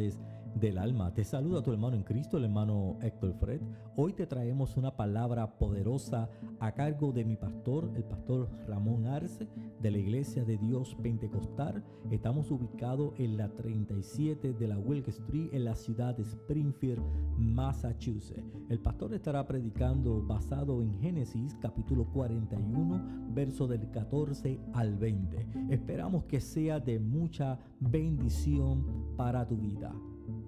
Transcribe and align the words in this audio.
A 0.00 0.08
variedades 0.08 0.39
del 0.54 0.78
alma. 0.78 1.12
Te 1.14 1.24
saluda 1.24 1.62
tu 1.62 1.72
hermano 1.72 1.96
en 1.96 2.02
Cristo, 2.02 2.36
el 2.36 2.44
hermano 2.44 2.98
Héctor 3.02 3.34
Fred. 3.34 3.60
Hoy 3.96 4.12
te 4.12 4.26
traemos 4.26 4.76
una 4.76 4.96
palabra 4.96 5.58
poderosa 5.58 6.28
a 6.58 6.72
cargo 6.72 7.12
de 7.12 7.24
mi 7.24 7.36
pastor, 7.36 7.90
el 7.94 8.04
pastor 8.04 8.48
Ramón 8.66 9.06
Arce, 9.06 9.48
de 9.80 9.90
la 9.90 9.98
Iglesia 9.98 10.44
de 10.44 10.58
Dios 10.58 10.96
Pentecostal. 11.02 11.82
Estamos 12.10 12.50
ubicados 12.50 13.12
en 13.18 13.36
la 13.36 13.48
37 13.48 14.52
de 14.52 14.68
la 14.68 14.78
Wilk 14.78 15.08
Street, 15.08 15.50
en 15.52 15.64
la 15.64 15.74
ciudad 15.74 16.16
de 16.16 16.22
Springfield, 16.22 17.02
Massachusetts. 17.38 18.44
El 18.68 18.80
pastor 18.80 19.14
estará 19.14 19.46
predicando 19.46 20.22
basado 20.22 20.82
en 20.82 20.98
Génesis 20.98 21.56
capítulo 21.60 22.04
41, 22.12 23.30
verso 23.32 23.66
del 23.66 23.90
14 23.90 24.60
al 24.74 24.96
20. 24.96 25.46
Esperamos 25.70 26.24
que 26.24 26.40
sea 26.40 26.80
de 26.80 26.98
mucha 26.98 27.58
bendición 27.80 29.14
para 29.16 29.46
tu 29.46 29.56
vida. 29.56 29.92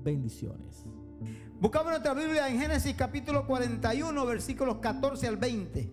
Bendiciones. 0.02 0.84
Buscamos 1.60 1.90
nuestra 1.90 2.12
Biblia 2.12 2.48
en 2.48 2.58
Génesis 2.58 2.94
capítulo 2.96 3.46
41, 3.46 4.26
versículos 4.26 4.78
14 4.78 5.28
al 5.28 5.36
20. 5.36 5.92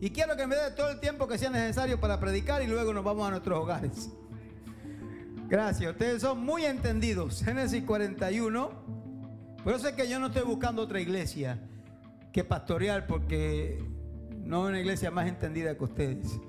Y 0.00 0.10
quiero 0.10 0.36
que 0.36 0.46
me 0.46 0.56
dé 0.56 0.70
todo 0.74 0.90
el 0.90 1.00
tiempo 1.00 1.26
que 1.28 1.36
sea 1.36 1.50
necesario 1.50 2.00
para 2.00 2.18
predicar 2.18 2.62
y 2.62 2.66
luego 2.66 2.92
nos 2.94 3.04
vamos 3.04 3.26
a 3.26 3.30
nuestros 3.30 3.58
hogares. 3.58 4.10
Gracias, 5.48 5.90
ustedes 5.90 6.22
son 6.22 6.44
muy 6.44 6.64
entendidos. 6.64 7.42
Génesis 7.42 7.82
41. 7.84 8.70
Por 9.62 9.74
eso 9.74 9.88
es 9.88 9.94
que 9.94 10.08
yo 10.08 10.18
no 10.18 10.28
estoy 10.28 10.42
buscando 10.42 10.82
otra 10.82 11.00
iglesia 11.00 11.60
que 12.32 12.44
pastorear 12.44 13.06
porque 13.06 13.82
no 14.44 14.64
es 14.64 14.68
una 14.70 14.80
iglesia 14.80 15.10
más 15.10 15.26
entendida 15.26 15.76
que 15.76 15.84
ustedes. 15.84 16.40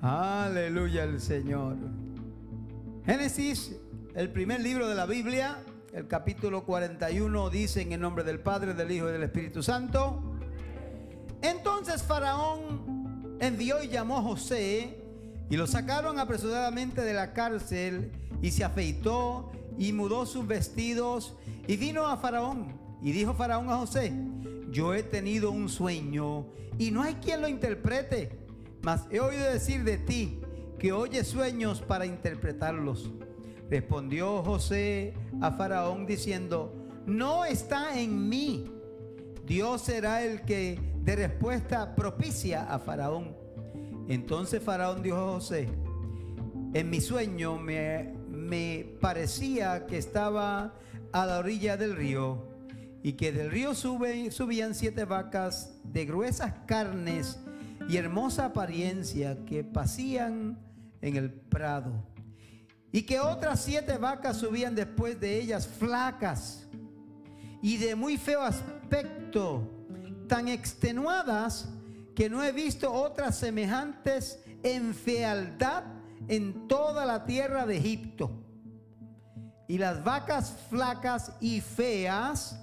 Aleluya 0.00 1.04
al 1.04 1.20
Señor. 1.20 1.76
Génesis 3.06 3.76
el 4.14 4.30
primer 4.30 4.60
libro 4.60 4.88
de 4.88 4.94
la 4.94 5.06
Biblia, 5.06 5.58
el 5.94 6.06
capítulo 6.06 6.64
41, 6.64 7.48
dice 7.48 7.80
en 7.80 7.92
el 7.92 8.00
nombre 8.00 8.24
del 8.24 8.40
Padre, 8.40 8.74
del 8.74 8.90
Hijo 8.90 9.08
y 9.08 9.12
del 9.12 9.22
Espíritu 9.22 9.62
Santo. 9.62 10.22
Entonces 11.40 12.02
Faraón 12.02 13.38
envió 13.40 13.82
y 13.82 13.88
llamó 13.88 14.18
a 14.18 14.22
José 14.22 14.98
y 15.48 15.56
lo 15.56 15.66
sacaron 15.66 16.18
apresuradamente 16.18 17.00
de 17.02 17.14
la 17.14 17.32
cárcel 17.32 18.12
y 18.42 18.50
se 18.50 18.64
afeitó 18.64 19.50
y 19.78 19.94
mudó 19.94 20.26
sus 20.26 20.46
vestidos 20.46 21.34
y 21.66 21.78
vino 21.78 22.06
a 22.06 22.18
Faraón. 22.18 22.78
Y 23.00 23.12
dijo 23.12 23.32
Faraón 23.32 23.70
a 23.70 23.78
José, 23.78 24.12
yo 24.70 24.92
he 24.92 25.02
tenido 25.02 25.50
un 25.50 25.70
sueño 25.70 26.46
y 26.78 26.90
no 26.90 27.02
hay 27.02 27.14
quien 27.14 27.40
lo 27.40 27.48
interprete, 27.48 28.38
mas 28.82 29.06
he 29.10 29.20
oído 29.20 29.44
decir 29.44 29.84
de 29.84 29.96
ti 29.96 30.38
que 30.78 30.92
oyes 30.92 31.28
sueños 31.28 31.80
para 31.80 32.04
interpretarlos. 32.04 33.10
Respondió 33.72 34.42
José 34.42 35.14
a 35.40 35.50
Faraón 35.50 36.04
diciendo, 36.04 36.74
no 37.06 37.46
está 37.46 37.98
en 37.98 38.28
mí. 38.28 38.70
Dios 39.46 39.80
será 39.80 40.22
el 40.22 40.42
que 40.42 40.78
de 40.96 41.16
respuesta 41.16 41.94
propicia 41.94 42.64
a 42.64 42.78
Faraón. 42.78 43.34
Entonces 44.08 44.62
Faraón 44.62 45.02
dijo 45.02 45.16
a 45.16 45.32
José, 45.32 45.70
en 46.74 46.90
mi 46.90 47.00
sueño 47.00 47.56
me, 47.56 48.12
me 48.28 48.94
parecía 49.00 49.86
que 49.86 49.96
estaba 49.96 50.74
a 51.10 51.24
la 51.24 51.38
orilla 51.38 51.78
del 51.78 51.96
río 51.96 52.46
y 53.02 53.14
que 53.14 53.32
del 53.32 53.50
río 53.50 53.74
subían 53.74 54.74
siete 54.74 55.06
vacas 55.06 55.80
de 55.82 56.04
gruesas 56.04 56.52
carnes 56.66 57.40
y 57.88 57.96
hermosa 57.96 58.44
apariencia 58.44 59.46
que 59.46 59.64
pasían 59.64 60.58
en 61.00 61.16
el 61.16 61.32
prado 61.32 62.11
y 62.92 63.02
que 63.02 63.18
otras 63.18 63.60
siete 63.60 63.96
vacas 63.96 64.36
subían 64.36 64.74
después 64.74 65.18
de 65.18 65.40
ellas 65.40 65.66
flacas 65.66 66.66
y 67.62 67.78
de 67.78 67.94
muy 67.94 68.18
feo 68.18 68.42
aspecto, 68.42 69.66
tan 70.28 70.48
extenuadas 70.48 71.68
que 72.14 72.28
no 72.28 72.44
he 72.44 72.52
visto 72.52 72.92
otras 72.92 73.36
semejantes 73.36 74.40
en 74.62 74.94
fealdad 74.94 75.84
en 76.28 76.68
toda 76.68 77.06
la 77.06 77.24
tierra 77.24 77.64
de 77.64 77.78
Egipto. 77.78 78.30
Y 79.68 79.78
las 79.78 80.04
vacas 80.04 80.54
flacas 80.68 81.32
y 81.40 81.60
feas 81.60 82.60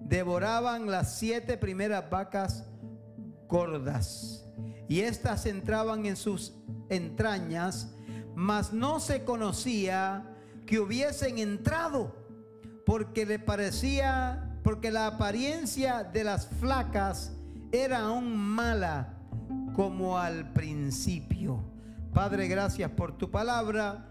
devoraban 0.00 0.90
las 0.90 1.18
siete 1.18 1.56
primeras 1.56 2.10
vacas 2.10 2.64
gordas. 3.48 4.44
Y 4.88 5.00
éstas 5.00 5.46
entraban 5.46 6.04
en 6.04 6.16
sus 6.16 6.52
entrañas 6.90 7.88
mas 8.34 8.72
no 8.72 9.00
se 9.00 9.24
conocía 9.24 10.24
que 10.66 10.78
hubiesen 10.78 11.38
entrado, 11.38 12.14
porque 12.86 13.26
le 13.26 13.38
parecía, 13.38 14.58
porque 14.62 14.90
la 14.90 15.06
apariencia 15.06 16.04
de 16.04 16.24
las 16.24 16.46
flacas 16.46 17.32
era 17.72 18.00
aún 18.00 18.36
mala 18.36 19.18
como 19.74 20.18
al 20.18 20.52
principio. 20.52 21.62
Padre, 22.12 22.46
gracias 22.48 22.90
por 22.90 23.16
tu 23.16 23.30
palabra. 23.30 24.10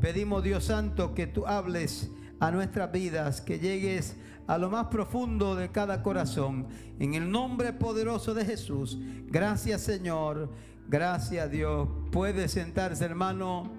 Pedimos, 0.00 0.42
Dios 0.42 0.64
Santo, 0.64 1.14
que 1.14 1.26
tú 1.26 1.46
hables 1.46 2.10
a 2.38 2.50
nuestras 2.50 2.90
vidas, 2.92 3.40
que 3.40 3.58
llegues 3.58 4.16
a 4.46 4.56
lo 4.58 4.70
más 4.70 4.86
profundo 4.86 5.54
de 5.54 5.70
cada 5.70 6.02
corazón. 6.02 6.68
En 6.98 7.14
el 7.14 7.30
nombre 7.30 7.72
poderoso 7.72 8.34
de 8.34 8.44
Jesús. 8.44 8.98
Gracias, 9.26 9.82
Señor. 9.82 10.50
Gracias 10.90 11.48
Dios. 11.52 11.88
Puede 12.10 12.48
sentarse, 12.48 13.04
hermano. 13.04 13.70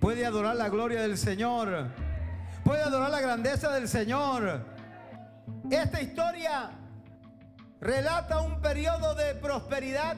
Puede 0.00 0.26
adorar 0.26 0.56
la 0.56 0.68
gloria 0.68 1.02
del 1.02 1.16
Señor. 1.16 1.86
Puede 2.64 2.82
adorar 2.82 3.10
la 3.10 3.20
grandeza 3.20 3.72
del 3.72 3.86
Señor. 3.86 4.66
Esta 5.70 6.02
historia 6.02 6.72
relata 7.80 8.40
un 8.40 8.60
periodo 8.60 9.14
de 9.14 9.36
prosperidad 9.36 10.16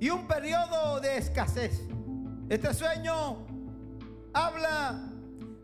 y 0.00 0.10
un 0.10 0.26
periodo 0.26 0.98
de 0.98 1.18
escasez. 1.18 1.80
Este 2.48 2.74
sueño 2.74 3.46
habla 4.34 5.08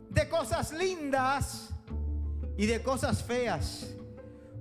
de 0.09 0.29
cosas 0.29 0.73
lindas 0.73 1.71
y 2.57 2.67
de 2.67 2.81
cosas 2.81 3.25
feas. 3.25 3.89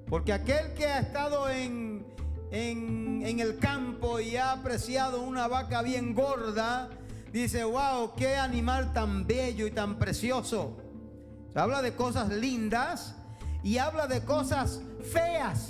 Porque 0.09 0.33
aquel 0.33 0.73
que 0.73 0.87
ha 0.87 1.01
estado 1.01 1.47
en 1.51 1.86
en, 2.51 3.39
el 3.39 3.57
campo 3.59 4.19
y 4.19 4.37
ha 4.37 4.53
apreciado 4.53 5.21
una 5.21 5.47
vaca 5.47 5.81
bien 5.81 6.13
gorda, 6.13 6.89
dice, 7.31 7.63
wow, 7.63 8.13
qué 8.15 8.35
animal 8.35 8.93
tan 8.93 9.27
bello 9.27 9.67
y 9.67 9.71
tan 9.71 9.97
precioso. 9.97 10.77
Habla 11.53 11.81
de 11.81 11.93
cosas 11.93 12.29
lindas 12.29 13.15
y 13.63 13.77
habla 13.77 14.07
de 14.07 14.23
cosas 14.23 14.81
feas. 15.11 15.69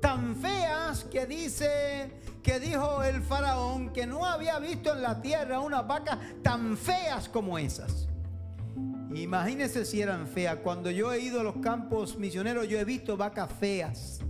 Tan 0.00 0.34
feas 0.36 1.04
que 1.04 1.26
dice, 1.26 2.12
que 2.42 2.58
dijo 2.58 3.02
el 3.04 3.22
faraón 3.22 3.92
que 3.92 4.06
no 4.06 4.26
había 4.26 4.58
visto 4.58 4.92
en 4.92 5.02
la 5.02 5.22
tierra 5.22 5.60
una 5.60 5.82
vaca 5.82 6.18
tan 6.42 6.76
feas 6.76 7.28
como 7.28 7.56
esas. 7.56 8.08
Imagínense 9.14 9.84
si 9.84 10.00
eran 10.00 10.26
feas. 10.26 10.56
Cuando 10.56 10.90
yo 10.90 11.12
he 11.12 11.20
ido 11.20 11.40
a 11.40 11.44
los 11.44 11.56
campos 11.58 12.16
misioneros, 12.16 12.66
yo 12.66 12.78
he 12.78 12.84
visto 12.84 13.16
vacas 13.16 13.52
feas 13.60 14.20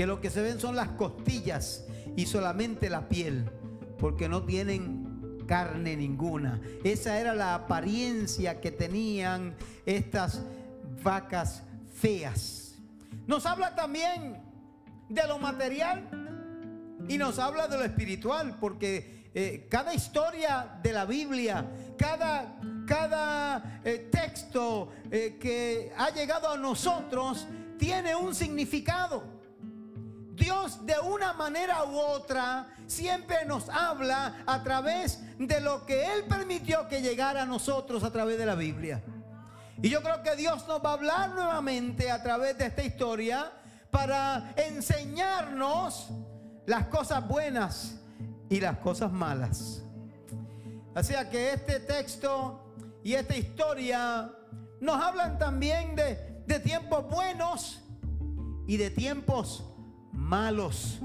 que 0.00 0.06
lo 0.06 0.18
que 0.18 0.30
se 0.30 0.40
ven 0.40 0.58
son 0.58 0.76
las 0.76 0.88
costillas 0.92 1.84
y 2.16 2.24
solamente 2.24 2.88
la 2.88 3.06
piel, 3.06 3.44
porque 3.98 4.30
no 4.30 4.44
tienen 4.44 5.44
carne 5.46 5.94
ninguna. 5.94 6.58
Esa 6.82 7.20
era 7.20 7.34
la 7.34 7.54
apariencia 7.54 8.62
que 8.62 8.70
tenían 8.70 9.54
estas 9.84 10.40
vacas 11.02 11.64
feas. 11.92 12.76
Nos 13.26 13.44
habla 13.44 13.74
también 13.74 14.42
de 15.10 15.26
lo 15.28 15.38
material 15.38 16.08
y 17.06 17.18
nos 17.18 17.38
habla 17.38 17.68
de 17.68 17.76
lo 17.76 17.84
espiritual, 17.84 18.56
porque 18.58 19.28
eh, 19.34 19.66
cada 19.70 19.92
historia 19.92 20.78
de 20.82 20.94
la 20.94 21.04
Biblia, 21.04 21.66
cada, 21.98 22.58
cada 22.86 23.82
eh, 23.84 24.08
texto 24.10 24.92
eh, 25.10 25.36
que 25.38 25.92
ha 25.94 26.08
llegado 26.08 26.48
a 26.48 26.56
nosotros, 26.56 27.46
tiene 27.78 28.16
un 28.16 28.34
significado. 28.34 29.39
Dios 30.40 30.86
de 30.86 30.98
una 30.98 31.34
manera 31.34 31.84
u 31.84 31.98
otra 31.98 32.66
siempre 32.86 33.44
nos 33.44 33.68
habla 33.68 34.42
a 34.46 34.62
través 34.62 35.20
de 35.38 35.60
lo 35.60 35.84
que 35.84 36.12
Él 36.14 36.24
permitió 36.28 36.88
que 36.88 37.02
llegara 37.02 37.42
a 37.42 37.46
nosotros 37.46 38.02
a 38.02 38.10
través 38.10 38.38
de 38.38 38.46
la 38.46 38.54
Biblia. 38.54 39.02
Y 39.82 39.90
yo 39.90 40.02
creo 40.02 40.22
que 40.22 40.36
Dios 40.36 40.66
nos 40.66 40.82
va 40.84 40.90
a 40.90 40.92
hablar 40.94 41.30
nuevamente 41.30 42.10
a 42.10 42.22
través 42.22 42.56
de 42.58 42.66
esta 42.66 42.82
historia 42.82 43.52
para 43.90 44.52
enseñarnos 44.56 46.08
las 46.66 46.86
cosas 46.86 47.26
buenas 47.28 47.96
y 48.48 48.60
las 48.60 48.78
cosas 48.78 49.12
malas. 49.12 49.82
Así 50.94 51.14
que 51.30 51.52
este 51.52 51.80
texto 51.80 52.74
y 53.04 53.12
esta 53.14 53.36
historia 53.36 54.32
nos 54.80 55.02
hablan 55.02 55.38
también 55.38 55.94
de, 55.96 56.42
de 56.46 56.60
tiempos 56.60 57.08
buenos 57.08 57.80
y 58.66 58.76
de 58.76 58.90
tiempos 58.90 59.69
malos. 60.30 61.00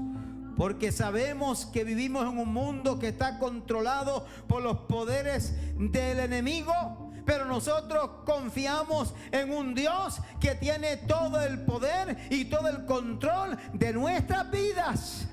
Porque 0.56 0.90
sabemos 0.90 1.66
que 1.66 1.84
vivimos 1.84 2.22
en 2.22 2.38
un 2.38 2.50
mundo 2.50 2.98
que 2.98 3.08
está 3.08 3.38
controlado 3.38 4.24
por 4.46 4.62
los 4.62 4.78
poderes 4.88 5.54
del 5.76 6.20
enemigo. 6.20 7.12
Pero 7.26 7.44
nosotros 7.44 8.22
confiamos 8.24 9.12
en 9.32 9.52
un 9.52 9.74
Dios 9.74 10.20
que 10.40 10.54
tiene 10.54 10.96
todo 10.96 11.42
el 11.42 11.60
poder 11.64 12.16
y 12.30 12.46
todo 12.46 12.68
el 12.68 12.86
control 12.86 13.58
de 13.74 13.92
nuestras 13.92 14.50
vidas. 14.50 15.26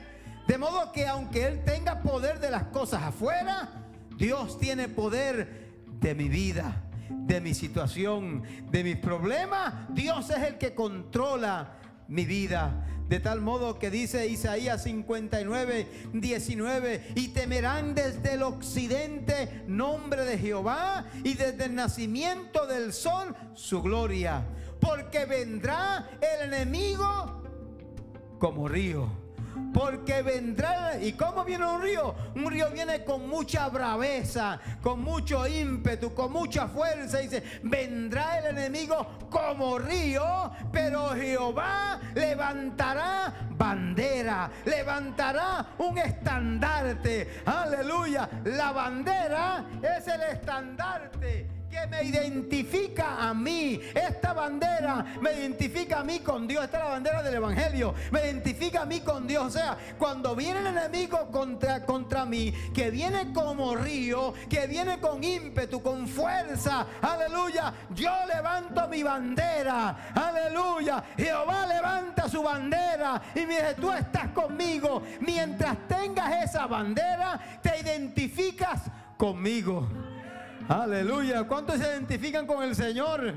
De 0.47 0.57
modo 0.57 0.91
que 0.91 1.07
aunque 1.07 1.45
Él 1.45 1.63
tenga 1.63 2.01
poder 2.01 2.39
de 2.39 2.49
las 2.49 2.63
cosas 2.65 3.03
afuera, 3.03 3.69
Dios 4.17 4.57
tiene 4.59 4.89
poder 4.89 5.71
de 5.87 6.15
mi 6.15 6.27
vida, 6.27 6.83
de 7.09 7.39
mi 7.39 7.53
situación, 7.53 8.43
de 8.71 8.83
mis 8.83 8.97
problemas. 8.97 9.73
Dios 9.89 10.31
es 10.31 10.43
el 10.43 10.57
que 10.57 10.73
controla 10.75 11.77
mi 12.07 12.25
vida. 12.25 12.92
De 13.13 13.19
tal 13.19 13.42
modo 13.42 13.77
que 13.77 13.92
dice 13.92 14.25
Isaías 14.25 14.81
59, 14.81 15.88
19, 16.13 17.12
y 17.13 17.27
temerán 17.27 17.94
desde 17.94 18.33
el 18.33 18.42
occidente 18.42 19.62
nombre 19.68 20.25
de 20.25 20.39
Jehová 20.39 21.06
y 21.24 21.36
desde 21.36 21.65
el 21.65 21.75
nacimiento 21.75 22.65
del 22.65 22.92
sol 22.92 23.36
su 23.54 23.83
gloria. 23.83 24.48
Porque 24.80 25.25
vendrá 25.25 26.10
el 26.21 26.51
enemigo 26.51 27.44
como 28.39 28.68
río 28.68 29.12
porque 29.73 30.21
vendrá. 30.21 31.00
¿Y 31.01 31.13
cómo 31.13 31.44
viene 31.44 31.65
un 31.65 31.81
río? 31.81 32.15
Un 32.35 32.50
río 32.50 32.69
viene 32.71 33.03
con 33.03 33.27
mucha 33.27 33.69
braveza, 33.69 34.59
con 34.81 35.01
mucho 35.01 35.47
ímpetu, 35.47 36.13
con 36.13 36.31
mucha 36.31 36.67
fuerza. 36.67 37.19
Dice, 37.19 37.44
vendrá 37.63 38.39
el 38.39 38.57
enemigo 38.57 39.27
como 39.29 39.79
río, 39.79 40.51
pero 40.71 41.09
Jehová 41.09 42.00
levantará 42.13 43.33
bandera, 43.51 44.51
levantará 44.65 45.65
un 45.77 45.97
estandarte. 45.97 47.41
Aleluya. 47.45 48.29
La 48.45 48.71
bandera 48.71 49.65
es 49.81 50.07
el 50.07 50.21
estandarte 50.21 51.62
que 51.73 51.87
me 51.87 52.03
identifica 52.03 53.27
a 53.27 53.33
mí. 53.33 53.81
Esta 53.95 54.33
bandera 54.33 55.05
me 55.19 55.33
identifica 55.33 55.99
a 55.99 56.03
mí 56.03 56.19
con 56.19 56.47
Dios. 56.47 56.65
Esta 56.65 56.77
es 56.77 56.83
la 56.83 56.89
bandera 56.91 57.23
del 57.23 57.33
Evangelio. 57.33 57.95
Me 58.11 58.23
identifica 58.25 58.83
a 58.83 58.85
mí 58.85 59.01
con 59.01 59.27
Dios. 59.27 59.43
O 59.43 59.49
sea, 59.49 59.77
cuando 59.97 60.35
viene 60.35 60.59
el 60.59 60.67
enemigo 60.67 61.31
contra, 61.31 61.83
contra 61.83 62.25
mí, 62.25 62.53
que 62.73 62.91
viene 62.91 63.33
como 63.33 63.75
río, 63.75 64.33
que 64.49 64.67
viene 64.67 64.99
con 64.99 65.23
ímpetu, 65.23 65.81
con 65.81 66.07
fuerza. 66.07 66.85
Aleluya. 67.01 67.73
Yo 67.95 68.11
levanto 68.27 68.87
mi 68.87 69.01
bandera. 69.01 70.11
Aleluya. 70.13 71.03
Jehová 71.17 71.65
levanta 71.65 72.29
su 72.29 72.43
bandera 72.43 73.19
y 73.33 73.47
me 73.47 73.55
dice, 73.55 73.75
tú 73.75 73.91
estás 73.91 74.29
conmigo. 74.29 75.01
Mientras 75.21 75.75
tengas 75.87 76.43
esa 76.43 76.67
bandera, 76.67 77.39
te 77.63 77.79
identificas 77.79 78.81
conmigo. 79.17 79.87
Aleluya. 80.68 81.44
¿Cuántos 81.44 81.77
se 81.77 81.83
identifican 81.83 82.48
con 82.48 82.63
el 82.63 82.75
Señor? 82.75 83.33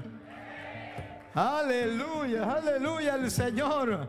Aleluya, 1.34 2.44
aleluya 2.44 3.16
el 3.16 3.30
Señor. 3.30 4.08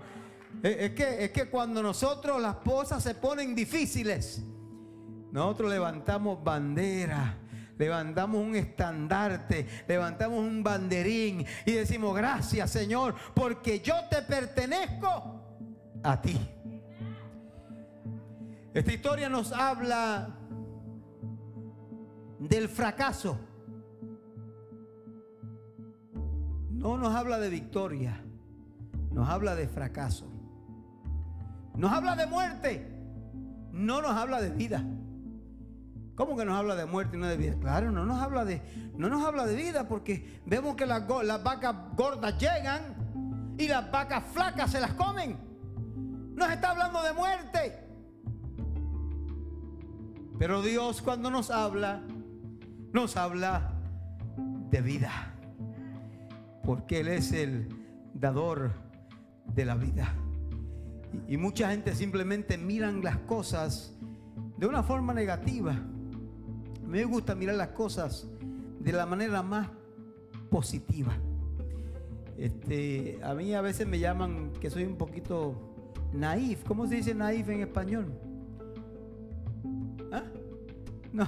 Eh, 0.63 0.77
es 0.79 0.91
que, 0.91 1.25
es 1.25 1.31
que 1.31 1.49
cuando 1.49 1.81
nosotros 1.81 2.41
las 2.41 2.57
cosas 2.57 3.03
se 3.03 3.15
ponen 3.15 3.55
difíciles, 3.55 4.43
nosotros 5.31 5.69
levantamos 5.71 6.43
bandera, 6.43 7.37
levantamos 7.77 8.41
un 8.41 8.55
estandarte, 8.55 9.67
levantamos 9.87 10.39
un 10.39 10.63
banderín 10.63 11.45
y 11.65 11.71
decimos, 11.73 12.15
gracias 12.15 12.71
Señor, 12.71 13.15
porque 13.33 13.81
yo 13.81 13.95
te 14.09 14.21
pertenezco 14.21 15.41
a 16.03 16.21
ti. 16.21 16.39
Esta 18.73 18.93
historia 18.93 19.27
nos 19.27 19.51
habla 19.51 20.37
del 22.39 22.69
fracaso. 22.69 23.37
No 26.71 26.97
nos 26.97 27.13
habla 27.15 27.39
de 27.39 27.49
victoria, 27.49 28.21
nos 29.11 29.27
habla 29.27 29.55
de 29.55 29.67
fracaso. 29.67 30.31
Nos 31.75 31.91
habla 31.91 32.15
de 32.15 32.25
muerte, 32.25 32.87
no 33.71 34.01
nos 34.01 34.11
habla 34.11 34.41
de 34.41 34.49
vida. 34.49 34.83
¿Cómo 36.15 36.35
que 36.35 36.45
nos 36.45 36.57
habla 36.57 36.75
de 36.75 36.85
muerte 36.87 37.15
y 37.15 37.19
no 37.19 37.27
de 37.27 37.37
vida? 37.37 37.55
Claro, 37.59 37.91
no 37.91 38.03
nos 38.03 38.19
habla 38.19 38.43
de, 38.43 38.61
no 38.95 39.07
nos 39.09 39.23
habla 39.23 39.45
de 39.45 39.55
vida 39.55 39.87
porque 39.87 40.41
vemos 40.45 40.75
que 40.75 40.87
las, 40.87 41.03
las 41.23 41.43
vacas 41.43 41.75
gordas 41.95 42.39
llegan 42.39 43.55
y 43.57 43.67
las 43.67 43.91
vacas 43.91 44.23
flacas 44.33 44.71
se 44.71 44.79
las 44.79 44.93
comen. 44.93 45.37
Nos 46.35 46.49
está 46.49 46.71
hablando 46.71 47.03
de 47.03 47.13
muerte. 47.13 47.83
Pero 50.39 50.61
Dios 50.61 51.01
cuando 51.01 51.29
nos 51.29 51.51
habla 51.51 52.01
nos 52.97 53.15
habla 53.15 53.73
de 54.71 54.81
vida. 54.81 55.11
Porque 56.63 57.01
Él 57.01 57.09
es 57.09 57.31
el 57.31 57.69
dador 58.15 58.71
de 59.53 59.65
la 59.65 59.75
vida. 59.75 60.15
Y, 61.27 61.37
mucha 61.37 61.69
gente 61.69 61.93
simplemente 61.93 62.57
miran 62.57 63.03
las 63.03 63.17
cosas 63.19 63.95
de 64.57 64.65
una 64.65 64.81
forma 64.81 65.13
negativa. 65.13 65.75
Me 66.87 67.03
gusta 67.03 67.35
mirar 67.35 67.53
las 67.53 67.67
cosas 67.67 68.27
de 68.79 68.91
la 68.91 69.05
manera 69.05 69.43
más 69.43 69.69
positiva. 70.49 71.13
Este, 72.35 73.19
a 73.21 73.35
mí 73.35 73.53
a 73.53 73.61
veces 73.61 73.85
me 73.85 73.99
llaman 73.99 74.53
que 74.59 74.71
soy 74.71 74.85
un 74.85 74.97
poquito 74.97 75.53
naif. 76.13 76.63
¿Cómo 76.63 76.87
se 76.87 76.95
dice 76.95 77.13
naif 77.13 77.47
en 77.47 77.61
español? 77.61 78.11
¿Ah? 80.11 80.23
No, 81.13 81.27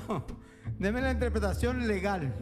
Deme 0.78 1.02
la 1.02 1.12
interpretación 1.12 1.88
legal. 1.88 2.34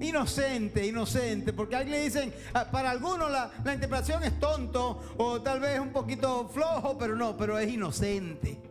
Inocente, 0.00 0.86
inocente, 0.86 1.52
porque 1.52 1.76
alguien 1.76 1.98
le 1.98 2.04
dicen, 2.04 2.32
ah, 2.54 2.66
para 2.70 2.90
algunos 2.90 3.30
la, 3.30 3.50
la, 3.64 3.74
interpretación 3.74 4.22
es 4.22 4.38
tonto 4.38 5.02
o 5.16 5.42
tal 5.42 5.58
vez 5.58 5.80
un 5.80 5.90
poquito 5.90 6.48
flojo, 6.48 6.96
pero 6.96 7.16
no, 7.16 7.36
pero 7.36 7.58
es 7.58 7.68
inocente. 7.68 8.62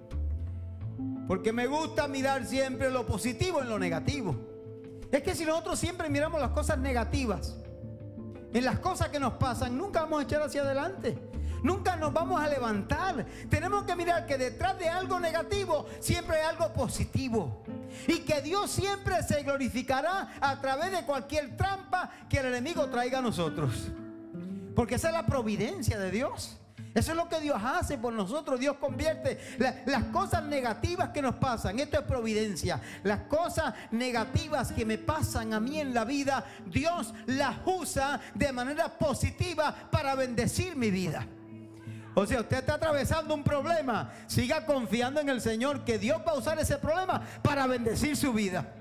Porque 1.28 1.52
me 1.52 1.68
gusta 1.68 2.08
mirar 2.08 2.46
siempre 2.46 2.90
lo 2.90 3.06
positivo 3.06 3.62
en 3.62 3.68
lo 3.68 3.78
negativo. 3.78 4.36
Es 5.12 5.22
que 5.22 5.36
si 5.36 5.46
nosotros 5.46 5.78
siempre 5.78 6.10
miramos 6.10 6.40
las 6.40 6.52
cosas 6.52 6.80
negativas, 6.80 7.58
en 8.54 8.66
las 8.66 8.80
cosas 8.80 9.10
que 9.10 9.20
nos 9.20 9.34
pasan, 9.34 9.78
nunca 9.78 10.02
vamos 10.02 10.22
a 10.22 10.24
echar 10.24 10.42
hacia 10.42 10.62
adelante. 10.62 11.18
Nunca 11.68 11.98
nos 11.98 12.14
vamos 12.14 12.40
a 12.42 12.48
levantar. 12.48 13.26
Tenemos 13.50 13.84
que 13.84 13.94
mirar 13.94 14.26
que 14.26 14.38
detrás 14.38 14.80
de 14.80 14.88
algo 14.88 15.20
negativo 15.20 15.86
siempre 16.00 16.38
hay 16.38 16.46
algo 16.46 16.72
positivo. 16.72 17.62
Y 18.08 18.20
que 18.20 18.42
Dios 18.42 18.72
siempre 18.72 19.22
se 19.24 19.44
glorificará 19.44 20.30
a 20.40 20.62
través 20.62 20.94
de 20.94 21.04
cualquier 21.04 21.58
trampa 21.58 22.10
que 22.30 22.38
el 22.38 22.46
enemigo 22.46 22.88
traiga 22.88 23.20
a 23.20 23.22
nosotros. 23.22 23.90
Porque 24.78 24.96
esa 24.96 25.10
es 25.10 25.14
la 25.14 25.26
providencia 25.26 26.00
de 26.00 26.10
Dios. 26.10 26.58
Eso 26.96 27.12
es 27.12 27.18
lo 27.18 27.28
que 27.28 27.42
Dios 27.42 27.62
hace 27.62 27.98
por 27.98 28.14
nosotros. 28.14 28.62
Dios 28.62 28.78
convierte 28.78 29.38
las 29.88 30.06
cosas 30.06 30.44
negativas 30.44 31.10
que 31.10 31.22
nos 31.22 31.36
pasan. 31.36 31.78
Esto 31.80 32.00
es 32.00 32.06
providencia. 32.06 32.80
Las 33.04 33.24
cosas 33.24 33.74
negativas 33.92 34.72
que 34.72 34.86
me 34.86 34.98
pasan 34.98 35.54
a 35.54 35.60
mí 35.60 35.82
en 35.82 35.94
la 35.94 36.06
vida, 36.06 36.46
Dios 36.66 37.14
las 37.26 37.58
usa 37.66 38.22
de 38.34 38.54
manera 38.54 38.98
positiva 38.98 39.90
para 39.92 40.16
bendecir 40.16 40.78
mi 40.78 40.92
vida. 40.92 41.28
O 42.20 42.26
sea, 42.26 42.40
usted 42.40 42.58
está 42.58 42.74
atravesando 42.74 43.36
un 43.36 43.44
problema. 43.44 44.12
Siga 44.26 44.66
confiando 44.66 45.22
en 45.22 45.30
el 45.30 45.40
Señor 45.40 45.82
que 45.82 46.00
Dios 46.00 46.20
va 46.28 46.32
a 46.32 46.38
usar 46.40 46.58
ese 46.58 46.80
problema 46.80 47.22
para 47.44 47.68
bendecir 47.68 48.18
su 48.18 48.34
vida. 48.34 48.74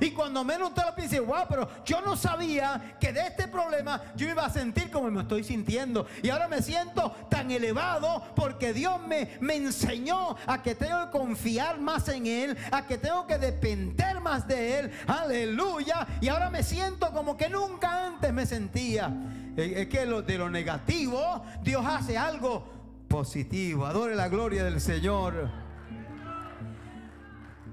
Y 0.00 0.12
cuando 0.12 0.42
menos 0.42 0.68
usted 0.68 0.84
lo 0.86 0.94
piensa, 0.94 1.20
wow, 1.20 1.44
pero 1.50 1.68
yo 1.84 2.00
no 2.00 2.16
sabía 2.16 2.96
que 2.98 3.12
de 3.12 3.26
este 3.26 3.46
problema 3.46 4.00
yo 4.16 4.26
iba 4.26 4.42
a 4.42 4.48
sentir 4.48 4.90
como 4.90 5.10
me 5.10 5.20
estoy 5.20 5.44
sintiendo. 5.44 6.06
Y 6.22 6.30
ahora 6.30 6.48
me 6.48 6.62
siento 6.62 7.10
tan 7.28 7.50
elevado 7.50 8.22
porque 8.34 8.72
Dios 8.72 8.98
me, 9.06 9.36
me 9.40 9.56
enseñó 9.56 10.36
a 10.46 10.62
que 10.62 10.74
tengo 10.74 11.04
que 11.04 11.18
confiar 11.18 11.78
más 11.80 12.08
en 12.08 12.26
Él, 12.26 12.56
a 12.72 12.86
que 12.86 12.96
tengo 12.96 13.26
que 13.26 13.36
depender 13.36 14.18
más 14.22 14.48
de 14.48 14.78
Él. 14.78 14.90
Aleluya. 15.06 16.06
Y 16.22 16.28
ahora 16.28 16.48
me 16.48 16.62
siento 16.62 17.12
como 17.12 17.36
que 17.36 17.50
nunca 17.50 18.06
antes 18.06 18.32
me 18.32 18.46
sentía. 18.46 19.12
Es 19.58 19.88
que 19.88 20.06
de 20.06 20.38
lo 20.38 20.48
negativo 20.48 21.42
Dios 21.62 21.84
hace 21.84 22.16
algo 22.16 22.77
positivo. 23.08 23.86
Adore 23.86 24.14
la 24.14 24.28
gloria 24.28 24.64
del 24.64 24.80
Señor. 24.80 25.50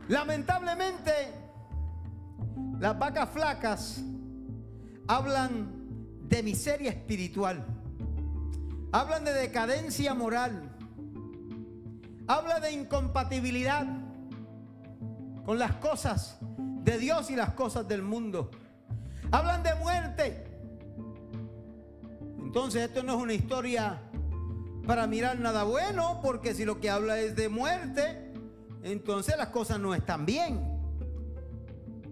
Lamentablemente, 0.08 1.12
las 2.80 2.98
vacas 2.98 3.30
flacas 3.30 4.02
hablan 5.08 5.72
de 6.28 6.44
miseria 6.44 6.90
espiritual, 6.90 7.66
hablan 8.92 9.26
de 9.26 9.34
decadencia 9.34 10.14
moral, 10.14 10.72
habla 12.28 12.60
de 12.60 12.72
incompatibilidad 12.72 13.86
con 15.46 15.60
las 15.60 15.74
cosas 15.76 16.40
de 16.58 16.98
Dios 16.98 17.30
y 17.30 17.36
las 17.36 17.52
cosas 17.52 17.88
del 17.88 18.02
mundo. 18.02 18.52
Hablan 19.32 19.64
de 19.64 19.76
muerte. 19.76 20.48
Entonces 22.40 22.84
esto 22.84 23.04
no 23.04 23.16
es 23.16 23.22
una 23.22 23.34
historia 23.34 24.02
para 24.86 25.08
mirar 25.08 25.40
nada 25.40 25.64
bueno, 25.64 26.20
porque 26.22 26.54
si 26.54 26.66
lo 26.66 26.80
que 26.80 26.90
habla 26.90 27.20
es 27.20 27.36
de 27.36 27.50
muerte, 27.50 28.32
entonces 28.84 29.36
las 29.38 29.48
cosas 29.50 29.80
no 29.80 29.96
están 29.96 30.26
bien. 30.26 30.62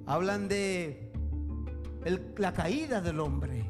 Hablan 0.06 0.48
de 0.48 1.12
la 2.38 2.54
caída 2.54 3.02
del 3.02 3.20
hombre. 3.20 3.66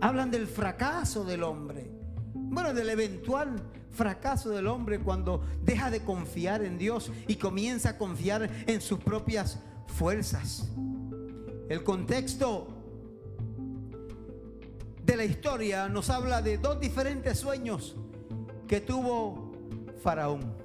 Hablan 0.00 0.30
del 0.30 0.46
fracaso 0.46 1.24
del 1.24 1.42
hombre. 1.42 1.90
Bueno, 2.34 2.72
del 2.72 2.90
eventual 2.90 3.60
fracaso 3.90 4.50
del 4.50 4.66
hombre 4.66 4.98
cuando 4.98 5.44
deja 5.62 5.90
de 5.90 6.00
confiar 6.00 6.62
en 6.62 6.78
Dios 6.78 7.10
y 7.28 7.36
comienza 7.36 7.90
a 7.90 7.98
confiar 7.98 8.50
en 8.66 8.80
sus 8.80 8.98
propias 8.98 9.60
fuerzas. 9.86 10.68
El 11.68 11.82
contexto 11.82 12.73
de 15.04 15.16
la 15.16 15.24
historia 15.24 15.88
nos 15.88 16.08
habla 16.08 16.40
de 16.40 16.56
dos 16.56 16.80
diferentes 16.80 17.38
sueños 17.38 17.94
que 18.66 18.80
tuvo 18.80 19.52
Faraón 20.02 20.56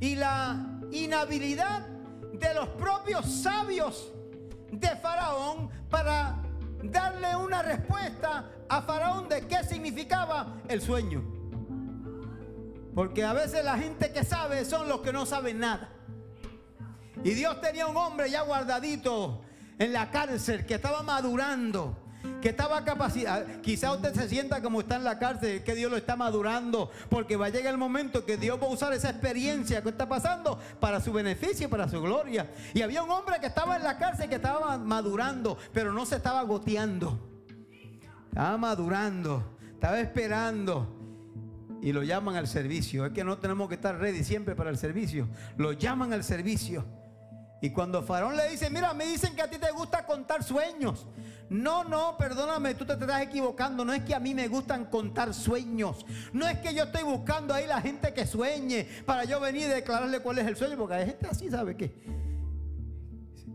y 0.00 0.14
la 0.16 0.80
inhabilidad 0.90 1.86
de 2.32 2.54
los 2.54 2.68
propios 2.70 3.26
sabios 3.26 4.10
de 4.70 4.88
Faraón 4.96 5.68
para 5.90 6.42
darle 6.82 7.36
una 7.36 7.62
respuesta 7.62 8.50
a 8.68 8.82
Faraón 8.82 9.28
de 9.28 9.46
qué 9.46 9.62
significaba 9.64 10.56
el 10.68 10.80
sueño. 10.80 11.22
Porque 12.94 13.22
a 13.22 13.32
veces 13.32 13.64
la 13.64 13.76
gente 13.76 14.12
que 14.12 14.24
sabe 14.24 14.64
son 14.64 14.88
los 14.88 15.00
que 15.00 15.12
no 15.12 15.24
saben 15.26 15.60
nada. 15.60 15.90
Y 17.22 17.34
Dios 17.34 17.60
tenía 17.60 17.86
un 17.86 17.96
hombre 17.96 18.30
ya 18.30 18.42
guardadito 18.42 19.42
en 19.78 19.92
la 19.92 20.10
cárcel 20.10 20.66
que 20.66 20.74
estaba 20.74 21.02
madurando 21.02 22.01
que 22.40 22.50
estaba 22.50 22.84
capacitado. 22.84 23.46
Quizá 23.62 23.92
usted 23.92 24.14
se 24.14 24.28
sienta 24.28 24.60
como 24.62 24.80
está 24.80 24.96
en 24.96 25.04
la 25.04 25.18
cárcel, 25.18 25.62
que 25.62 25.74
Dios 25.74 25.90
lo 25.90 25.96
está 25.96 26.16
madurando, 26.16 26.90
porque 27.08 27.36
va 27.36 27.46
a 27.46 27.48
llegar 27.50 27.72
el 27.72 27.78
momento 27.78 28.24
que 28.24 28.36
Dios 28.36 28.60
va 28.60 28.66
a 28.66 28.70
usar 28.70 28.92
esa 28.92 29.10
experiencia 29.10 29.82
que 29.82 29.90
está 29.90 30.08
pasando 30.08 30.58
para 30.80 31.00
su 31.00 31.12
beneficio, 31.12 31.70
para 31.70 31.88
su 31.88 32.00
gloria. 32.00 32.50
Y 32.74 32.82
había 32.82 33.02
un 33.02 33.10
hombre 33.10 33.40
que 33.40 33.46
estaba 33.46 33.76
en 33.76 33.84
la 33.84 33.98
cárcel 33.98 34.28
que 34.28 34.36
estaba 34.36 34.78
madurando, 34.78 35.56
pero 35.72 35.92
no 35.92 36.04
se 36.06 36.16
estaba 36.16 36.42
goteando. 36.42 37.18
Estaba 38.28 38.56
madurando, 38.56 39.56
estaba 39.74 40.00
esperando. 40.00 40.98
Y 41.82 41.92
lo 41.92 42.02
llaman 42.02 42.36
al 42.36 42.46
servicio. 42.46 43.04
Es 43.06 43.12
que 43.12 43.24
no 43.24 43.38
tenemos 43.38 43.68
que 43.68 43.74
estar 43.74 43.98
ready 43.98 44.22
siempre 44.22 44.54
para 44.54 44.70
el 44.70 44.78
servicio. 44.78 45.28
Lo 45.56 45.72
llaman 45.72 46.12
al 46.12 46.22
servicio. 46.22 47.01
Y 47.62 47.70
cuando 47.70 48.02
Faraón 48.02 48.36
le 48.36 48.48
dice, 48.50 48.68
mira, 48.70 48.92
me 48.92 49.06
dicen 49.06 49.36
que 49.36 49.42
a 49.42 49.48
ti 49.48 49.56
te 49.56 49.70
gusta 49.70 50.04
contar 50.04 50.42
sueños. 50.42 51.06
No, 51.48 51.84
no, 51.84 52.16
perdóname, 52.16 52.74
tú 52.74 52.84
te 52.84 52.94
estás 52.94 53.22
equivocando. 53.22 53.84
No 53.84 53.92
es 53.92 54.02
que 54.02 54.16
a 54.16 54.18
mí 54.18 54.34
me 54.34 54.48
gustan 54.48 54.86
contar 54.86 55.32
sueños. 55.32 56.04
No 56.32 56.48
es 56.48 56.58
que 56.58 56.74
yo 56.74 56.82
estoy 56.82 57.04
buscando 57.04 57.54
ahí 57.54 57.68
la 57.68 57.80
gente 57.80 58.12
que 58.12 58.26
sueñe 58.26 58.88
para 59.06 59.22
yo 59.24 59.38
venir 59.38 59.62
y 59.62 59.68
declararle 59.68 60.18
cuál 60.18 60.38
es 60.38 60.48
el 60.48 60.56
sueño, 60.56 60.76
porque 60.76 60.94
hay 60.94 61.06
gente 61.06 61.28
así, 61.30 61.48
¿sabe 61.50 61.76
qué? 61.76 61.94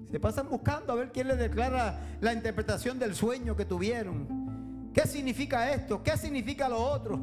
Se 0.10 0.22
pasan 0.22 0.48
buscando 0.48 0.94
a 0.94 0.96
ver 0.96 1.12
quién 1.12 1.28
le 1.28 1.36
declara 1.36 2.00
la 2.22 2.32
interpretación 2.32 2.98
del 3.00 3.14
sueño 3.14 3.58
que 3.58 3.66
tuvieron. 3.66 4.90
¿Qué 4.94 5.06
significa 5.06 5.70
esto? 5.74 6.02
¿Qué 6.02 6.16
significa 6.16 6.70
lo 6.70 6.80
otro? 6.80 7.20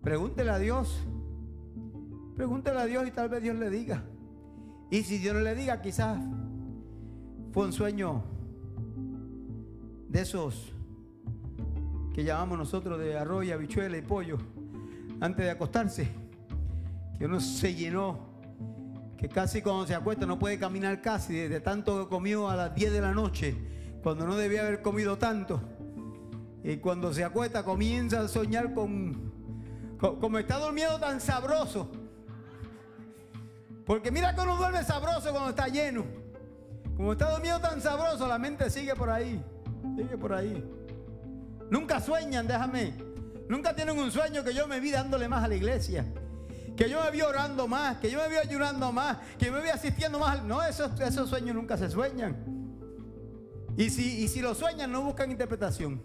Pregúntele 0.00 0.50
a 0.50 0.60
Dios. 0.60 0.96
Pregúntele 2.36 2.78
a 2.78 2.84
Dios 2.84 3.08
y 3.08 3.10
tal 3.10 3.28
vez 3.28 3.42
Dios 3.42 3.56
le 3.56 3.68
diga. 3.68 4.04
Y 4.90 5.02
si 5.04 5.18
Dios 5.18 5.34
no 5.34 5.40
le 5.40 5.54
diga, 5.54 5.80
quizás 5.80 6.18
fue 7.52 7.66
un 7.66 7.72
sueño 7.72 8.24
de 10.08 10.20
esos 10.20 10.72
que 12.12 12.24
llamamos 12.24 12.58
nosotros 12.58 12.98
de 12.98 13.16
arroz, 13.16 13.48
habichuela 13.50 13.96
y 13.96 14.02
pollo 14.02 14.38
antes 15.20 15.44
de 15.44 15.50
acostarse, 15.50 16.08
que 17.18 17.26
uno 17.26 17.38
se 17.40 17.74
llenó, 17.74 18.18
que 19.16 19.28
casi 19.28 19.62
cuando 19.62 19.86
se 19.86 19.94
acuesta 19.94 20.26
no 20.26 20.38
puede 20.38 20.58
caminar 20.58 21.00
casi, 21.00 21.34
de 21.34 21.60
tanto 21.60 22.02
que 22.02 22.08
comió 22.08 22.48
a 22.48 22.56
las 22.56 22.74
10 22.74 22.92
de 22.92 23.00
la 23.00 23.12
noche, 23.12 23.56
cuando 24.02 24.26
no 24.26 24.36
debía 24.36 24.62
haber 24.62 24.82
comido 24.82 25.18
tanto. 25.18 25.60
Y 26.64 26.78
cuando 26.78 27.12
se 27.12 27.22
acuesta 27.22 27.64
comienza 27.64 28.20
a 28.20 28.28
soñar 28.28 28.74
con, 28.74 29.32
como 29.98 30.38
está 30.38 30.58
durmiendo 30.58 30.98
tan 30.98 31.20
sabroso. 31.20 31.90
Porque 33.86 34.10
mira 34.10 34.34
que 34.34 34.40
uno 34.40 34.56
duerme 34.56 34.84
sabroso 34.84 35.30
cuando 35.30 35.50
está 35.50 35.68
lleno. 35.68 36.04
Como 36.96 37.12
está 37.12 37.30
durmiendo 37.30 37.60
tan 37.60 37.80
sabroso, 37.80 38.26
la 38.28 38.38
mente 38.38 38.68
sigue 38.68 38.94
por 38.94 39.10
ahí. 39.10 39.42
Sigue 39.96 40.18
por 40.18 40.34
ahí. 40.34 40.62
Nunca 41.70 42.00
sueñan, 42.00 42.46
déjame. 42.46 42.92
Nunca 43.48 43.74
tienen 43.74 43.98
un 43.98 44.12
sueño 44.12 44.44
que 44.44 44.52
yo 44.52 44.68
me 44.68 44.80
vi 44.80 44.90
dándole 44.90 45.28
más 45.28 45.42
a 45.42 45.48
la 45.48 45.54
iglesia. 45.54 46.04
Que 46.76 46.88
yo 46.88 47.02
me 47.02 47.10
vi 47.10 47.22
orando 47.22 47.66
más, 47.66 47.96
que 47.98 48.10
yo 48.10 48.18
me 48.18 48.28
vi 48.28 48.36
ayunando 48.36 48.92
más, 48.92 49.18
que 49.38 49.50
me 49.50 49.60
vi 49.60 49.70
asistiendo 49.70 50.18
más. 50.18 50.42
No, 50.44 50.62
esos, 50.62 51.28
sueños 51.28 51.54
nunca 51.54 51.76
se 51.76 51.90
sueñan. 51.90 52.36
Y 53.76 53.90
si, 53.90 54.24
y 54.24 54.40
lo 54.40 54.54
sueñan, 54.54 54.92
no 54.92 55.02
buscan 55.02 55.30
interpretación. 55.30 56.02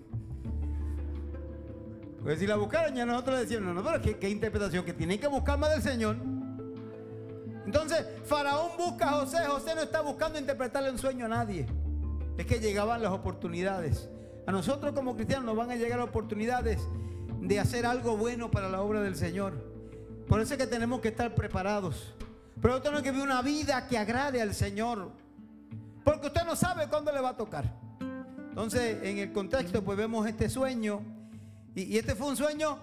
Porque 2.20 2.38
si 2.38 2.48
la 2.48 2.56
buscaran, 2.56 2.96
ya 2.96 3.06
nosotros 3.06 3.42
decíamos, 3.42 3.76
no, 3.76 3.84
pero 3.84 4.02
¿qué, 4.02 4.18
qué 4.18 4.30
interpretación? 4.30 4.84
Que 4.84 4.94
tienen 4.94 5.20
que 5.20 5.28
buscar 5.28 5.60
más 5.60 5.72
del 5.72 5.82
Señor. 5.82 6.18
Entonces, 7.66 8.06
Faraón 8.26 8.72
busca 8.78 9.10
a 9.10 9.12
José. 9.20 9.46
José 9.48 9.76
no 9.76 9.82
está 9.82 10.02
buscando 10.02 10.40
interpretarle 10.40 10.92
un 10.92 10.98
sueño 10.98 11.26
a 11.26 11.30
nadie 11.30 11.66
es 12.38 12.46
que 12.46 12.60
llegaban 12.60 13.02
las 13.02 13.12
oportunidades. 13.12 14.10
A 14.46 14.52
nosotros 14.52 14.94
como 14.94 15.16
cristianos 15.16 15.46
nos 15.46 15.56
van 15.56 15.72
a 15.72 15.76
llegar 15.76 16.00
oportunidades 16.00 16.82
de 17.42 17.60
hacer 17.60 17.86
algo 17.86 18.18
bueno 18.18 18.52
para 18.52 18.70
la 18.70 18.82
obra 18.82 19.02
del 19.02 19.16
Señor. 19.16 19.54
Por 20.28 20.42
eso 20.42 20.54
es 20.54 20.60
que 20.60 20.68
tenemos 20.68 21.02
que 21.02 21.10
estar 21.10 21.34
preparados. 21.36 22.14
Pero 22.62 22.80
no 22.92 23.02
que 23.02 23.12
vivir 23.12 23.26
una 23.26 23.42
vida 23.42 23.88
que 23.88 23.98
agrade 23.98 24.42
al 24.42 24.54
Señor. 24.54 25.12
Porque 26.04 26.28
usted 26.28 26.44
no 26.46 26.56
sabe 26.56 26.88
cuándo 26.88 27.12
le 27.12 27.20
va 27.20 27.30
a 27.30 27.38
tocar. 27.38 27.72
Entonces, 28.50 29.04
en 29.04 29.18
el 29.18 29.34
contexto, 29.34 29.84
pues 29.84 29.98
vemos 29.98 30.28
este 30.28 30.50
sueño. 30.50 31.02
Y, 31.76 31.98
este 31.98 32.16
fue 32.16 32.28
un 32.28 32.38
sueño 32.38 32.80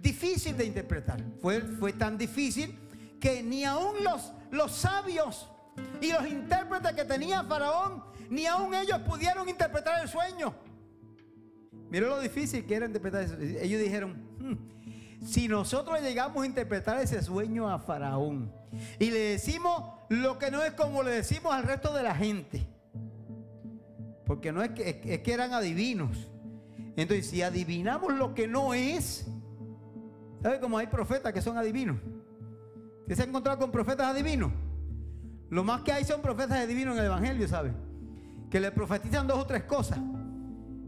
difícil 0.00 0.56
de 0.56 0.64
interpretar. 0.64 1.22
Fue, 1.40 1.60
fue 1.60 1.92
tan 1.92 2.18
difícil 2.18 2.76
que 3.20 3.42
ni 3.42 3.64
aún 3.64 4.02
los, 4.02 4.32
los 4.50 4.72
sabios 4.72 5.48
y 6.00 6.10
los 6.10 6.26
intérpretes 6.26 6.92
que 6.94 7.04
tenía 7.04 7.44
Faraón 7.44 8.02
ni 8.30 8.46
aún 8.46 8.74
ellos 8.74 8.98
pudieron 9.00 9.48
interpretar 9.48 10.00
el 10.02 10.08
sueño. 10.08 10.54
Mira 11.90 12.06
lo 12.06 12.20
difícil 12.20 12.64
que 12.64 12.76
era 12.76 12.86
interpretar 12.86 13.22
eso. 13.22 13.36
Ellos 13.38 13.80
dijeron, 13.80 14.12
hmm, 14.38 15.24
si 15.24 15.48
nosotros 15.48 16.00
llegamos 16.00 16.42
a 16.42 16.46
interpretar 16.46 17.00
ese 17.00 17.20
sueño 17.22 17.68
a 17.68 17.78
Faraón 17.80 18.52
y 18.98 19.10
le 19.10 19.18
decimos 19.18 19.82
lo 20.08 20.38
que 20.38 20.50
no 20.50 20.62
es 20.62 20.72
como 20.72 21.02
le 21.02 21.10
decimos 21.10 21.52
al 21.52 21.64
resto 21.64 21.92
de 21.92 22.04
la 22.04 22.14
gente, 22.14 22.66
porque 24.24 24.52
no 24.52 24.62
es 24.62 24.70
que, 24.70 25.00
es 25.04 25.20
que 25.20 25.32
eran 25.32 25.52
adivinos. 25.52 26.28
Entonces, 26.96 27.26
si 27.26 27.42
adivinamos 27.42 28.14
lo 28.14 28.34
que 28.34 28.46
no 28.46 28.74
es, 28.74 29.26
¿sabe 30.42 30.60
cómo 30.60 30.78
hay 30.78 30.86
profetas 30.86 31.32
que 31.32 31.42
son 31.42 31.58
adivinos? 31.58 31.96
¿Usted 33.10 33.16
se 33.16 33.22
ha 33.22 33.28
encontrado 33.28 33.58
con 33.58 33.72
profetas 33.72 34.06
adivinos? 34.06 34.52
Lo 35.48 35.64
más 35.64 35.80
que 35.82 35.90
hay 35.90 36.04
son 36.04 36.22
profetas 36.22 36.58
adivinos 36.58 36.94
en 36.94 37.00
el 37.00 37.06
Evangelio, 37.06 37.48
¿sabe? 37.48 37.72
que 38.48 38.60
le 38.60 38.70
profetizan 38.70 39.26
dos 39.26 39.36
o 39.36 39.46
tres 39.46 39.64
cosas. 39.64 39.98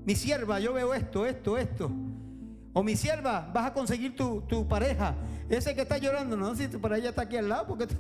Mi 0.05 0.15
sierva, 0.15 0.61
yo 0.61 0.73
veo 0.73 0.95
esto, 0.95 1.27
esto, 1.27 1.59
esto. 1.59 1.91
O 2.73 2.85
mi 2.85 2.95
sierva, 2.95 3.51
vas 3.53 3.67
a 3.67 3.73
conseguir 3.73 4.15
tu, 4.15 4.69
pareja. 4.69 5.17
Ese 5.49 5.75
que 5.75 5.81
está 5.83 5.99
llorando, 5.99 6.37
no 6.37 6.55
si 6.55 6.69
tu 6.69 6.81
pareja 6.81 7.09
está 7.09 7.23
aquí 7.23 7.37
al 7.37 7.49
lado, 7.49 7.67
porque 7.67 7.89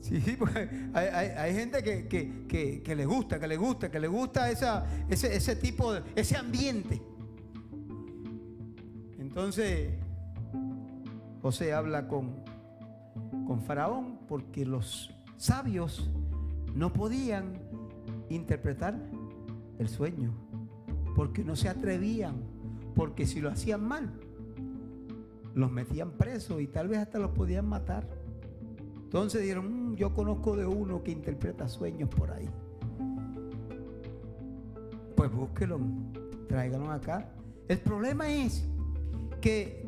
Sí, 0.00 0.20
sí, 0.24 0.34
porque 0.36 0.68
hay, 0.92 1.54
gente 1.54 1.84
que, 1.84 2.08
que, 2.08 2.48
que, 2.48 2.82
que 2.82 2.96
le 2.96 3.06
gusta, 3.06 3.38
que 3.38 3.46
le 3.46 3.56
gusta, 3.56 3.92
que 3.92 4.00
le 4.00 4.08
gusta 4.08 4.50
ese, 4.50 4.66
ese 5.08 5.54
tipo, 5.54 5.92
de, 5.92 6.02
ese 6.16 6.36
ambiente. 6.36 7.00
Entonces, 9.20 10.01
José 11.42 11.72
habla 11.72 12.06
con, 12.06 12.36
con 13.46 13.60
Faraón 13.60 14.20
porque 14.28 14.64
los 14.64 15.12
sabios 15.36 16.08
no 16.74 16.92
podían 16.92 17.54
interpretar 18.28 18.96
el 19.78 19.88
sueño, 19.88 20.32
porque 21.16 21.42
no 21.44 21.56
se 21.56 21.68
atrevían, 21.68 22.36
porque 22.94 23.26
si 23.26 23.40
lo 23.40 23.50
hacían 23.50 23.82
mal, 23.82 24.12
los 25.54 25.70
metían 25.70 26.12
presos 26.12 26.62
y 26.62 26.68
tal 26.68 26.86
vez 26.86 26.98
hasta 26.98 27.18
los 27.18 27.32
podían 27.32 27.68
matar. 27.68 28.08
Entonces 29.02 29.42
dijeron, 29.42 29.90
"Mm, 29.92 29.96
yo 29.96 30.14
conozco 30.14 30.56
de 30.56 30.64
uno 30.64 31.02
que 31.02 31.10
interpreta 31.10 31.68
sueños 31.68 32.08
por 32.08 32.30
ahí. 32.30 32.48
Pues 35.16 35.30
búsquelo, 35.30 35.80
tráiganlo 36.48 36.90
acá. 36.90 37.28
El 37.68 37.78
problema 37.80 38.32
es 38.32 38.66
que 39.40 39.81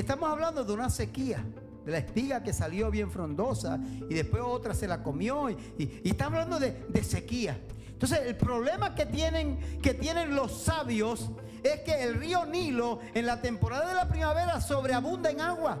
estamos 0.00 0.28
hablando 0.30 0.64
de 0.64 0.72
una 0.72 0.90
sequía, 0.90 1.44
de 1.84 1.92
la 1.92 1.98
espiga 1.98 2.42
que 2.42 2.52
salió 2.52 2.90
bien 2.90 3.10
frondosa 3.10 3.78
y 4.08 4.14
después 4.14 4.42
otra 4.44 4.74
se 4.74 4.88
la 4.88 5.02
comió 5.02 5.48
y, 5.50 6.00
estamos 6.04 6.34
hablando 6.34 6.58
de, 6.58 6.84
de 6.88 7.04
sequía. 7.04 7.58
Entonces 7.88 8.20
el 8.26 8.36
problema 8.36 8.94
que 8.94 9.06
tienen, 9.06 9.80
que 9.80 9.94
tienen 9.94 10.34
los 10.34 10.52
sabios 10.64 11.30
es 11.62 11.80
que 11.80 12.02
el 12.02 12.14
río 12.16 12.44
Nilo 12.44 13.00
en 13.14 13.24
la 13.26 13.40
temporada 13.40 13.88
de 13.88 13.94
la 13.94 14.08
primavera 14.08 14.60
sobreabunda 14.60 15.30
en 15.30 15.40
agua. 15.40 15.78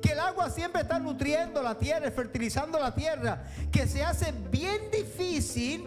Que 0.00 0.12
el 0.12 0.20
agua 0.20 0.48
siempre 0.48 0.80
está 0.80 0.98
nutriendo 0.98 1.62
la 1.62 1.76
tierra, 1.76 2.10
fertilizando 2.10 2.78
la 2.78 2.94
tierra, 2.94 3.44
que 3.70 3.86
se 3.86 4.02
hace 4.02 4.32
bien 4.50 4.90
difícil 4.90 5.86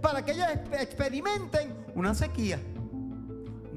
para 0.00 0.24
que 0.24 0.30
ellos 0.32 0.46
exp- 0.46 0.80
experimenten 0.80 1.74
una 1.96 2.14
sequía. 2.14 2.60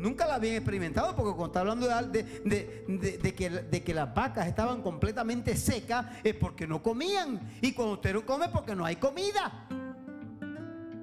Nunca 0.02 0.26
la 0.26 0.36
habían 0.36 0.56
experimentado 0.56 1.16
porque 1.16 1.30
cuando 1.30 1.46
está 1.46 1.60
hablando 1.60 1.88
de, 1.88 3.84
que, 3.86 3.94
las 3.94 4.16
vacas 4.16 4.48
estaban 4.48 4.82
completamente 4.82 5.56
secas 5.56 6.08
es 6.24 6.34
porque 6.34 6.66
no 6.66 6.82
comían. 6.82 7.40
Y 7.62 7.74
cuando 7.74 7.94
usted 7.94 8.12
no 8.12 8.26
come 8.26 8.50
porque 8.50 8.76
no 8.76 8.84
hay 8.84 8.96
comida. 8.96 9.68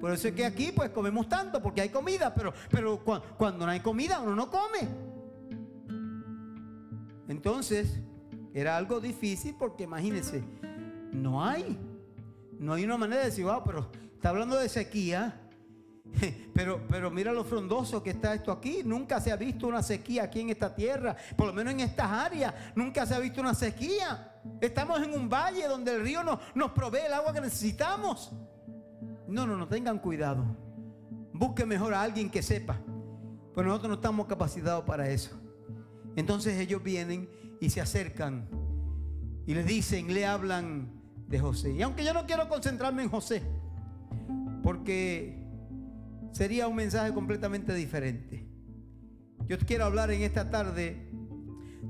Por 0.01 0.11
eso 0.11 0.27
es 0.27 0.33
que 0.33 0.43
aquí 0.45 0.73
pues 0.75 0.89
comemos 0.89 1.29
tanto 1.29 1.61
porque 1.61 1.79
hay 1.79 1.89
comida, 1.89 2.33
pero, 2.35 2.53
pero 2.69 3.01
cua- 3.05 3.21
cuando 3.37 3.65
no 3.65 3.71
hay 3.71 3.79
comida 3.79 4.19
uno 4.19 4.35
no 4.35 4.49
come. 4.51 4.79
Entonces 7.29 7.99
era 8.53 8.75
algo 8.75 8.99
difícil 8.99 9.55
porque 9.57 9.83
imagínense, 9.83 10.43
no 11.13 11.41
hay, 11.45 11.77
no 12.59 12.73
hay 12.73 12.83
una 12.83 12.97
manera 12.97 13.21
de 13.21 13.27
decir, 13.27 13.45
wow, 13.45 13.61
pero 13.65 13.89
está 14.15 14.27
hablando 14.29 14.57
de 14.57 14.67
sequía. 14.67 15.39
Pero, 16.53 16.85
pero 16.89 17.09
mira 17.09 17.31
lo 17.31 17.45
frondoso 17.45 18.03
que 18.03 18.09
está 18.09 18.33
esto 18.33 18.51
aquí. 18.51 18.81
Nunca 18.83 19.21
se 19.21 19.31
ha 19.31 19.37
visto 19.37 19.67
una 19.67 19.81
sequía 19.81 20.23
aquí 20.23 20.41
en 20.41 20.49
esta 20.49 20.75
tierra. 20.75 21.15
Por 21.37 21.47
lo 21.47 21.53
menos 21.53 21.73
en 21.73 21.79
estas 21.79 22.11
áreas. 22.11 22.53
Nunca 22.75 23.05
se 23.05 23.15
ha 23.15 23.19
visto 23.19 23.39
una 23.39 23.53
sequía. 23.53 24.41
Estamos 24.59 25.01
en 25.01 25.13
un 25.13 25.29
valle 25.29 25.65
donde 25.67 25.95
el 25.95 26.01
río 26.01 26.21
nos, 26.23 26.71
provee 26.71 27.05
el 27.05 27.13
agua 27.13 27.31
que 27.31 27.39
necesitamos. 27.39 28.33
No, 29.27 29.47
no, 29.47 29.55
no 29.55 29.67
tengan 29.69 29.99
cuidado. 29.99 30.43
Busque 31.31 31.65
mejor 31.65 31.93
a 31.93 32.01
alguien 32.01 32.29
que 32.29 32.41
sepa. 32.41 32.77
Pero 33.55 33.67
nosotros 33.67 33.89
no 33.89 33.95
estamos 33.95 34.27
capacitados 34.27 34.83
para 34.83 35.09
eso. 35.09 35.39
Entonces 36.17 36.59
ellos 36.59 36.83
vienen 36.83 37.29
y 37.61 37.69
se 37.69 37.79
acercan 37.79 38.49
y 39.45 39.53
le 39.53 39.63
dicen, 39.63 40.13
le 40.13 40.25
hablan 40.25 40.91
de 41.27 41.39
José. 41.39 41.71
Y 41.71 41.81
aunque 41.81 42.03
yo 42.03 42.13
no 42.13 42.25
quiero 42.25 42.47
concentrarme 42.47 43.03
en 43.03 43.09
José, 43.09 43.41
porque 44.61 45.38
sería 46.31 46.67
un 46.67 46.75
mensaje 46.75 47.13
completamente 47.13 47.73
diferente. 47.73 48.45
Yo 49.47 49.57
quiero 49.59 49.85
hablar 49.85 50.11
en 50.11 50.21
esta 50.21 50.49
tarde 50.49 51.09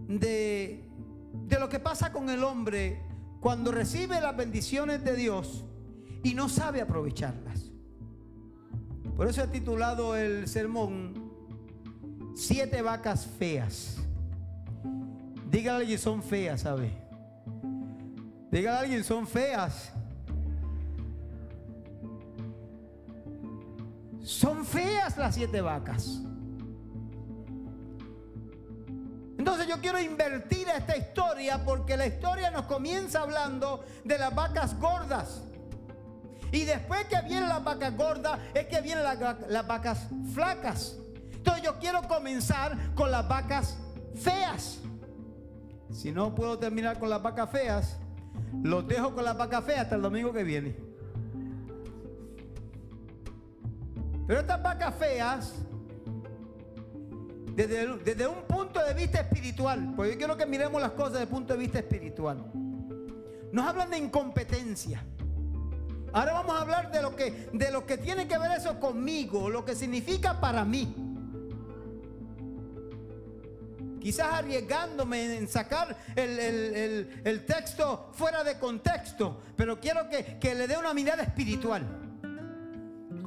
de, 0.08 0.86
de 1.48 1.60
lo 1.60 1.70
que 1.70 1.80
pasa 1.80 2.12
con 2.12 2.30
el 2.30 2.44
hombre 2.44 3.02
cuando 3.42 3.72
recibe 3.72 4.20
las 4.22 4.36
bendiciones 4.36 5.04
de 5.04 5.16
Dios 5.16 5.66
y 6.24 6.34
no 6.34 6.50
sabe 6.50 6.82
aprovecharlas. 6.82 7.72
Por 9.16 9.28
eso 9.28 9.44
he 9.44 9.48
titulado 9.48 10.16
el 10.16 10.48
sermón 10.48 11.30
Siete 12.40 12.82
vacas 12.82 13.28
feas. 13.28 13.98
Dígale 15.52 15.70
a 15.70 15.76
alguien, 15.82 16.00
son 16.00 16.24
feas, 16.24 16.62
¿sabe? 16.62 16.94
Dígale 18.50 18.78
a 18.78 18.80
alguien, 18.80 19.04
son 19.04 19.28
feas. 19.28 19.92
Son 24.30 24.64
feas 24.64 25.18
las 25.18 25.34
siete 25.34 25.60
vacas. 25.60 26.22
Entonces 29.40 29.66
yo 29.68 29.82
quiero 29.82 30.00
invertir 30.00 30.68
esta 30.70 30.96
historia 30.96 31.66
porque 31.66 31.98
la 31.98 32.06
historia 32.06 32.52
nos 32.52 32.66
comienza 32.66 33.22
hablando 33.22 33.84
de 34.04 34.20
las 34.20 34.36
vacas 34.36 34.80
gordas. 34.80 35.42
Y 36.52 36.64
después 36.64 37.06
que 37.06 37.20
vienen 37.24 37.50
las 37.50 37.64
vacas 37.64 37.98
gordas 37.98 38.40
es 38.54 38.68
que 38.68 38.82
vienen 38.82 39.04
las, 39.04 39.68
vacas 39.68 40.06
flacas. 40.36 40.96
Entonces 41.32 41.64
yo 41.64 41.80
quiero 41.80 42.04
comenzar 42.04 42.94
con 42.94 43.10
las 43.10 43.28
vacas 43.28 43.78
feas. 44.14 44.78
Si 45.92 46.12
no 46.12 46.36
puedo 46.36 46.60
terminar 46.60 47.00
con 47.00 47.10
las 47.10 47.24
vacas 47.24 47.50
feas, 47.50 47.98
los 48.62 48.88
dejo 48.88 49.16
con 49.16 49.26
las 49.26 49.36
vacas 49.36 49.64
feas 49.64 49.80
hasta 49.80 49.96
el 49.96 50.04
domingo 50.04 50.32
que 50.32 50.44
viene. 50.44 50.89
Pero 54.30 54.42
estas 54.42 54.62
vacas 54.62 54.94
feas, 54.94 55.56
desde, 57.56 57.98
desde 57.98 58.28
un 58.28 58.44
punto 58.44 58.80
de 58.86 58.94
vista 58.94 59.22
espiritual, 59.22 59.94
porque 59.96 60.12
yo 60.12 60.18
quiero 60.20 60.38
que 60.38 60.46
miremos 60.46 60.80
las 60.80 60.92
cosas 60.92 61.14
desde 61.14 61.24
el 61.24 61.30
punto 61.30 61.54
de 61.54 61.60
vista 61.60 61.80
espiritual, 61.80 62.46
nos 63.52 63.66
hablan 63.66 63.90
de 63.90 63.98
incompetencia. 63.98 65.04
Ahora 66.14 66.34
vamos 66.34 66.56
a 66.56 66.62
hablar 66.62 66.92
de 66.92 67.02
lo 67.02 67.16
que, 67.16 67.50
de 67.52 67.72
lo 67.72 67.88
que 67.88 67.98
tiene 67.98 68.28
que 68.28 68.38
ver 68.38 68.52
eso 68.52 68.80
conmigo, 68.80 69.50
lo 69.50 69.66
que 69.66 69.74
significa 69.74 70.40
para 70.40 70.64
mí. 70.64 70.94
Quizás 74.00 74.32
arriesgándome 74.32 75.38
en 75.38 75.48
sacar 75.48 75.98
el, 76.16 76.38
el- 76.38 76.76
el- 76.76 77.22
el 77.26 77.46
texto 77.48 78.12
fuera 78.14 78.44
de 78.44 78.60
contexto, 78.60 79.42
pero 79.56 79.80
quiero 79.80 80.08
que, 80.08 80.38
que 80.40 80.54
le 80.54 80.68
dé 80.68 80.78
una 80.78 80.94
mirada 80.94 81.24
espiritual. 81.24 82.06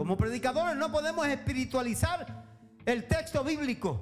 Como 0.02 0.16
predicadores 0.16 0.74
no 0.74 0.90
podemos 0.90 1.24
espiritualizar 1.28 2.26
el 2.84 3.06
texto 3.06 3.44
bíblico, 3.44 4.00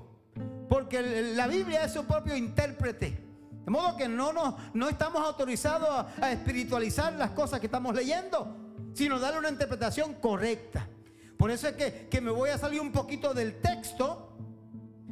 porque 0.67 1.35
la 1.37 1.47
Biblia 1.47 1.85
es 1.85 1.93
su 1.93 2.07
propio 2.07 2.35
intérprete. 2.35 3.23
De 3.67 3.71
modo 3.71 3.99
que 3.99 4.09
no, 4.09 4.33
nos- 4.33 4.55
no 4.73 4.89
estamos 4.89 5.21
autorizados 5.23 5.91
a, 5.91 6.07
a 6.25 6.33
espiritualizar 6.33 7.13
las 7.13 7.33
cosas 7.33 7.61
que 7.61 7.67
estamos 7.67 7.95
leyendo, 7.95 8.57
sino 8.95 9.19
darle 9.19 9.41
una 9.41 9.51
interpretación 9.51 10.15
correcta. 10.15 10.89
Por 11.37 11.51
eso 11.51 11.69
es 11.69 11.75
que, 11.77 12.09
que 12.09 12.23
me 12.23 12.31
voy 12.31 12.49
a 12.49 12.57
salir 12.57 12.81
un 12.81 12.93
poquito 12.93 13.35
del 13.35 13.61
texto 13.61 14.39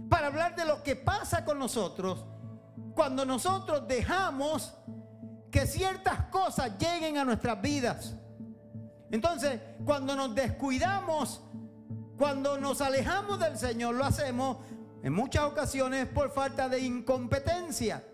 para 0.09 0.29
hablar 0.29 0.57
de 0.57 0.65
lo 0.65 0.83
que 0.83 0.97
pasa 0.97 1.45
con 1.45 1.59
nosotros 1.59 2.25
cuando 2.95 3.27
nosotros 3.27 3.87
dejamos 3.87 4.73
que 5.51 5.67
ciertas 5.67 6.23
cosas 6.31 6.79
lleguen 6.79 7.19
a 7.19 7.27
nuestras 7.27 7.61
vidas. 7.61 8.15
Entonces, 9.11 9.61
cuando 9.85 10.15
nos 10.15 10.35
descuidamos, 10.35 11.43
cuando 12.17 12.59
nos 12.59 12.81
alejamos 12.81 13.39
del 13.39 13.57
Señor, 13.57 13.95
lo 13.95 14.05
hacemos 14.05 14.59
en 15.03 15.13
muchas 15.13 15.45
ocasiones 15.45 16.07
por 16.07 16.31
falta 16.31 16.69
de 16.69 16.81
incompetencia. 16.81 18.05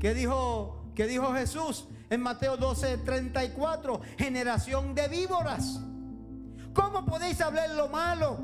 ¿Qué 0.00 0.14
dijo, 0.14 0.90
qué 0.94 1.06
dijo 1.06 1.32
Jesús 1.34 1.86
en 2.10 2.20
Mateo 2.22 2.56
12, 2.56 2.98
34? 2.98 4.00
Generación 4.18 4.94
de 4.94 5.08
víboras. 5.08 5.80
¿Cómo 6.72 7.04
podéis 7.04 7.40
hablar 7.40 7.70
lo 7.70 7.88
malo? 7.88 8.38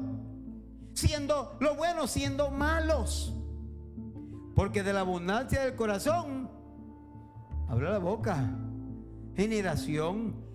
Siendo 0.95 1.57
lo 1.61 1.75
bueno, 1.75 2.07
siendo 2.07 2.51
malos. 2.51 3.35
Porque 4.55 4.83
de 4.83 4.93
la 4.93 5.01
abundancia 5.01 5.63
del 5.63 5.75
corazón 5.75 6.51
habla 7.69 7.91
la 7.91 7.99
boca. 7.99 8.37
Generación 9.35 10.50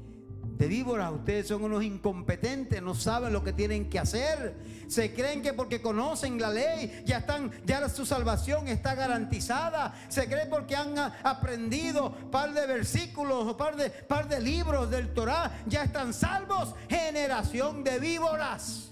de 0.58 0.68
víboras. 0.68 1.12
Ustedes 1.12 1.48
son 1.48 1.64
unos 1.64 1.84
incompetentes, 1.84 2.82
no 2.82 2.96
saben 2.96 3.34
lo 3.34 3.44
que 3.44 3.54
tienen 3.54 3.90
que 3.90 4.00
hacer. 4.00 4.56
Se 4.88 5.14
creen 5.14 5.42
que 5.42 5.54
porque 5.54 5.82
conocen 5.82 6.40
la 6.40 6.50
ley 6.50 7.04
ya 7.06 7.20
están, 7.20 7.52
ya 7.66 7.88
su 7.90 8.06
salvación 8.06 8.68
está 8.68 8.96
garantizada. 8.96 9.94
Se 10.08 10.28
creen 10.28 10.50
porque 10.50 10.76
han 10.76 10.98
aprendido 10.98 12.12
par 12.32 12.54
de 12.54 12.66
versículos 12.68 13.48
o 13.48 13.58
par 13.58 13.76
de, 13.76 13.90
par 13.90 14.28
de 14.28 14.40
libros 14.40 14.90
del 14.90 15.14
Torah, 15.14 15.52
ya 15.66 15.84
están 15.84 16.14
salvos. 16.14 16.74
Generación 16.90 17.84
de 17.84 18.00
víboras. 18.00 18.92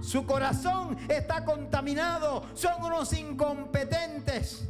Su 0.00 0.24
corazón 0.26 0.96
está 1.08 1.44
contaminado. 1.44 2.44
Son 2.54 2.82
unos 2.84 3.12
incompetentes. 3.12 4.68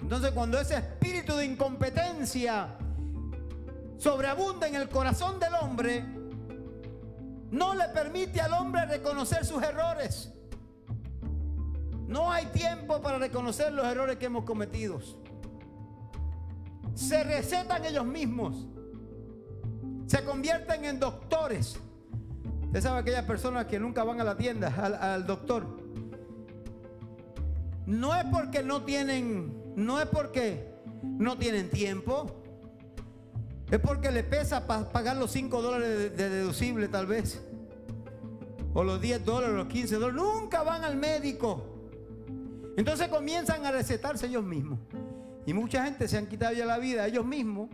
Entonces 0.00 0.32
cuando 0.32 0.60
ese 0.60 0.76
espíritu 0.76 1.34
de 1.36 1.46
incompetencia 1.46 2.76
sobreabunda 3.98 4.66
en 4.66 4.74
el 4.74 4.88
corazón 4.88 5.38
del 5.38 5.54
hombre, 5.54 6.04
no 7.50 7.74
le 7.74 7.88
permite 7.88 8.40
al 8.40 8.52
hombre 8.54 8.84
reconocer 8.86 9.44
sus 9.44 9.62
errores. 9.62 10.32
No 12.06 12.30
hay 12.30 12.46
tiempo 12.46 13.00
para 13.00 13.18
reconocer 13.18 13.72
los 13.72 13.86
errores 13.86 14.16
que 14.18 14.26
hemos 14.26 14.44
cometido. 14.44 15.00
Se 16.94 17.24
recetan 17.24 17.84
ellos 17.84 18.04
mismos. 18.04 18.66
Se 20.06 20.24
convierten 20.24 20.84
en 20.84 21.00
doctores. 21.00 21.76
Usted 22.66 22.80
sabe 22.80 23.00
aquellas 23.00 23.24
personas 23.24 23.66
que 23.66 23.78
nunca 23.78 24.04
van 24.04 24.20
a 24.20 24.24
la 24.24 24.36
tienda, 24.36 24.74
al, 24.76 24.94
al 24.94 25.26
doctor. 25.26 25.64
No 27.86 28.14
es 28.14 28.24
porque 28.24 28.62
no 28.62 28.82
tienen, 28.82 29.74
no 29.76 30.00
es 30.00 30.06
porque 30.06 30.74
no 31.02 31.36
tienen 31.38 31.70
tiempo. 31.70 32.43
Es 33.74 33.80
porque 33.80 34.12
le 34.12 34.22
pesa 34.22 34.68
pagar 34.68 35.16
los 35.16 35.32
5 35.32 35.60
dólares 35.60 36.16
de, 36.16 36.30
deducible 36.30 36.86
tal 36.86 37.08
vez. 37.08 37.42
O 38.72 38.84
los 38.84 39.00
10 39.00 39.24
dólares, 39.24 39.56
los 39.56 39.66
15 39.66 39.96
dólares. 39.96 40.14
Nunca 40.14 40.62
van 40.62 40.84
al 40.84 40.94
médico. 40.94 41.90
Entonces 42.76 43.08
comienzan 43.08 43.66
a 43.66 43.72
recetarse 43.72 44.26
ellos 44.26 44.44
mismos. 44.44 44.78
Y 45.44 45.54
mucha 45.54 45.84
gente 45.84 46.06
se 46.06 46.16
han 46.16 46.28
quitado 46.28 46.54
ya 46.54 46.66
la 46.66 46.78
vida 46.78 47.04
ellos 47.04 47.26
mismos 47.26 47.68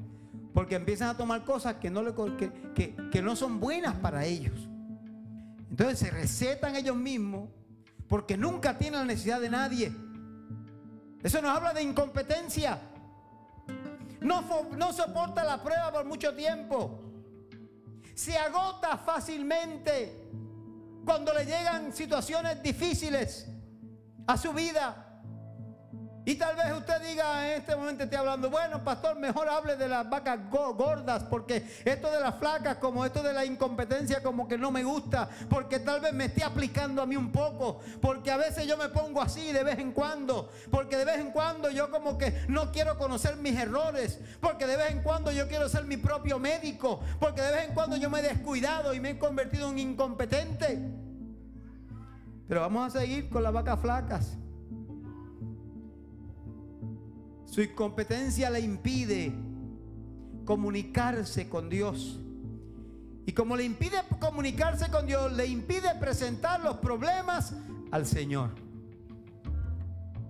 porque 0.54 0.76
empiezan 0.76 1.10
a 1.10 1.18
tomar 1.18 1.44
cosas 1.44 1.74
que 1.74 1.90
no, 1.90 2.02
le, 2.02 2.14
que, 2.74 2.96
que 3.12 3.20
no 3.20 3.36
son 3.36 3.60
buenas 3.60 3.94
para 3.96 4.24
ellos. 4.24 4.70
Entonces 5.68 5.98
se 5.98 6.10
recetan 6.10 6.76
ellos 6.76 6.96
mismos 6.96 7.50
porque 8.08 8.38
nunca 8.38 8.78
tienen 8.78 9.00
la 9.00 9.06
necesidad 9.06 9.38
de 9.38 9.50
nadie. 9.50 9.92
Eso 11.22 11.42
nos 11.42 11.54
habla 11.54 11.74
de 11.74 11.82
incompetencia. 11.82 12.80
No, 14.20 14.92
soporta 14.92 15.44
la 15.44 15.62
prueba 15.62 15.92
por 15.92 16.04
mucho 16.04 16.34
tiempo. 16.34 17.00
Se 18.14 18.36
agota 18.36 18.98
fácilmente 18.98 20.28
cuando 21.04 21.32
le 21.32 21.46
llegan 21.46 21.92
situaciones 21.92 22.62
difíciles 22.62 23.48
a 24.26 24.36
su 24.36 24.52
vida. 24.52 25.09
Y 26.30 26.36
tal 26.36 26.54
vez 26.54 26.72
usted 26.72 27.02
diga 27.02 27.44
en 27.44 27.60
este 27.60 27.74
momento 27.74 28.04
esté 28.04 28.16
hablando, 28.16 28.50
bueno, 28.50 28.84
pastor, 28.84 29.18
mejor 29.18 29.48
hable 29.48 29.74
de 29.74 29.88
las 29.88 30.08
vacas 30.08 30.38
gordas, 30.48 31.24
porque 31.24 31.68
esto 31.84 32.08
de 32.08 32.20
las 32.20 32.36
flacas, 32.36 32.76
como 32.76 33.04
esto 33.04 33.20
de 33.20 33.32
la 33.32 33.44
incompetencia, 33.44 34.22
como 34.22 34.46
que 34.46 34.56
no 34.56 34.70
me 34.70 34.84
gusta, 34.84 35.28
porque 35.48 35.80
tal 35.80 36.00
vez 36.00 36.12
me 36.12 36.26
esté 36.26 36.44
aplicando 36.44 37.02
a 37.02 37.06
mí 37.06 37.16
un 37.16 37.32
poco, 37.32 37.80
porque 38.00 38.30
a 38.30 38.36
veces 38.36 38.64
yo 38.68 38.76
me 38.76 38.90
pongo 38.90 39.20
así 39.20 39.50
de 39.50 39.64
vez 39.64 39.80
en 39.80 39.90
cuando, 39.90 40.52
porque 40.70 40.96
de 40.96 41.04
vez 41.04 41.18
en 41.18 41.32
cuando 41.32 41.68
yo 41.68 41.90
como 41.90 42.16
que 42.16 42.44
no 42.46 42.70
quiero 42.70 42.96
conocer 42.96 43.34
mis 43.34 43.58
errores, 43.58 44.20
porque 44.40 44.68
de 44.68 44.76
vez 44.76 44.92
en 44.92 45.02
cuando 45.02 45.32
yo 45.32 45.48
quiero 45.48 45.68
ser 45.68 45.84
mi 45.84 45.96
propio 45.96 46.38
médico, 46.38 47.00
porque 47.18 47.42
de 47.42 47.50
vez 47.50 47.64
en 47.64 47.74
cuando 47.74 47.96
yo 47.96 48.08
me 48.08 48.20
he 48.20 48.22
descuidado 48.22 48.94
y 48.94 49.00
me 49.00 49.10
he 49.10 49.18
convertido 49.18 49.68
en 49.68 49.80
incompetente. 49.80 50.78
Pero 52.46 52.60
vamos 52.60 52.94
a 52.94 53.00
seguir 53.00 53.28
con 53.28 53.42
las 53.42 53.52
vacas 53.52 53.80
flacas. 53.80 54.36
Su 57.50 57.60
incompetencia 57.60 58.48
le 58.48 58.60
impide 58.60 59.32
comunicarse 60.44 61.48
con 61.48 61.68
Dios. 61.68 62.20
Y 63.26 63.32
como 63.32 63.56
le 63.56 63.64
impide 63.64 63.96
comunicarse 64.20 64.88
con 64.88 65.04
Dios, 65.04 65.32
le 65.32 65.46
impide 65.46 65.96
presentar 65.96 66.60
los 66.60 66.76
problemas 66.76 67.52
al 67.90 68.06
Señor. 68.06 68.50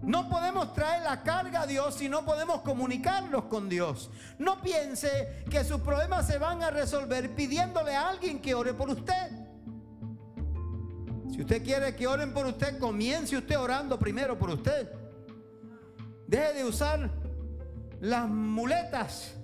No 0.03 0.31
podemos 0.31 0.73
traer 0.73 1.03
la 1.03 1.23
carga 1.23 1.63
a 1.63 1.67
Dios 1.67 1.95
si 1.97 2.09
no 2.09 2.25
podemos 2.25 2.63
comunicarnos 2.63 3.45
con 3.45 3.69
Dios. 3.69 4.11
No 4.39 4.63
piense 4.63 5.45
que 5.51 5.63
sus 5.63 5.83
problemas 5.83 6.27
se 6.27 6.39
van 6.39 6.63
a 6.63 6.71
resolver 6.71 7.35
pidiéndole 7.35 7.95
a 7.95 8.09
alguien 8.09 8.41
que 8.41 8.55
ore 8.55 8.73
por 8.73 8.89
usted. 8.89 9.31
Si 11.31 11.43
usted 11.43 11.63
quiere 11.63 11.95
que 11.95 12.07
oren 12.07 12.33
por 12.33 12.47
usted, 12.47 12.79
comience 12.79 13.37
usted 13.37 13.59
orando 13.59 13.99
primero 13.99 14.39
por 14.39 14.49
usted. 14.49 15.00
Deje 16.31 16.53
de 16.53 16.64
usar 16.64 17.11
las 18.01 18.29
muletas 18.29 19.35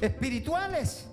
espirituales 0.00 1.06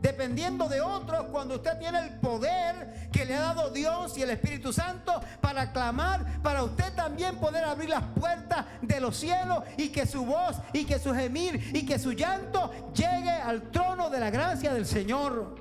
dependiendo 0.00 0.68
de 0.68 0.80
otros 0.80 1.26
cuando 1.32 1.56
usted 1.56 1.76
tiene 1.80 1.98
el 1.98 2.20
poder 2.20 3.10
que 3.10 3.24
le 3.24 3.34
ha 3.34 3.40
dado 3.40 3.70
Dios 3.70 4.16
y 4.16 4.22
el 4.22 4.30
Espíritu 4.30 4.72
Santo 4.72 5.20
para 5.40 5.72
clamar, 5.72 6.40
para 6.42 6.62
usted 6.62 6.94
también 6.94 7.38
poder 7.38 7.64
abrir 7.64 7.90
las 7.90 8.04
puertas 8.04 8.66
de 8.80 9.00
los 9.00 9.16
cielos 9.16 9.64
y 9.76 9.88
que 9.88 10.06
su 10.06 10.24
voz 10.24 10.58
y 10.72 10.84
que 10.84 11.00
su 11.00 11.12
gemir 11.12 11.72
y 11.74 11.84
que 11.84 11.98
su 11.98 12.12
llanto 12.12 12.70
llegue 12.94 13.32
al 13.32 13.72
trono 13.72 14.10
de 14.10 14.20
la 14.20 14.30
gracia 14.30 14.72
del 14.72 14.86
Señor. 14.86 15.56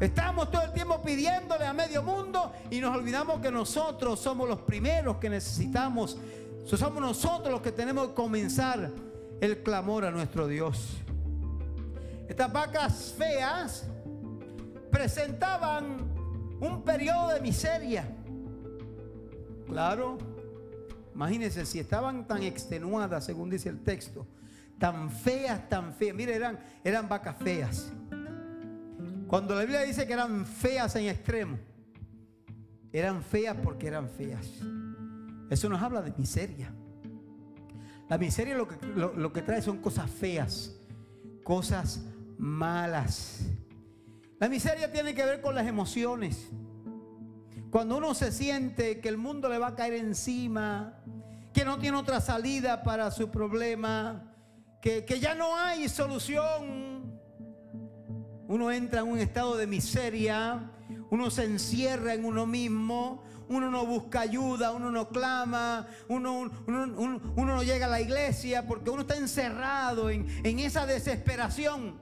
Estamos 0.00 0.50
todo 0.50 0.62
el 0.62 0.72
tiempo 0.72 1.02
pidiéndole 1.02 1.66
a 1.66 1.72
medio 1.72 2.02
mundo 2.02 2.52
y 2.70 2.80
nos 2.80 2.96
olvidamos 2.96 3.40
que 3.40 3.50
nosotros 3.50 4.18
somos 4.18 4.48
los 4.48 4.60
primeros 4.60 5.16
que 5.16 5.28
necesitamos 5.28 6.18
somos 6.64 7.00
nosotros 7.00 7.50
los 7.50 7.62
que 7.62 7.72
tenemos 7.72 8.08
que 8.08 8.14
comenzar 8.14 8.90
el 9.40 9.62
clamor 9.62 10.04
a 10.04 10.10
nuestro 10.10 10.46
Dios. 10.46 10.96
Estas 12.28 12.52
vacas 12.52 13.14
feas 13.16 13.86
presentaban 14.90 15.96
un 16.60 16.82
periodo 16.84 17.30
de 17.30 17.40
miseria. 17.40 18.04
Claro, 19.66 20.18
imagínense 21.14 21.64
si 21.64 21.78
estaban 21.78 22.26
tan 22.26 22.42
extenuadas, 22.42 23.24
según 23.24 23.50
dice 23.50 23.68
el 23.68 23.80
texto, 23.82 24.26
tan 24.78 25.10
feas, 25.10 25.68
tan 25.68 25.94
feas. 25.94 26.14
Mire, 26.14 26.34
eran, 26.34 26.58
eran 26.84 27.08
vacas 27.08 27.36
feas. 27.36 27.92
Cuando 29.26 29.54
la 29.54 29.60
Biblia 29.62 29.82
dice 29.82 30.06
que 30.06 30.12
eran 30.12 30.44
feas 30.44 30.94
en 30.96 31.06
extremo, 31.06 31.58
eran 32.92 33.22
feas 33.22 33.56
porque 33.62 33.86
eran 33.86 34.08
feas. 34.08 34.46
Eso 35.50 35.68
nos 35.68 35.82
habla 35.82 36.00
de 36.00 36.12
miseria. 36.16 36.72
La 38.08 38.18
miseria 38.18 38.56
lo 38.56 38.68
que, 38.68 38.76
lo, 38.86 39.32
que 39.32 39.42
trae 39.42 39.60
son 39.60 39.78
cosas 39.78 40.08
feas, 40.08 40.76
cosas 41.42 42.04
malas. 42.38 43.40
La 44.38 44.48
miseria 44.48 44.90
tiene 44.90 45.14
que 45.14 45.24
ver 45.24 45.40
con 45.40 45.56
las 45.56 45.66
emociones. 45.66 46.50
Cuando 47.70 47.98
uno 47.98 48.14
se 48.14 48.32
siente 48.32 49.00
que 49.00 49.08
el 49.08 49.18
mundo 49.18 49.48
le 49.48 49.58
va 49.58 49.68
a 49.68 49.74
caer 49.74 49.94
encima, 49.94 51.02
que 51.52 51.64
no 51.64 51.78
tiene 51.78 51.98
otra 51.98 52.20
salida 52.20 52.82
para 52.84 53.10
su 53.10 53.30
problema, 53.30 54.32
que, 54.80 55.04
que, 55.04 55.20
ya 55.20 55.34
no 55.34 55.56
hay 55.56 55.88
solución, 55.88 57.20
uno 58.48 58.70
entra 58.72 59.00
en 59.00 59.08
un 59.08 59.18
estado 59.18 59.56
de 59.56 59.66
miseria, 59.66 60.70
uno 61.10 61.30
se 61.30 61.44
encierra 61.44 62.14
en 62.14 62.24
uno 62.24 62.46
mismo, 62.46 63.22
uno 63.50 63.68
no 63.68 63.84
busca 63.84 64.20
ayuda, 64.20 64.72
uno 64.72 64.92
no 64.92 65.08
clama, 65.08 65.88
uno, 66.08 66.50
uno, 66.66 67.20
no 67.36 67.62
llega 67.64 67.86
a 67.86 67.88
la 67.88 68.00
iglesia 68.00 68.66
porque 68.66 68.90
uno 68.90 69.02
está 69.02 69.16
encerrado 69.16 70.08
en, 70.08 70.26
en 70.44 70.60
esa 70.60 70.86
desesperación. 70.86 71.98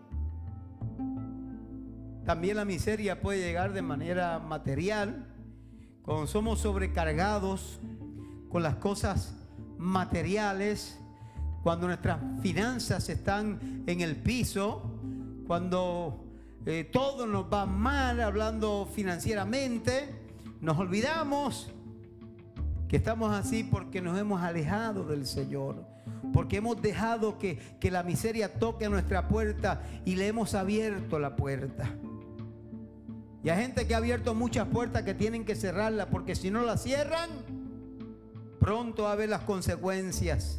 También 2.26 2.58
la 2.58 2.66
miseria 2.66 3.22
puede 3.22 3.40
llegar 3.40 3.72
de 3.72 3.80
manera 3.80 4.38
material, 4.38 5.26
cuando 6.02 6.26
somos 6.26 6.61
sobrecargados 6.61 7.80
con 8.50 8.62
las 8.62 8.76
cosas 8.76 9.34
materiales, 9.78 10.98
cuando 11.62 11.87
nuestras 11.87 12.18
finanzas 12.42 13.08
están 13.08 13.84
en 13.87 14.02
el 14.02 14.16
piso, 14.16 15.00
cuando 15.46 16.26
eh, 16.66 16.84
todo 16.92 17.26
nos 17.26 17.46
va 17.50 17.64
mal 17.64 18.20
hablando 18.20 18.87
financieramente, 18.92 20.17
nos 20.60 20.78
olvidamos 20.78 21.70
que 22.88 22.96
estamos 22.96 23.32
así 23.32 23.64
porque 23.64 24.00
nos 24.00 24.18
hemos 24.18 24.42
alejado 24.42 25.04
del 25.04 25.26
Señor, 25.26 25.84
porque 26.32 26.56
hemos 26.56 26.80
dejado 26.80 27.38
que, 27.38 27.58
que 27.78 27.90
la 27.90 28.02
miseria 28.02 28.54
toque 28.54 28.88
nuestra 28.88 29.28
puerta 29.28 29.82
y 30.04 30.16
le 30.16 30.26
hemos 30.26 30.54
abierto 30.54 31.18
la 31.18 31.36
puerta. 31.36 31.94
Y 33.44 33.50
hay 33.50 33.62
gente 33.62 33.86
que 33.86 33.94
ha 33.94 33.98
abierto 33.98 34.34
muchas 34.34 34.66
puertas 34.68 35.02
que 35.02 35.14
tienen 35.14 35.44
que 35.44 35.54
cerrarlas 35.54 36.06
porque 36.10 36.34
si 36.34 36.50
no 36.50 36.62
las 36.62 36.82
cierran, 36.82 37.30
pronto 38.58 39.04
va 39.04 39.10
a 39.10 39.12
haber 39.12 39.28
las 39.28 39.42
consecuencias. 39.42 40.58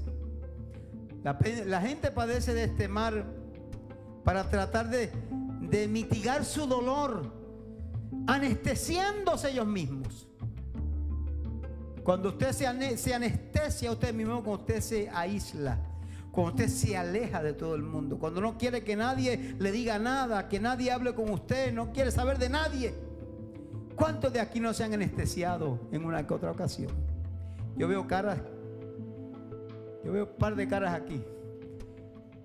La, 1.23 1.37
la, 1.65 1.81
gente 1.81 2.11
padece 2.11 2.53
de 2.53 2.63
este 2.63 2.87
mar 2.87 3.25
para 4.23 4.49
tratar 4.49 4.89
de, 4.89 5.11
de 5.61 5.87
mitigar 5.89 6.45
su 6.45 6.65
dolor 6.65 7.38
anestesiándose 8.33 9.49
ellos 9.49 9.67
mismos. 9.67 10.27
Cuando 12.03 12.29
usted 12.29 12.51
se, 12.51 12.67
anestesia 13.13 13.91
usted 13.91 14.13
mismo, 14.13 14.43
cuando 14.43 14.63
usted 14.63 14.81
se 14.81 15.09
aísla, 15.09 15.79
cuando 16.31 16.51
usted 16.53 16.67
se 16.69 16.95
aleja 16.95 17.43
de 17.43 17.53
todo 17.53 17.75
el 17.75 17.83
mundo, 17.83 18.17
cuando 18.17 18.39
no 18.39 18.57
quiere 18.57 18.83
que 18.83 18.95
nadie 18.95 19.55
le 19.59 19.71
diga 19.71 19.99
nada, 19.99 20.47
que 20.47 20.59
nadie 20.59 20.91
hable 20.91 21.13
con 21.13 21.29
usted, 21.29 21.73
no 21.73 21.91
quiere 21.91 22.11
saber 22.11 22.37
de 22.37 22.49
nadie. 22.49 22.93
¿Cuántos 23.95 24.31
de 24.31 24.39
aquí 24.39 24.59
no 24.59 24.73
se 24.73 24.83
han 24.83 24.93
anestesiado 24.93 25.79
en 25.91 26.05
una 26.05 26.25
que 26.25 26.33
otra 26.33 26.51
ocasión? 26.51 26.91
Yo 27.75 27.87
veo 27.87 28.07
caras, 28.07 28.39
yo 30.03 30.11
veo 30.11 30.25
un 30.25 30.37
par 30.37 30.55
de 30.55 30.67
caras 30.67 30.93
aquí. 30.93 31.23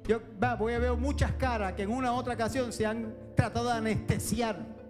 Yo 0.06 0.20
voy 0.58 0.74
a 0.74 0.78
ver 0.78 0.92
muchas 0.94 1.32
caras 1.32 1.72
que 1.74 1.82
en 1.82 1.90
una 1.90 2.12
u 2.12 2.16
otra 2.16 2.34
ocasión 2.34 2.72
se 2.72 2.84
han 2.84 3.14
tratado 3.34 3.68
de 3.68 3.74
anestesiar. 3.74 4.83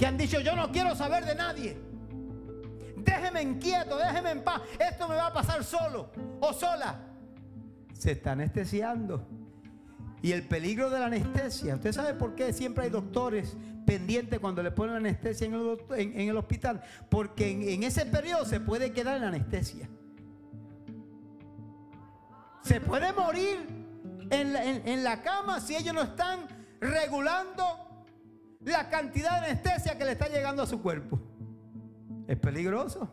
Que 0.00 0.06
han 0.06 0.16
dicho, 0.16 0.40
yo 0.40 0.56
no 0.56 0.72
quiero 0.72 0.96
saber 0.96 1.26
de 1.26 1.34
nadie. 1.34 1.76
Déjeme 2.96 3.42
en 3.42 3.58
quieto, 3.58 3.98
déjeme 3.98 4.30
en 4.30 4.42
paz. 4.42 4.62
Esto 4.78 5.06
me 5.06 5.14
va 5.14 5.26
a 5.26 5.32
pasar 5.34 5.62
solo 5.62 6.10
o 6.40 6.54
sola. 6.54 7.02
Se 7.92 8.12
está 8.12 8.32
anestesiando. 8.32 9.28
Y 10.22 10.32
el 10.32 10.48
peligro 10.48 10.88
de 10.88 11.00
la 11.00 11.04
anestesia. 11.04 11.74
¿Usted 11.74 11.92
sabe 11.92 12.14
por 12.14 12.34
qué 12.34 12.54
siempre 12.54 12.84
hay 12.84 12.90
doctores 12.90 13.58
pendientes 13.84 14.40
cuando 14.40 14.62
le 14.62 14.70
ponen 14.70 14.96
anestesia 14.96 15.46
en 15.46 15.52
el, 15.52 16.36
hospital? 16.38 16.80
Porque 17.10 17.50
en, 17.50 17.68
en 17.68 17.82
ese 17.82 18.06
periodo 18.06 18.46
se 18.46 18.58
puede 18.58 18.92
quedar 18.92 19.18
en 19.18 19.24
anestesia. 19.24 19.86
Se 22.62 22.80
puede 22.80 23.12
morir 23.12 23.58
en 24.30 25.04
la, 25.04 25.20
cama 25.20 25.60
si 25.60 25.76
ellos 25.76 25.92
no 25.92 26.00
están 26.00 26.46
regulando 26.80 27.89
la 28.60 28.88
cantidad 28.88 29.40
de 29.40 29.50
anestesia 29.50 29.96
que 29.96 30.04
le 30.04 30.12
está 30.12 30.28
llegando 30.28 30.62
a 30.62 30.66
su 30.66 30.80
cuerpo. 30.82 31.18
Es 32.26 32.36
peligroso. 32.38 33.08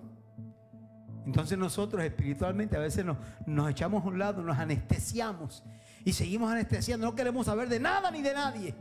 Entonces 1.25 1.57
nosotros 1.57 2.03
espiritualmente 2.03 2.77
a 2.77 2.79
veces 2.79 3.03
nos, 3.03 3.17
nos, 3.45 3.69
echamos 3.69 4.03
a 4.03 4.07
un 4.07 4.19
lado, 4.19 4.41
nos 4.41 4.57
anestesiamos 4.57 5.63
y 6.05 6.13
seguimos 6.13 6.51
anestesiando. 6.51 7.05
No 7.05 7.15
queremos 7.15 7.45
saber 7.45 7.67
de 7.67 7.79
nada 7.79 8.11
ni 8.11 8.21
de 8.21 8.33
nadie. 8.33 8.75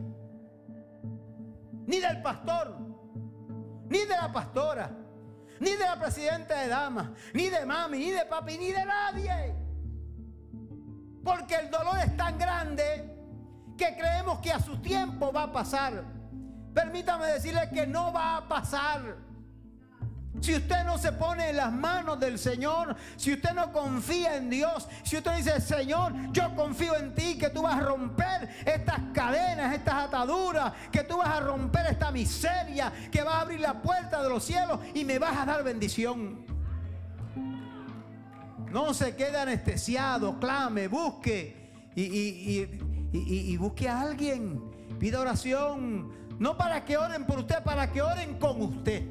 Ni 1.86 2.00
del 2.00 2.20
pastor, 2.22 2.76
ni 3.88 3.98
de 4.00 4.16
la 4.16 4.32
pastora, 4.32 4.90
ni 5.60 5.70
de 5.70 5.84
la 5.84 5.98
presidenta 5.98 6.60
de 6.60 6.68
damas, 6.68 7.10
ni 7.32 7.48
de 7.48 7.64
mami, 7.64 7.98
ni 7.98 8.10
de 8.10 8.24
papi, 8.26 8.58
ni 8.58 8.72
de 8.72 8.84
nadie. 8.84 9.54
Porque 11.24 11.54
el 11.56 11.70
dolor 11.70 11.98
es 12.04 12.16
tan 12.16 12.38
grande 12.38 13.14
que 13.76 13.96
creemos 13.96 14.38
que 14.40 14.52
a 14.52 14.60
su 14.60 14.76
tiempo 14.78 15.32
va 15.32 15.44
a 15.44 15.52
pasar. 15.52 16.15
Permítame 16.76 17.24
decirle 17.28 17.70
que 17.72 17.86
no 17.86 18.12
va 18.12 18.36
a 18.36 18.46
pasar. 18.46 19.16
Si 20.42 20.54
usted 20.54 20.84
no 20.84 20.98
se 20.98 21.10
pone 21.10 21.48
en 21.48 21.56
las 21.56 21.72
manos 21.72 22.20
del 22.20 22.38
Señor, 22.38 22.94
si 23.16 23.32
usted 23.32 23.54
no 23.54 23.72
confía 23.72 24.36
en 24.36 24.50
Dios, 24.50 24.86
si 25.02 25.16
usted 25.16 25.38
dice, 25.38 25.58
Señor, 25.62 26.12
yo 26.32 26.54
confío 26.54 26.94
en 26.96 27.14
ti, 27.14 27.38
que 27.38 27.48
tú 27.48 27.62
vas 27.62 27.78
a 27.78 27.80
romper 27.80 28.50
estas 28.66 29.00
cadenas, 29.14 29.74
estas 29.74 29.94
ataduras, 29.94 30.74
que 30.92 31.02
tú 31.04 31.16
vas 31.16 31.30
a 31.30 31.40
romper 31.40 31.86
esta 31.86 32.10
miseria, 32.10 32.92
que 33.10 33.22
vas 33.22 33.36
a 33.36 33.40
abrir 33.40 33.60
la 33.60 33.80
puerta 33.80 34.22
de 34.22 34.28
los 34.28 34.44
cielos 34.44 34.78
y 34.92 35.02
me 35.06 35.18
vas 35.18 35.34
a 35.34 35.46
dar 35.46 35.64
bendición. 35.64 36.44
No 38.70 38.92
se 38.92 39.16
quede 39.16 39.38
anestesiado, 39.38 40.38
clame, 40.38 40.88
busque 40.88 41.72
y, 41.94 43.56
busque 43.56 43.88
a 43.88 44.02
alguien. 44.02 44.60
Pida 44.98 45.20
oración, 45.20 46.25
no 46.38 46.56
para 46.56 46.84
que 46.84 46.96
oren 46.96 47.24
por 47.26 47.38
usted, 47.38 47.62
para 47.62 47.90
que 47.90 48.02
oren 48.02 48.38
con 48.38 48.60
usted. 48.62 49.04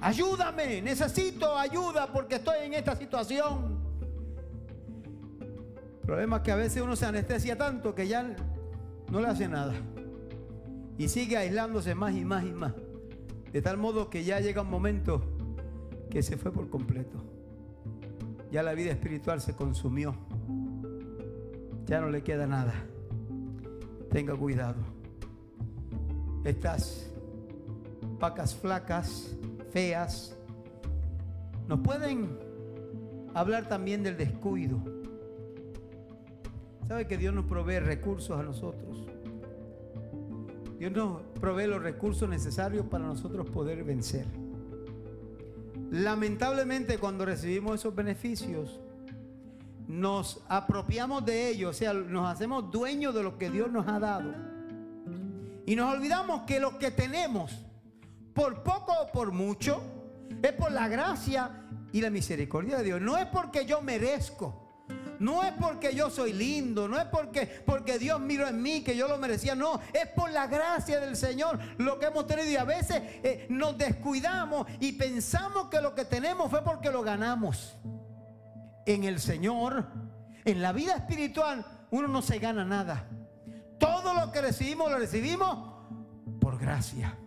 Ayúdame, 0.00 0.80
necesito 0.80 1.56
ayuda 1.56 2.06
porque 2.12 2.36
estoy 2.36 2.66
en 2.66 2.74
esta 2.74 2.96
situación. 2.96 3.80
El 5.40 6.06
problema 6.06 6.36
es 6.38 6.42
que 6.42 6.52
a 6.52 6.56
veces 6.56 6.82
uno 6.82 6.96
se 6.96 7.06
anestesia 7.06 7.56
tanto 7.56 7.94
que 7.94 8.08
ya 8.08 8.34
no 9.10 9.20
le 9.20 9.28
hace 9.28 9.48
nada. 9.48 9.74
Y 10.98 11.08
sigue 11.08 11.36
aislándose 11.36 11.94
más 11.94 12.14
y 12.14 12.24
más 12.24 12.44
y 12.44 12.52
más. 12.52 12.72
De 13.52 13.62
tal 13.62 13.76
modo 13.76 14.10
que 14.10 14.24
ya 14.24 14.40
llega 14.40 14.62
un 14.62 14.70
momento 14.70 15.22
que 16.10 16.22
se 16.22 16.36
fue 16.36 16.52
por 16.52 16.68
completo 16.68 17.30
ya 18.50 18.62
la 18.62 18.74
vida 18.74 18.90
espiritual 18.90 19.40
se 19.40 19.54
consumió. 19.54 20.14
Ya 21.86 22.00
no 22.00 22.08
le 22.08 22.22
queda 22.22 22.46
nada. 22.46 22.74
Tenga 24.10 24.34
cuidado. 24.36 24.89
Estas 26.44 27.10
vacas 28.18 28.54
flacas, 28.54 29.34
feas, 29.70 30.36
nos 31.68 31.80
pueden 31.80 32.38
hablar 33.34 33.68
también 33.68 34.02
del 34.02 34.16
descuido. 34.16 34.78
¿Sabe 36.88 37.06
que 37.06 37.16
Dios 37.16 37.32
nos 37.32 37.44
provee 37.44 37.78
recursos 37.78 38.38
a 38.38 38.42
nosotros? 38.42 39.06
Dios 40.78 40.92
nos 40.92 41.22
provee 41.38 41.66
los 41.66 41.82
recursos 41.82 42.28
necesarios 42.28 42.86
para 42.86 43.04
nosotros 43.04 43.48
poder 43.50 43.84
vencer. 43.84 44.26
Lamentablemente 45.90 46.98
cuando 46.98 47.24
recibimos 47.24 47.80
esos 47.80 47.94
beneficios, 47.94 48.80
nos 49.86 50.42
apropiamos 50.48 51.24
de 51.24 51.50
ellos, 51.50 51.70
o 51.70 51.78
sea, 51.78 51.92
nos 51.92 52.28
hacemos 52.28 52.70
dueños 52.70 53.14
de 53.14 53.22
lo 53.22 53.36
que 53.38 53.50
Dios 53.50 53.70
nos 53.70 53.86
ha 53.88 53.98
dado. 53.98 54.32
Y 55.66 55.76
nos 55.76 55.94
olvidamos 55.94 56.42
que 56.42 56.60
lo 56.60 56.78
que 56.78 56.90
tenemos, 56.90 57.66
por 58.34 58.62
poco 58.62 58.92
o 58.92 59.12
por 59.12 59.32
mucho, 59.32 59.82
es 60.42 60.52
por 60.52 60.72
la 60.72 60.88
gracia 60.88 61.66
y 61.92 62.00
la 62.00 62.10
misericordia 62.10 62.78
de 62.78 62.84
Dios. 62.84 63.00
No 63.00 63.16
es 63.16 63.26
porque 63.26 63.66
yo 63.66 63.82
merezco. 63.82 64.60
No 65.20 65.44
es 65.44 65.52
porque 65.52 65.94
yo 65.94 66.08
soy 66.08 66.32
lindo, 66.32 66.88
no 66.88 66.98
es 66.98 67.04
porque, 67.04 67.62
porque 67.66 67.98
Dios 67.98 68.18
miró 68.18 68.48
en 68.48 68.60
mí 68.62 68.82
que 68.82 68.96
yo 68.96 69.06
lo 69.06 69.18
merecía, 69.18 69.54
no, 69.54 69.78
es 69.92 70.08
por 70.08 70.30
la 70.32 70.46
gracia 70.46 70.98
del 70.98 71.14
Señor 71.14 71.58
lo 71.76 71.98
que 71.98 72.06
hemos 72.06 72.26
tenido 72.26 72.48
y 72.48 72.56
a 72.56 72.64
veces 72.64 73.02
eh, 73.22 73.46
nos 73.50 73.76
descuidamos 73.76 74.66
y 74.80 74.92
pensamos 74.92 75.66
que 75.68 75.82
lo 75.82 75.94
que 75.94 76.06
tenemos 76.06 76.50
fue 76.50 76.64
porque 76.64 76.90
lo 76.90 77.02
ganamos. 77.02 77.76
En 78.86 79.04
el 79.04 79.20
Señor, 79.20 79.84
en 80.42 80.62
la 80.62 80.72
vida 80.72 80.94
espiritual, 80.94 81.66
uno 81.90 82.08
no 82.08 82.22
se 82.22 82.38
gana 82.38 82.64
nada. 82.64 83.06
Todo 83.80 84.14
lo 84.14 84.30
que 84.30 84.40
recibimos 84.42 84.88
lo 84.90 84.98
recibimos 84.98 85.58
por 86.40 86.56
gracia, 86.56 87.18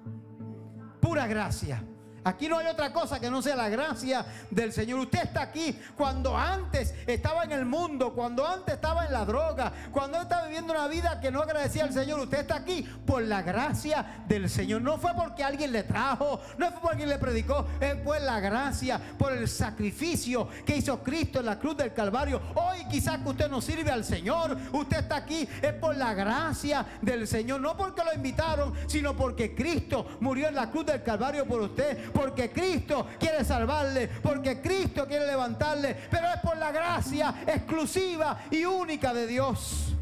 pura 1.01 1.27
gracia. 1.27 1.83
Aquí 2.23 2.47
no 2.47 2.57
hay 2.57 2.67
otra 2.67 2.93
cosa 2.93 3.19
que 3.19 3.29
no 3.29 3.41
sea 3.41 3.55
la 3.55 3.69
gracia 3.69 4.25
del 4.49 4.71
Señor. 4.71 4.99
Usted 4.99 5.23
está 5.23 5.41
aquí 5.41 5.77
cuando 5.97 6.37
antes 6.37 6.93
estaba 7.05 7.43
en 7.43 7.51
el 7.51 7.65
mundo, 7.65 8.13
cuando 8.13 8.47
antes 8.47 8.75
estaba 8.75 9.05
en 9.05 9.13
la 9.13 9.25
droga, 9.25 9.73
cuando 9.91 10.21
estaba 10.21 10.45
viviendo 10.45 10.73
una 10.73 10.87
vida 10.87 11.19
que 11.19 11.31
no 11.31 11.41
agradecía 11.41 11.83
al 11.83 11.93
Señor. 11.93 12.19
Usted 12.21 12.39
está 12.39 12.55
aquí 12.55 12.87
por 13.05 13.23
la 13.23 13.41
gracia 13.41 14.23
del 14.27 14.49
Señor. 14.49 14.81
No 14.81 14.97
fue 14.97 15.13
porque 15.15 15.43
alguien 15.43 15.71
le 15.71 15.83
trajo, 15.83 16.39
no 16.57 16.71
fue 16.71 16.79
porque 16.79 16.91
alguien 16.91 17.09
le 17.09 17.17
predicó, 17.17 17.67
es 17.79 17.95
por 17.95 18.21
la 18.21 18.39
gracia, 18.39 19.01
por 19.17 19.33
el 19.33 19.47
sacrificio 19.47 20.47
que 20.65 20.77
hizo 20.77 21.03
Cristo 21.03 21.39
en 21.39 21.47
la 21.47 21.59
cruz 21.59 21.75
del 21.75 21.93
Calvario. 21.93 22.41
Hoy 22.55 22.85
quizás 22.89 23.19
que 23.19 23.29
usted 23.29 23.49
no 23.49 23.61
sirve 23.61 23.91
al 23.91 24.05
Señor, 24.05 24.57
usted 24.71 24.99
está 24.99 25.17
aquí, 25.17 25.47
es 25.61 25.73
por 25.73 25.97
la 25.97 26.13
gracia 26.13 26.85
del 27.01 27.27
Señor. 27.27 27.59
No 27.59 27.75
porque 27.75 28.03
lo 28.03 28.13
invitaron, 28.13 28.73
sino 28.87 29.15
porque 29.15 29.53
Cristo 29.53 30.17
murió 30.21 30.47
en 30.47 30.55
la 30.55 30.69
cruz 30.69 30.85
del 30.85 31.03
Calvario 31.03 31.45
por 31.45 31.61
usted 31.61 32.12
porque 32.13 32.51
Cristo 32.51 33.07
quiere 33.19 33.43
salvarle, 33.43 34.07
porque 34.21 34.61
Cristo 34.61 35.07
quiere 35.07 35.25
levantarle, 35.27 35.95
pero 36.09 36.27
es 36.33 36.39
por 36.41 36.57
la 36.57 36.71
gracia 36.71 37.43
exclusiva 37.47 38.45
y 38.51 38.65
única 38.65 39.13
de 39.13 39.27
Dios. 39.27 39.95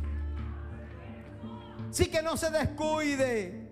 Sí 1.91 2.07
que 2.07 2.21
no 2.21 2.37
se 2.37 2.51
descuide, 2.51 3.69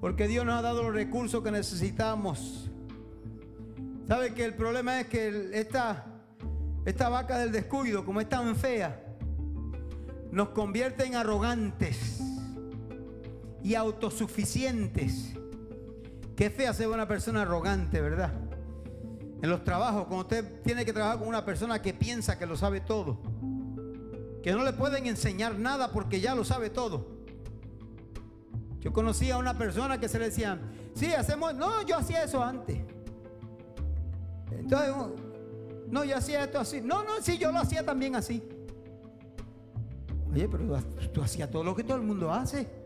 porque 0.00 0.28
Dios 0.28 0.44
nos 0.44 0.58
ha 0.58 0.62
dado 0.62 0.82
los 0.82 0.94
recursos 0.94 1.42
que 1.42 1.50
necesitamos. 1.50 2.70
¿Sabe 4.08 4.34
que 4.34 4.44
el 4.44 4.54
problema 4.54 5.00
es 5.00 5.06
que 5.06 5.50
esta, 5.52 6.06
esta 6.84 7.08
vaca 7.08 7.38
del 7.38 7.52
descuido, 7.52 8.04
como 8.04 8.20
es 8.20 8.28
tan 8.28 8.56
fea, 8.56 9.04
nos 10.32 10.50
convierte 10.50 11.04
en 11.04 11.16
arrogantes 11.16 12.20
y 13.62 13.74
autosuficientes 13.74 15.34
Qué 16.40 16.48
fea 16.48 16.72
ser 16.72 16.88
una 16.88 17.06
persona 17.06 17.42
arrogante, 17.42 18.00
¿verdad? 18.00 18.32
En 19.42 19.50
los 19.50 19.62
trabajos, 19.62 20.06
cuando 20.06 20.22
usted 20.22 20.62
tiene 20.62 20.86
que 20.86 20.92
trabajar 20.94 21.18
con 21.18 21.28
una 21.28 21.44
persona 21.44 21.82
que 21.82 21.92
piensa 21.92 22.38
que 22.38 22.46
lo 22.46 22.56
sabe 22.56 22.80
todo, 22.80 23.20
que 24.42 24.50
no 24.52 24.64
le 24.64 24.72
pueden 24.72 25.04
enseñar 25.04 25.58
nada 25.58 25.92
porque 25.92 26.18
ya 26.18 26.34
lo 26.34 26.42
sabe 26.42 26.70
todo. 26.70 27.06
Yo 28.78 28.90
conocí 28.90 29.30
a 29.30 29.36
una 29.36 29.58
persona 29.58 30.00
que 30.00 30.08
se 30.08 30.18
le 30.18 30.30
decía, 30.30 30.58
sí, 30.94 31.12
hacemos, 31.12 31.54
no, 31.56 31.82
yo 31.82 31.98
hacía 31.98 32.24
eso 32.24 32.42
antes. 32.42 32.78
Entonces, 34.50 34.94
no, 35.90 36.04
yo 36.04 36.16
hacía 36.16 36.44
esto 36.44 36.58
así. 36.58 36.80
No, 36.80 37.04
no, 37.04 37.20
sí, 37.20 37.36
yo 37.36 37.52
lo 37.52 37.58
hacía 37.58 37.84
también 37.84 38.16
así. 38.16 38.42
Oye, 40.32 40.48
pero 40.48 40.82
tú 41.12 41.20
hacías 41.20 41.50
todo 41.50 41.64
lo 41.64 41.76
que 41.76 41.84
todo 41.84 41.98
el 41.98 42.02
mundo 42.02 42.32
hace. 42.32 42.79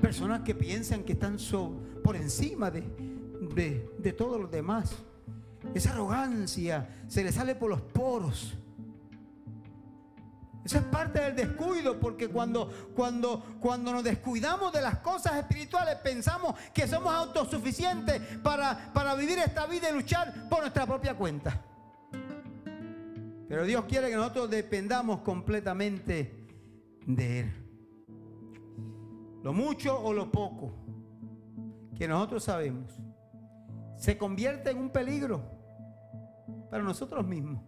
Personas 0.00 0.40
que 0.40 0.54
piensan 0.54 1.04
que 1.04 1.12
están 1.12 1.36
por 2.02 2.16
encima 2.16 2.70
de, 2.70 2.82
de, 3.98 4.12
todos 4.12 4.40
los 4.40 4.50
demás. 4.50 4.92
Esa 5.74 5.90
arrogancia 5.90 7.04
se 7.06 7.22
le 7.22 7.32
sale 7.32 7.54
por 7.54 7.70
los 7.70 7.80
poros. 7.80 8.54
Esa 10.64 10.78
es 10.78 10.84
parte 10.84 11.20
del 11.20 11.36
descuido, 11.36 11.98
porque 11.98 12.28
cuando, 12.28 12.70
cuando, 12.94 13.58
cuando 13.60 13.92
nos 13.92 14.04
descuidamos 14.04 14.72
de 14.72 14.82
las 14.82 14.98
cosas 14.98 15.36
espirituales, 15.36 15.96
pensamos 15.96 16.54
que 16.74 16.86
somos 16.86 17.12
autosuficientes 17.12 18.20
para, 18.42 18.92
para 18.92 19.14
vivir 19.14 19.38
esta 19.38 19.66
vida 19.66 19.90
y 19.90 19.94
luchar 19.94 20.48
por 20.48 20.60
nuestra 20.60 20.86
propia 20.86 21.14
cuenta. 21.14 21.62
Pero 23.48 23.64
Dios 23.64 23.84
quiere 23.86 24.10
que 24.10 24.16
nosotros 24.16 24.48
dependamos 24.50 25.20
completamente 25.20 26.46
de 27.06 27.40
Él. 27.40 27.59
Lo 29.42 29.52
mucho 29.52 29.98
o 29.98 30.12
lo 30.12 30.30
poco 30.30 30.72
que 31.96 32.06
nosotros 32.08 32.44
sabemos 32.44 32.98
se 33.96 34.16
convierte 34.16 34.70
en 34.70 34.78
un 34.78 34.90
peligro 34.90 35.42
para 36.70 36.82
nosotros 36.82 37.26
mismos. 37.26 37.62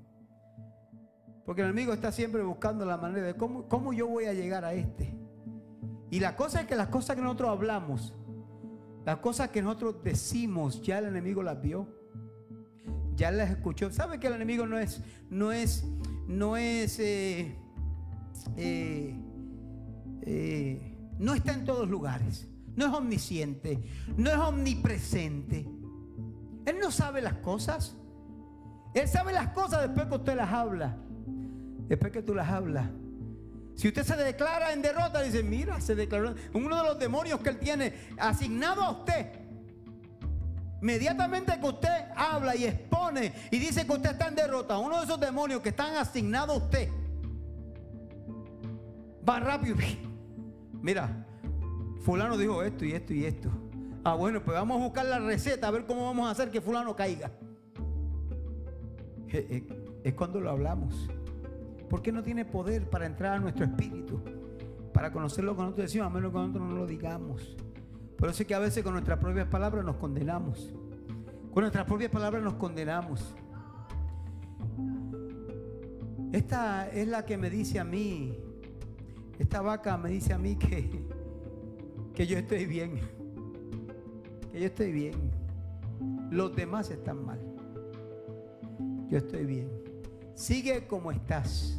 Porque 1.45 1.63
el 1.63 1.69
enemigo 1.69 1.93
está 1.93 2.13
siempre 2.13 2.43
buscando 2.43 2.85
la 2.85 2.97
manera 2.97 3.27
de 3.27 3.35
cómo, 3.35 3.69
cómo 3.69 3.93
yo 3.93 4.07
voy 4.07 4.25
a 4.25 4.33
llegar 4.33 4.65
a 4.65 4.73
este. 4.73 5.15
Y 6.11 6.21
la 6.21 6.37
cosa 6.37 6.61
es 6.63 6.67
que 6.67 6.77
las 6.77 6.89
cosas 6.89 7.17
que 7.17 7.23
nosotros 7.23 7.51
hablamos, 7.51 8.15
las 9.05 9.19
cosas 9.19 9.49
que 9.49 9.61
nosotros 9.61 10.03
decimos, 10.05 10.81
ya 10.83 10.99
el 10.99 11.07
enemigo 11.07 11.43
las 11.43 11.61
vio. 11.61 11.89
Ya 13.15 13.31
las 13.31 13.51
escuchó. 13.51 13.91
¿Sabe 13.91 14.19
que 14.19 14.29
el 14.29 14.35
enemigo 14.35 14.67
no 14.67 14.79
es, 14.79 15.03
no 15.29 15.53
es, 15.53 15.85
no 16.27 16.57
es, 16.57 16.99
eh, 16.99 17.57
eh, 18.57 19.21
eh, 20.23 20.92
no 21.23 21.35
está 21.35 21.53
en 21.53 21.65
todos 21.65 21.89
lugares? 21.89 22.47
No 22.77 22.87
es 22.87 22.93
omnisciente, 22.93 23.83
no 24.17 24.31
es 24.31 24.37
omnipresente. 24.37 25.69
Él 26.67 26.77
no 26.81 26.91
sabe 26.91 27.23
las 27.23 27.35
cosas. 27.35 27.97
Él 28.95 29.09
sabe 29.09 29.33
las 29.33 29.49
cosas 29.49 29.83
después 29.83 30.07
que 30.07 30.15
usted 30.15 30.37
las 30.37 30.53
habla. 30.53 30.97
Después 31.89 32.13
que 32.13 32.23
tú 32.23 32.35
las 32.35 32.49
hablas. 32.49 32.89
Si 33.75 33.89
usted 33.89 34.05
se 34.05 34.17
declara 34.17 34.73
en 34.73 34.83
derrota, 34.83 35.23
dice, 35.23 35.43
mira, 35.43 35.81
se 35.81 35.95
declaró. 35.95 36.35
Uno 36.53 36.77
de 36.77 36.89
los 36.89 36.99
demonios 36.99 37.41
que 37.41 37.51
él 37.51 37.59
tiene 37.59 37.95
asignado 38.19 38.83
a 38.83 38.91
usted 38.91 39.43
Inmediatamente 40.83 41.61
que 41.61 41.67
usted 41.67 42.07
habla 42.17 42.57
y 42.57 42.65
expone 42.65 43.33
y 43.53 43.59
dice 43.61 43.87
que 43.87 43.93
usted 43.93 44.11
está 44.11 44.27
en 44.27 44.35
derrota, 44.35 44.79
uno 44.79 44.99
de 44.99 45.05
esos 45.05 45.21
demonios 45.21 45.63
que 45.63 45.69
están 45.69 45.95
asignados 45.95 46.57
a 46.57 46.65
usted 46.65 46.89
va 49.27 49.39
rápido. 49.39 49.77
Mira, 50.83 51.25
fulano 52.01 52.37
dijo 52.37 52.63
esto 52.63 52.85
y 52.85 52.93
esto 52.93 53.15
y 53.15 53.25
esto. 53.25 53.51
Ah, 54.05 54.15
bueno, 54.15 54.43
pues 54.43 54.57
vamos 54.57 54.81
a 54.81 54.85
buscar 54.85 55.07
la 55.07 55.21
receta 55.21 55.69
a 55.69 55.71
ver 55.71 55.87
cómo 55.87 56.05
vamos 56.05 56.27
a 56.27 56.33
hacer 56.33 56.51
que 56.51 56.61
fulano 56.61 56.97
caiga. 56.97 57.31
Es 60.03 60.15
cuando 60.15 60.41
lo 60.41 60.51
hablamos. 60.51 61.09
Porque 61.89 62.11
no 62.11 62.23
tiene 62.23 62.45
poder 62.45 62.91
para 62.91 63.07
entrar 63.07 63.35
a 63.35 63.39
nuestro 63.39 63.65
espíritu, 63.65 64.21
para 64.93 65.13
conocer 65.13 65.45
lo 65.45 65.55
que 65.55 65.63
nosotros 65.63 65.87
decimos, 65.87 66.09
a 66.09 66.11
menos 66.11 66.33
que 66.33 66.39
nosotros 66.39 66.69
no 66.69 66.75
lo 66.75 66.87
digamos. 66.87 67.57
Por 68.17 68.29
eso 68.29 68.43
es 68.43 68.47
que 68.49 68.55
a 68.55 68.59
veces 68.59 68.83
con 68.83 68.95
nuestras 68.95 69.19
propias 69.19 69.47
palabras 69.47 69.85
nos 69.85 69.97
condenamos. 69.97 70.75
Con 71.53 71.63
nuestras 71.63 71.85
propias 71.85 72.11
palabras 72.11 72.43
nos 72.43 72.55
condenamos. 72.55 73.35
Esta 76.33 76.89
es 76.89 77.07
la 77.07 77.25
que 77.27 77.37
me 77.37 77.51
dice 77.51 77.79
a 77.79 77.85
mí, 77.85 78.42
esta 79.43 79.61
vaca 79.61 79.97
me 79.99 80.11
dice 80.11 80.33
a 80.33 80.39
mí 80.39 80.57
que, 80.57 80.89
que 82.15 82.27
yo 82.27 82.39
estoy 82.39 82.65
bien, 82.65 83.01
que 84.53 84.61
yo 84.61 84.67
estoy 84.67 84.93
bien. 84.93 85.15
Los 86.31 86.55
demás 86.55 86.91
están 86.91 87.25
mal. 87.25 87.41
Yo 89.09 89.19
estoy 89.19 89.45
bien. 89.45 89.69
Sigue 90.35 90.87
como 90.87 91.11
estás. 91.11 91.79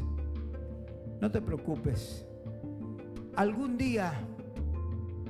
No 1.21 1.31
te 1.31 1.41
preocupes. 1.41 2.25
Algún 3.35 3.77
día 3.77 4.13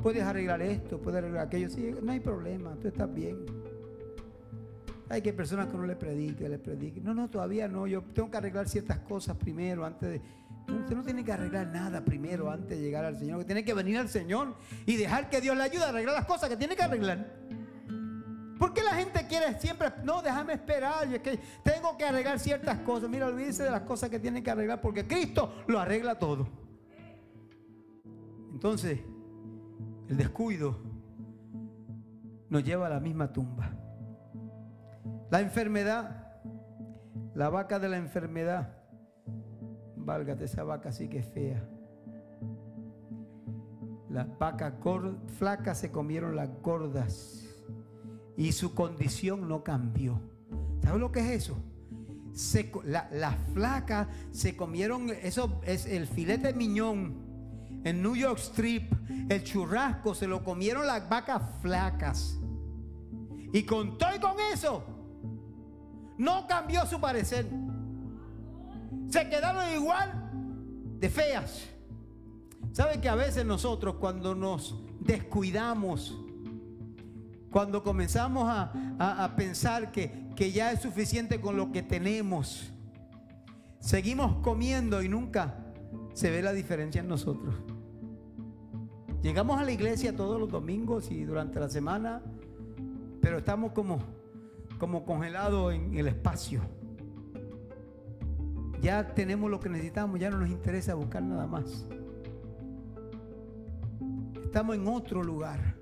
puedes 0.01 0.23
arreglar 0.23 0.61
esto, 0.61 0.99
puedes 0.99 1.19
arreglar 1.19 1.47
aquello. 1.47 1.69
Sí, 1.69 1.93
no 2.01 2.11
hay 2.11 2.19
problema, 2.19 2.75
tú 2.81 2.87
estás 2.87 3.13
bien. 3.13 3.45
Hay 5.07 5.21
que 5.21 5.33
personas 5.33 5.67
que 5.67 5.77
no 5.77 5.85
le 5.85 5.95
prediquen, 5.95 6.49
le 6.49 6.57
prediquen. 6.57 7.03
No, 7.03 7.13
no, 7.13 7.29
todavía 7.29 7.67
no. 7.67 7.85
Yo 7.85 8.01
tengo 8.01 8.31
que 8.31 8.37
arreglar 8.37 8.67
ciertas 8.67 8.99
cosas 8.99 9.37
primero 9.37 9.85
antes 9.85 10.09
de. 10.09 10.21
Usted 10.67 10.95
no 10.95 11.03
tiene 11.03 11.23
que 11.23 11.31
arreglar 11.31 11.67
nada 11.67 12.03
primero 12.03 12.49
antes 12.49 12.77
de 12.77 12.83
llegar 12.83 13.05
al 13.05 13.17
Señor. 13.17 13.43
Tiene 13.45 13.63
que 13.63 13.73
venir 13.73 13.97
al 13.97 14.09
Señor 14.09 14.55
y 14.85 14.95
dejar 14.95 15.29
que 15.29 15.41
Dios 15.41 15.55
le 15.57 15.63
ayude 15.63 15.83
a 15.83 15.89
arreglar 15.89 16.15
las 16.15 16.25
cosas 16.25 16.49
que 16.49 16.57
tiene 16.57 16.75
que 16.75 16.83
arreglar. 16.83 17.43
¿Por 18.57 18.73
qué 18.73 18.81
la 18.81 18.91
gente 18.91 19.27
quiere 19.27 19.59
siempre? 19.59 19.91
No, 20.03 20.21
déjame 20.21 20.53
esperar. 20.53 21.13
Es 21.13 21.21
que 21.21 21.39
tengo 21.63 21.97
que 21.97 22.05
arreglar 22.05 22.39
ciertas 22.39 22.77
cosas. 22.79 23.09
Mira, 23.09 23.27
olvídese 23.27 23.63
de 23.63 23.71
las 23.71 23.81
cosas 23.81 24.09
que 24.09 24.19
tiene 24.19 24.41
que 24.41 24.51
arreglar 24.51 24.79
porque 24.79 25.05
Cristo 25.05 25.53
lo 25.67 25.79
arregla 25.79 26.17
todo. 26.17 26.47
Entonces, 28.53 28.99
el 30.07 30.15
descuido 30.15 30.77
nos 32.49 32.63
lleva 32.63 32.87
a 32.87 32.89
la 32.91 32.99
misma 32.99 33.33
tumba. 33.33 33.71
La 35.29 35.41
enfermedad, 35.41 36.27
la 37.33 37.49
vaca 37.49 37.79
de 37.79 37.89
la 37.89 37.97
enfermedad, 37.97 38.82
válgate, 40.05 40.45
esa 40.45 40.63
vaca 40.63 40.91
sí 40.91 41.07
que 41.07 41.19
es 41.19 41.27
fea. 41.27 41.67
Las 44.09 44.37
vacas 44.37 44.73
flacas 45.37 45.79
se 45.79 45.91
comieron 45.91 46.35
las 46.35 46.49
gordas 46.61 47.47
y 48.37 48.51
su 48.51 48.75
condición 48.75 49.47
no 49.47 49.63
cambió. 49.63 50.19
¿Sabes 50.83 50.99
lo 50.99 51.11
que 51.11 51.19
es 51.19 51.43
eso? 51.43 51.57
las 52.83 53.35
flacas 53.53 54.07
se 54.31 54.57
comieron, 54.57 55.11
eso 55.11 55.61
es 55.65 55.85
el 55.85 56.07
filete 56.07 56.51
miñón 56.53 57.23
en 57.83 58.01
New 58.01 58.15
York 58.15 58.39
Strip, 58.39 58.91
el 59.29 59.43
churrasco 59.43 60.15
se 60.15 60.27
lo 60.27 60.43
comieron 60.43 60.87
las 60.87 61.07
vacas 61.09 61.41
flacas. 61.61 62.39
Y 63.51 63.63
con 63.63 63.97
todo 63.97 64.15
y 64.15 64.19
con 64.19 64.35
eso, 64.51 64.83
no 66.17 66.47
cambió 66.47 66.85
su 66.85 66.99
parecer. 66.99 67.45
Se 69.13 69.29
quedaron 69.29 69.71
igual 69.75 70.11
de 70.99 71.07
feas. 71.07 71.69
¿Sabe 72.71 72.99
que 72.99 73.07
a 73.07 73.13
veces 73.13 73.45
nosotros 73.45 73.97
cuando 73.99 74.33
nos 74.33 74.75
descuidamos, 75.01 76.19
cuando 77.51 77.83
comenzamos 77.83 78.49
a, 78.49 78.71
a 78.97 79.35
pensar 79.35 79.91
que, 79.91 80.31
que 80.35 80.51
ya 80.51 80.71
es 80.71 80.81
suficiente 80.81 81.39
con 81.39 81.55
lo 81.57 81.71
que 81.71 81.83
tenemos, 81.83 82.73
seguimos 83.79 84.37
comiendo 84.41 85.03
y 85.03 85.09
nunca 85.09 85.57
se 86.15 86.31
ve 86.31 86.41
la 86.41 86.51
diferencia 86.51 87.01
en 87.01 87.07
nosotros? 87.07 87.53
Llegamos 89.21 89.61
a 89.61 89.63
la 89.63 89.73
iglesia 89.73 90.15
todos 90.15 90.39
los 90.39 90.49
domingos 90.49 91.11
y 91.11 91.23
durante 91.23 91.59
la 91.59 91.69
semana, 91.69 92.23
pero 93.21 93.37
estamos 93.37 93.73
como, 93.73 93.99
como 94.79 95.05
congelados 95.05 95.71
en 95.71 95.95
el 95.99 96.07
espacio. 96.07 96.61
Ya 98.83 99.15
tenemos 99.15 99.49
lo 99.49 99.61
que 99.61 99.69
necesitamos, 99.69 100.19
ya 100.19 100.29
no 100.29 100.39
nos 100.39 100.49
interesa 100.49 100.93
buscar 100.93 101.23
nada 101.23 101.47
más. 101.47 101.87
Estamos 104.43 104.75
en 104.75 104.85
otro 104.89 105.23
lugar. 105.23 105.75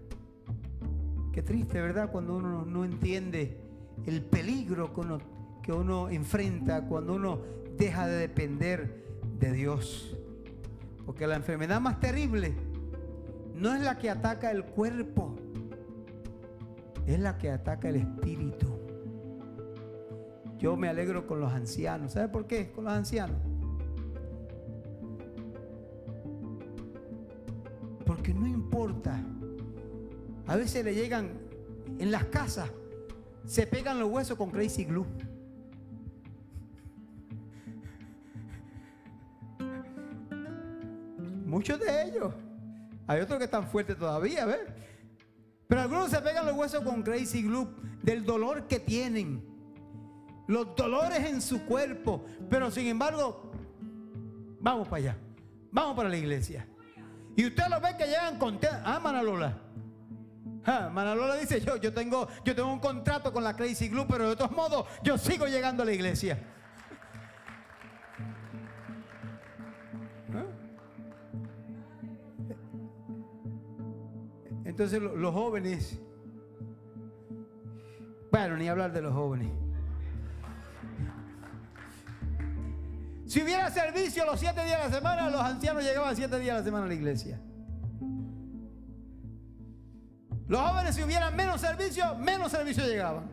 Qué 1.33 1.41
triste, 1.41 1.81
¿verdad? 1.81 2.11
Cuando 2.11 2.35
uno 2.35 2.63
no 2.63 2.85
entiende 2.85 3.59
el 4.05 4.21
peligro 4.21 4.93
que 4.93 4.99
uno, 5.01 5.17
que 5.63 5.73
uno 5.73 6.09
enfrenta, 6.09 6.85
cuando 6.85 7.15
uno 7.15 7.39
deja 7.75 8.05
de 8.05 8.17
depender 8.17 9.03
de 9.39 9.51
Dios. 9.51 10.15
Porque 11.03 11.25
la 11.25 11.37
enfermedad 11.37 11.81
más 11.81 11.99
terrible 11.99 12.53
no 13.55 13.73
es 13.73 13.81
la 13.81 13.97
que 13.97 14.11
ataca 14.11 14.51
el 14.51 14.63
cuerpo, 14.63 15.35
es 17.07 17.19
la 17.19 17.39
que 17.39 17.49
ataca 17.49 17.89
el 17.89 17.95
espíritu. 17.95 18.80
Yo 20.61 20.77
me 20.77 20.87
alegro 20.87 21.25
con 21.25 21.39
los 21.39 21.51
ancianos. 21.51 22.11
¿Sabe 22.11 22.27
por 22.29 22.45
qué? 22.45 22.71
Con 22.71 22.83
los 22.83 22.93
ancianos. 22.93 23.35
Porque 28.05 28.31
no 28.31 28.45
importa. 28.45 29.19
A 30.45 30.55
veces 30.55 30.85
le 30.85 30.93
llegan 30.93 31.31
en 31.97 32.11
las 32.11 32.25
casas, 32.25 32.69
se 33.43 33.65
pegan 33.65 33.99
los 33.99 34.11
huesos 34.11 34.37
con 34.37 34.51
crazy 34.51 34.85
glue. 34.85 35.07
Muchos 41.43 41.79
de 41.79 42.03
ellos. 42.03 42.35
Hay 43.07 43.19
otros 43.19 43.39
que 43.39 43.45
están 43.45 43.65
fuertes 43.67 43.97
todavía, 43.97 44.45
¿ves? 44.45 44.59
Pero 45.67 45.81
algunos 45.81 46.11
se 46.11 46.21
pegan 46.21 46.45
los 46.45 46.55
huesos 46.55 46.83
con 46.83 47.01
crazy 47.01 47.41
glue 47.41 47.67
del 48.03 48.23
dolor 48.23 48.67
que 48.67 48.79
tienen. 48.79 49.50
Los 50.47 50.75
dolores 50.75 51.19
en 51.25 51.41
su 51.41 51.65
cuerpo. 51.65 52.25
Pero 52.49 52.71
sin 52.71 52.87
embargo, 52.87 53.51
vamos 54.59 54.87
para 54.87 54.97
allá. 54.97 55.17
Vamos 55.71 55.95
para 55.95 56.09
la 56.09 56.17
iglesia. 56.17 56.67
Y 57.35 57.45
usted 57.45 57.63
lo 57.69 57.79
ve 57.79 57.95
que 57.97 58.05
llegan 58.05 58.37
contentos. 58.37 58.79
Ah, 58.83 58.99
Manalola. 58.99 59.57
Ah, 60.65 60.89
Manalola 60.91 61.35
dice, 61.35 61.59
yo, 61.61 61.77
yo, 61.77 61.93
tengo, 61.93 62.27
yo 62.43 62.55
tengo 62.55 62.71
un 62.71 62.79
contrato 62.79 63.33
con 63.33 63.43
la 63.43 63.55
Crazy 63.55 63.89
Glue, 63.89 64.05
pero 64.07 64.29
de 64.29 64.35
todos 64.35 64.51
modos 64.51 64.85
yo 65.03 65.17
sigo 65.17 65.47
llegando 65.47 65.83
a 65.83 65.85
la 65.85 65.93
iglesia. 65.93 66.37
Entonces 74.71 75.01
los 75.01 75.33
jóvenes, 75.33 75.99
bueno, 78.31 78.55
ni 78.55 78.69
hablar 78.69 78.93
de 78.93 79.01
los 79.01 79.13
jóvenes. 79.13 79.60
Si 83.31 83.41
hubiera 83.41 83.71
servicio 83.71 84.25
los 84.25 84.41
siete 84.41 84.61
días 84.65 84.83
de 84.83 84.89
la 84.89 84.93
semana, 84.93 85.29
los 85.29 85.39
ancianos 85.39 85.85
llegaban 85.85 86.13
siete 86.17 86.37
días 86.37 86.53
a 86.53 86.59
la 86.59 86.65
semana 86.65 86.83
a 86.83 86.87
la 86.89 86.93
iglesia. 86.93 87.39
Los 90.49 90.59
jóvenes, 90.59 90.93
si 90.93 91.01
hubieran 91.01 91.33
menos 91.33 91.61
servicio, 91.61 92.13
menos 92.15 92.51
servicio 92.51 92.83
llegaban. 92.83 93.31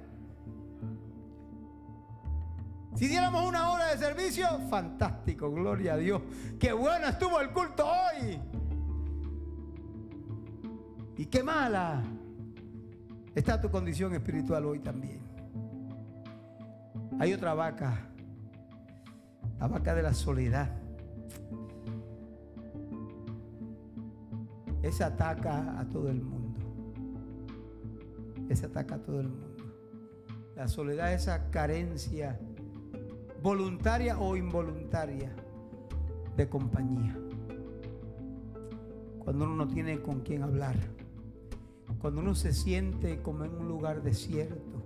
Si 2.94 3.08
diéramos 3.08 3.44
una 3.44 3.72
hora 3.72 3.88
de 3.88 3.98
servicio, 3.98 4.46
fantástico, 4.70 5.50
gloria 5.50 5.94
a 5.94 5.96
Dios. 5.96 6.22
Qué 6.60 6.72
bueno 6.72 7.08
estuvo 7.08 7.40
el 7.40 7.50
culto 7.50 7.84
hoy. 7.84 8.38
Y 11.16 11.26
qué 11.26 11.42
mala 11.42 12.04
está 13.34 13.60
tu 13.60 13.68
condición 13.68 14.14
espiritual 14.14 14.64
hoy 14.64 14.78
también. 14.78 15.18
Hay 17.18 17.32
otra 17.32 17.52
vaca, 17.54 18.07
la 19.58 19.68
vaca 19.68 19.94
de 19.94 20.02
la 20.02 20.14
soledad. 20.14 20.70
Esa 24.82 25.06
ataca 25.06 25.78
a 25.78 25.88
todo 25.88 26.08
el 26.08 26.22
mundo. 26.22 26.60
Esa 28.48 28.66
ataca 28.66 28.94
a 28.96 28.98
todo 28.98 29.20
el 29.20 29.28
mundo. 29.28 29.64
La 30.56 30.68
soledad, 30.68 31.12
esa 31.12 31.50
carencia 31.50 32.38
voluntaria 33.42 34.18
o 34.18 34.36
involuntaria 34.36 35.30
de 36.36 36.48
compañía. 36.48 37.16
Cuando 39.18 39.44
uno 39.44 39.56
no 39.56 39.68
tiene 39.68 40.00
con 40.00 40.20
quién 40.20 40.42
hablar. 40.42 40.76
Cuando 42.00 42.20
uno 42.20 42.34
se 42.34 42.52
siente 42.52 43.20
como 43.22 43.44
en 43.44 43.54
un 43.54 43.68
lugar 43.68 44.02
desierto. 44.02 44.82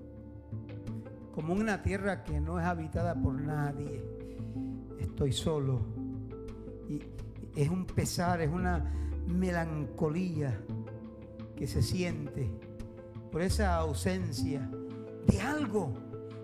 Como 1.34 1.52
una 1.54 1.82
tierra 1.82 2.24
que 2.24 2.40
no 2.40 2.58
es 2.58 2.66
habitada 2.66 3.14
por 3.14 3.34
nadie. 3.40 4.02
Estoy 5.02 5.32
solo. 5.32 5.80
Y 6.88 7.00
es 7.60 7.68
un 7.68 7.84
pesar, 7.84 8.40
es 8.40 8.50
una 8.50 8.92
melancolía 9.26 10.60
que 11.56 11.66
se 11.66 11.82
siente 11.82 12.50
por 13.30 13.42
esa 13.42 13.76
ausencia 13.76 14.70
de 15.26 15.40
algo, 15.40 15.92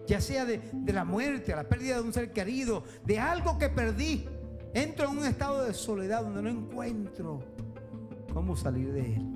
ya 0.06 0.20
sea 0.20 0.44
de, 0.44 0.60
la 0.86 1.04
muerte, 1.04 1.54
la 1.54 1.68
pérdida 1.68 1.96
de 1.96 2.02
un 2.02 2.12
ser 2.12 2.32
querido, 2.32 2.82
de 3.04 3.18
algo 3.18 3.58
que 3.58 3.68
perdí. 3.68 4.26
Entro 4.74 5.10
en 5.10 5.18
un 5.18 5.24
estado 5.24 5.64
de 5.64 5.72
soledad 5.72 6.22
donde 6.22 6.42
no 6.42 6.48
encuentro 6.48 7.40
cómo 8.32 8.56
salir 8.56 8.92
de 8.92 9.16
él. 9.16 9.26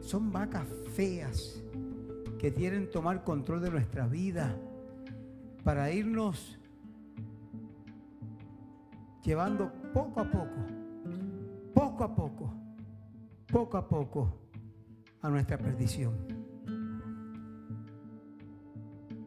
Son 0.00 0.30
vacas 0.32 0.66
feas 0.92 1.62
que 2.38 2.52
quieren 2.52 2.90
tomar 2.90 3.24
control 3.24 3.62
de 3.62 3.70
nuestra 3.70 4.06
vida 4.06 4.56
para 5.62 5.90
irnos 5.90 6.58
llevando 9.24 9.72
poco 9.92 10.20
a 10.20 10.30
poco, 10.30 10.66
poco 11.74 12.04
a 12.04 12.14
poco, 12.14 12.54
poco 13.46 13.76
a 13.78 13.88
poco 13.88 14.40
a 15.22 15.30
nuestra 15.30 15.56
perdición. 15.56 16.14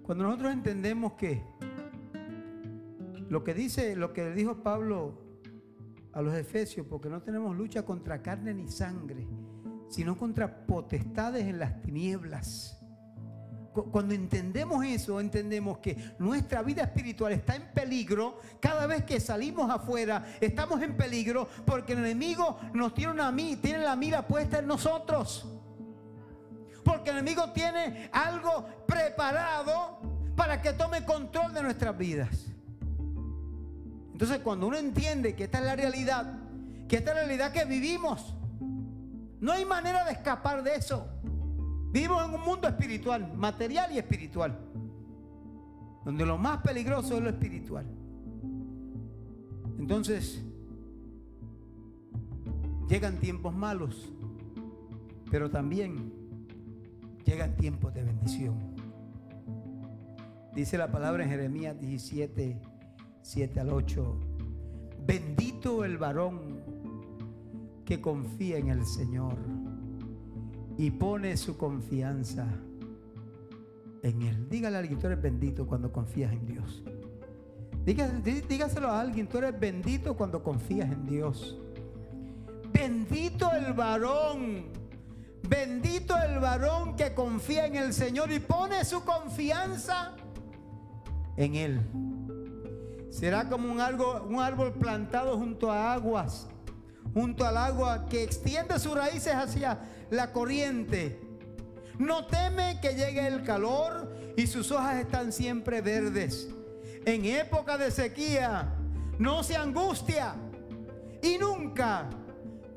Cuando 0.03 0.23
nosotros 0.23 0.53
entendemos 0.53 1.13
que 1.13 1.43
lo 3.29 3.43
que 3.43 3.53
dice, 3.53 3.95
lo 3.95 4.13
que 4.13 4.31
dijo 4.31 4.63
Pablo 4.63 5.21
a 6.13 6.21
los 6.21 6.33
Efesios, 6.33 6.85
porque 6.87 7.09
no 7.09 7.21
tenemos 7.21 7.57
lucha 7.57 7.83
contra 7.83 8.21
carne 8.21 8.53
ni 8.53 8.69
sangre, 8.69 9.27
sino 9.89 10.15
contra 10.17 10.65
potestades 10.65 11.45
en 11.45 11.59
las 11.59 11.81
tinieblas. 11.81 12.76
Cuando 13.85 14.13
entendemos 14.13 14.83
eso, 14.85 15.19
entendemos 15.19 15.77
que 15.77 16.15
nuestra 16.19 16.61
vida 16.61 16.83
espiritual 16.83 17.33
está 17.33 17.55
en 17.55 17.71
peligro. 17.73 18.39
Cada 18.59 18.87
vez 18.87 19.03
que 19.03 19.19
salimos 19.19 19.69
afuera, 19.69 20.25
estamos 20.41 20.81
en 20.81 20.97
peligro 20.97 21.47
porque 21.65 21.93
el 21.93 21.99
enemigo 21.99 22.59
nos 22.73 22.93
tiene, 22.93 23.13
una, 23.13 23.31
la 23.31 23.95
mira 23.95 24.27
puesta 24.27 24.59
en 24.59 24.67
nosotros. 24.67 25.47
Porque 26.83 27.09
el 27.09 27.17
enemigo 27.17 27.51
tiene 27.51 28.09
algo 28.11 28.65
preparado 28.87 29.99
para 30.35 30.61
que 30.61 30.73
tome 30.73 31.03
control 31.05 31.53
de 31.53 31.63
nuestras 31.63 31.97
vidas. 31.97 32.47
Entonces 34.11 34.39
cuando 34.39 34.67
uno 34.67 34.77
entiende 34.77 35.35
que 35.35 35.43
esta 35.43 35.59
es 35.59 35.65
la 35.65 35.75
realidad, 35.75 36.39
que 36.87 36.97
esta 36.97 37.11
es 37.11 37.17
la 37.17 37.23
realidad 37.23 37.51
que 37.51 37.65
vivimos, 37.65 38.33
no 39.39 39.51
hay 39.51 39.65
manera 39.65 40.03
de 40.05 40.13
escapar 40.13 40.63
de 40.63 40.75
eso. 40.75 41.07
Vivimos 41.91 42.25
en 42.27 42.35
un 42.35 42.41
mundo 42.41 42.67
espiritual, 42.67 43.33
material 43.35 43.91
y 43.93 43.97
espiritual, 43.97 44.57
donde 46.03 46.25
lo 46.25 46.37
más 46.37 46.61
peligroso 46.61 47.17
es 47.17 47.23
lo 47.23 47.29
espiritual. 47.29 47.85
Entonces, 49.79 50.43
llegan 52.89 53.19
tiempos 53.19 53.55
malos, 53.55 54.11
pero 55.31 55.49
también 55.49 56.11
llegan 57.25 57.55
tiempos 57.55 57.93
de 57.93 58.03
bendición. 58.03 58.55
Dice 60.53 60.77
la 60.77 60.91
palabra 60.91 61.23
en 61.23 61.29
Jeremías 61.29 61.79
17, 61.79 62.59
7 63.21 63.59
al 63.59 63.69
8. 63.69 64.19
Bendito 65.05 65.85
el 65.85 65.97
varón 65.97 66.63
que 67.85 68.01
confía 68.01 68.57
en 68.57 68.69
el 68.69 68.85
Señor 68.85 69.37
y 70.77 70.91
pone 70.91 71.35
su 71.37 71.57
confianza 71.57 72.47
en 74.03 74.21
Él. 74.21 74.47
Dígale 74.49 74.75
a 74.77 74.79
alguien, 74.79 74.99
tú 74.99 75.07
eres 75.07 75.21
bendito 75.21 75.65
cuando 75.65 75.91
confías 75.91 76.31
en 76.31 76.45
Dios. 76.45 76.83
dígaselo 77.83 78.89
a 78.89 79.01
alguien, 79.01 79.27
tú 79.27 79.37
eres 79.39 79.59
bendito 79.59 80.15
cuando 80.15 80.43
confías 80.43 80.91
en 80.91 81.05
Dios. 81.05 81.57
Bendito 82.71 83.51
el 83.53 83.73
varón 83.73 84.77
Bendito 85.47 86.17
el 86.17 86.39
varón 86.39 86.95
que 86.95 87.13
confía 87.13 87.67
en 87.67 87.75
el 87.75 87.93
Señor 87.93 88.31
y 88.31 88.39
pone 88.39 88.83
su 88.83 89.03
confianza 89.05 90.13
en 91.37 91.55
Él. 91.55 91.81
Será 93.09 93.47
como 93.47 93.71
un 93.71 93.79
árbol, 93.79 94.23
un 94.27 94.41
árbol 94.41 94.73
plantado 94.73 95.37
junto 95.37 95.71
a 95.71 95.93
aguas, 95.93 96.49
junto 97.13 97.45
al 97.45 97.57
agua 97.57 98.07
que 98.09 98.23
extiende 98.23 98.79
sus 98.79 98.95
raíces 98.95 99.33
hacia 99.33 99.79
la 100.09 100.31
corriente. 100.31 101.19
No 101.97 102.25
teme 102.27 102.79
que 102.81 102.93
llegue 102.93 103.25
el 103.25 103.43
calor 103.43 104.15
y 104.35 104.47
sus 104.47 104.71
hojas 104.71 104.97
están 104.97 105.31
siempre 105.31 105.81
verdes. 105.81 106.47
En 107.05 107.25
época 107.25 107.77
de 107.77 107.89
sequía 107.89 108.73
no 109.17 109.43
se 109.43 109.55
angustia 109.55 110.35
y 111.21 111.37
nunca 111.37 112.09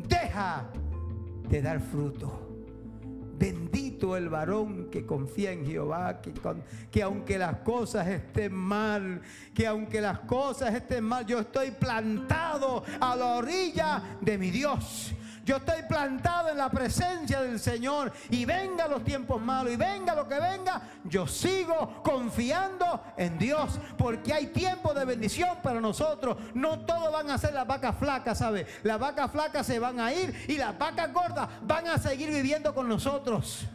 deja 0.08 0.70
de 1.48 1.60
dar 1.62 1.80
fruto. 1.80 2.49
Bendito 3.40 4.18
el 4.18 4.28
varón 4.28 4.90
que 4.90 5.06
confía 5.06 5.52
en 5.52 5.64
Jehová, 5.64 6.20
que, 6.20 6.30
que, 6.90 7.02
aunque 7.02 7.38
las 7.38 7.60
cosas 7.60 8.06
estén 8.06 8.52
mal, 8.52 9.22
que 9.54 9.66
aunque 9.66 10.02
las 10.02 10.18
cosas 10.20 10.74
estén 10.74 11.04
mal, 11.04 11.24
yo 11.24 11.38
estoy 11.38 11.70
plantado 11.70 12.84
a 13.00 13.16
la 13.16 13.36
orilla 13.36 14.18
de 14.20 14.36
mi 14.36 14.50
Dios. 14.50 15.14
Yo 15.50 15.56
estoy 15.56 15.82
plantado 15.82 16.50
en 16.50 16.58
la 16.58 16.70
presencia 16.70 17.40
del 17.40 17.58
Señor 17.58 18.12
y 18.28 18.44
venga 18.44 18.86
los 18.86 19.02
tiempos 19.02 19.42
malos 19.42 19.72
y 19.72 19.76
venga 19.76 20.14
lo 20.14 20.28
que 20.28 20.38
venga, 20.38 20.80
yo 21.02 21.26
sigo 21.26 22.04
confiando 22.04 23.02
en 23.16 23.36
Dios 23.36 23.80
porque 23.98 24.32
hay 24.32 24.46
tiempo 24.46 24.94
de 24.94 25.04
bendición 25.04 25.58
para 25.60 25.80
nosotros. 25.80 26.36
No 26.54 26.78
todos 26.86 27.12
van 27.12 27.30
a 27.30 27.36
ser 27.38 27.52
las 27.52 27.66
vacas 27.66 27.96
flacas, 27.98 28.38
¿sabe? 28.38 28.64
Las 28.84 29.00
vacas 29.00 29.32
flacas 29.32 29.66
se 29.66 29.80
van 29.80 29.98
a 29.98 30.12
ir 30.12 30.32
y 30.46 30.56
las 30.56 30.78
vacas 30.78 31.12
gordas 31.12 31.48
van 31.62 31.88
a 31.88 31.98
seguir 31.98 32.30
viviendo 32.30 32.72
con 32.72 32.88
nosotros. 32.88 33.66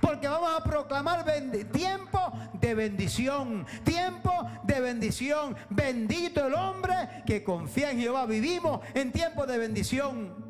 Porque 0.00 0.26
vamos 0.26 0.50
a 0.52 0.64
proclamar 0.64 1.24
tiempo 1.70 2.32
de 2.54 2.74
bendición. 2.74 3.64
Tiempo 3.84 4.32
de 4.64 4.80
bendición. 4.80 5.56
Bendito 5.68 6.48
el 6.48 6.54
hombre 6.54 7.22
que 7.24 7.44
confía 7.44 7.92
en 7.92 8.00
Jehová. 8.00 8.26
Vivimos 8.26 8.80
en 8.94 9.12
tiempo 9.12 9.46
de 9.46 9.58
bendición. 9.58 10.49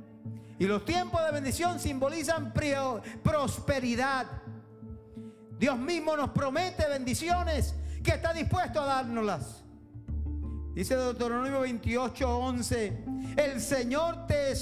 Y 0.60 0.66
los 0.66 0.84
tiempos 0.84 1.24
de 1.24 1.32
bendición 1.32 1.80
simbolizan 1.80 2.52
prosperidad. 3.22 4.26
Dios 5.58 5.78
mismo 5.78 6.14
nos 6.14 6.30
promete 6.30 6.86
bendiciones 6.86 7.74
que 8.04 8.10
está 8.10 8.34
dispuesto 8.34 8.78
a 8.82 8.84
dárnoslas. 8.84 9.64
Dice 10.74 10.96
Deuteronomio 10.96 11.60
28, 11.60 12.38
11, 12.38 13.04
el 13.38 13.58
Señor 13.58 14.26
te 14.26 14.52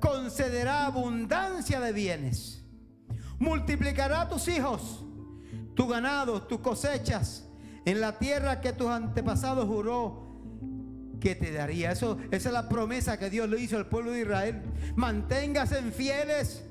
concederá 0.00 0.86
abundancia 0.86 1.80
de 1.80 1.92
bienes, 1.92 2.64
multiplicará 3.38 4.30
tus 4.30 4.48
hijos, 4.48 5.04
tu 5.74 5.86
ganado, 5.86 6.44
tus 6.44 6.60
cosechas, 6.60 7.46
en 7.84 8.00
la 8.00 8.18
tierra 8.18 8.62
que 8.62 8.72
tus 8.72 8.88
antepasados 8.88 9.66
juró 9.66 10.31
que 11.22 11.36
te 11.36 11.52
daría. 11.52 11.92
Eso, 11.92 12.18
esa 12.32 12.48
es 12.48 12.52
la 12.52 12.68
promesa 12.68 13.16
que 13.16 13.30
Dios 13.30 13.48
le 13.48 13.60
hizo 13.60 13.76
al 13.76 13.86
pueblo 13.86 14.10
de 14.10 14.22
Israel. 14.22 14.60
Manténgase 14.96 15.80
fieles 15.92 16.64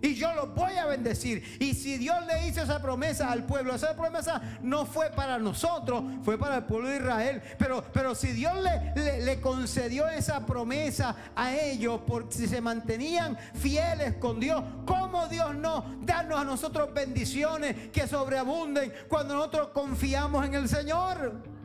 Y 0.00 0.14
yo 0.14 0.32
los 0.34 0.54
voy 0.54 0.74
a 0.74 0.86
bendecir. 0.86 1.42
Y 1.58 1.74
si 1.74 1.98
Dios 1.98 2.16
le 2.26 2.46
hizo 2.46 2.62
esa 2.62 2.80
promesa 2.80 3.32
al 3.32 3.44
pueblo, 3.44 3.74
esa 3.74 3.96
promesa 3.96 4.40
no 4.62 4.86
fue 4.86 5.10
para 5.10 5.38
nosotros, 5.38 6.04
fue 6.22 6.38
para 6.38 6.58
el 6.58 6.64
pueblo 6.64 6.88
de 6.88 6.98
Israel. 6.98 7.42
Pero, 7.58 7.84
pero 7.92 8.14
si 8.14 8.28
Dios 8.28 8.52
le, 8.62 9.24
le, 9.24 9.40
concedió 9.40 10.08
esa 10.08 10.46
promesa 10.46 11.16
a 11.34 11.56
ellos, 11.56 12.00
porque 12.06 12.36
si 12.36 12.46
se 12.46 12.60
mantenían 12.60 13.36
fieles 13.54 14.14
con 14.14 14.38
Dios, 14.38 14.62
¿cómo 14.86 15.26
Dios 15.26 15.56
no 15.56 15.84
darnos 16.02 16.38
a 16.38 16.44
nosotros 16.44 16.94
bendiciones 16.94 17.90
que 17.90 18.06
sobreabunden 18.06 18.92
cuando 19.08 19.34
nosotros 19.34 19.70
confiamos 19.74 20.46
en 20.46 20.54
el 20.54 20.68
Señor? 20.68 21.57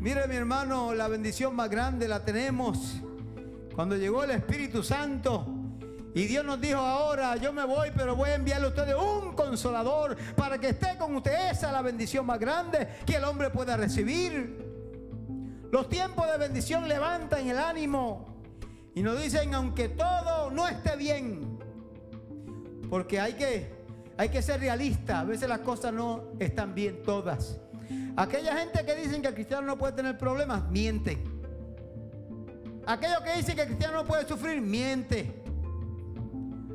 Mire 0.00 0.28
mi 0.28 0.36
hermano, 0.36 0.94
la 0.94 1.08
bendición 1.08 1.56
más 1.56 1.68
grande 1.68 2.06
la 2.06 2.24
tenemos 2.24 3.00
cuando 3.74 3.96
llegó 3.96 4.22
el 4.22 4.30
Espíritu 4.30 4.80
Santo 4.84 5.44
y 6.14 6.26
Dios 6.26 6.44
nos 6.44 6.60
dijo 6.60 6.78
ahora, 6.78 7.34
yo 7.34 7.52
me 7.52 7.64
voy, 7.64 7.88
pero 7.96 8.14
voy 8.14 8.30
a 8.30 8.36
enviarle 8.36 8.66
a 8.66 8.68
ustedes 8.70 8.94
un 8.94 9.34
consolador 9.34 10.16
para 10.36 10.56
que 10.58 10.68
esté 10.68 10.96
con 10.96 11.16
ustedes. 11.16 11.58
Esa 11.58 11.66
es 11.66 11.72
la 11.72 11.82
bendición 11.82 12.24
más 12.24 12.38
grande 12.38 12.86
que 13.04 13.16
el 13.16 13.24
hombre 13.24 13.50
pueda 13.50 13.76
recibir. 13.76 14.64
Los 15.72 15.88
tiempos 15.88 16.30
de 16.30 16.38
bendición 16.38 16.88
levantan 16.88 17.48
el 17.48 17.58
ánimo 17.58 18.36
y 18.94 19.02
nos 19.02 19.20
dicen, 19.20 19.52
aunque 19.52 19.88
todo 19.88 20.52
no 20.52 20.68
esté 20.68 20.96
bien, 20.96 21.58
porque 22.88 23.18
hay 23.18 23.32
que, 23.32 23.84
hay 24.16 24.28
que 24.28 24.42
ser 24.42 24.60
realista, 24.60 25.20
a 25.20 25.24
veces 25.24 25.48
las 25.48 25.60
cosas 25.60 25.92
no 25.92 26.22
están 26.38 26.72
bien 26.74 27.02
todas. 27.02 27.60
Aquella 28.16 28.56
gente 28.56 28.84
que 28.84 28.94
dicen 28.96 29.22
que 29.22 29.28
el 29.28 29.34
cristiano 29.34 29.66
no 29.66 29.78
puede 29.78 29.92
tener 29.92 30.18
problemas, 30.18 30.68
miente. 30.70 31.22
Aquellos 32.86 33.20
que 33.20 33.36
dicen 33.36 33.54
que 33.54 33.62
el 33.62 33.68
cristiano 33.68 33.98
no 33.98 34.04
puede 34.04 34.26
sufrir, 34.26 34.60
miente. 34.60 35.42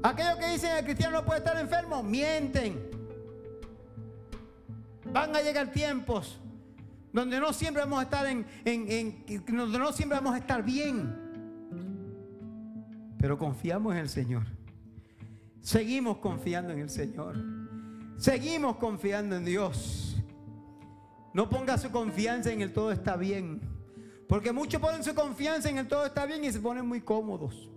Aquellos 0.03 0.37
que 0.37 0.47
dicen 0.49 0.71
que 0.71 0.79
el 0.79 0.85
cristiano 0.85 1.17
no 1.17 1.25
puede 1.25 1.39
estar 1.39 1.57
enfermo, 1.59 2.03
mienten. 2.03 2.89
Van 5.11 5.35
a 5.35 5.41
llegar 5.41 5.71
tiempos 5.71 6.39
donde 7.13 7.39
no 7.39 7.53
siempre 7.53 7.83
vamos 7.83 7.99
a 7.99 8.03
estar 8.03 8.25
en, 8.25 8.45
donde 9.47 9.79
no 9.79 9.93
siempre 9.93 10.17
vamos 10.17 10.33
a 10.33 10.39
estar 10.39 10.63
bien. 10.63 11.15
Pero 13.19 13.37
confiamos 13.37 13.93
en 13.93 13.99
el 13.99 14.09
Señor. 14.09 14.43
Seguimos 15.61 16.17
confiando 16.17 16.73
en 16.73 16.79
el 16.79 16.89
Señor. 16.89 17.37
Seguimos 18.17 18.77
confiando 18.77 19.35
en 19.37 19.45
Dios. 19.45 20.02
No 21.33 21.49
ponga 21.49 21.77
su 21.77 21.89
confianza 21.91 22.51
en 22.51 22.61
el 22.61 22.71
todo 22.71 22.91
está 22.91 23.17
bien. 23.17 23.61
Porque 24.27 24.51
muchos 24.51 24.79
ponen 24.79 25.03
su 25.03 25.15
confianza 25.15 25.69
en 25.69 25.79
el 25.79 25.87
todo 25.87 26.05
está 26.05 26.25
bien 26.25 26.43
y 26.43 26.51
se 26.51 26.59
ponen 26.59 26.87
muy 26.87 27.01
cómodos. 27.01 27.69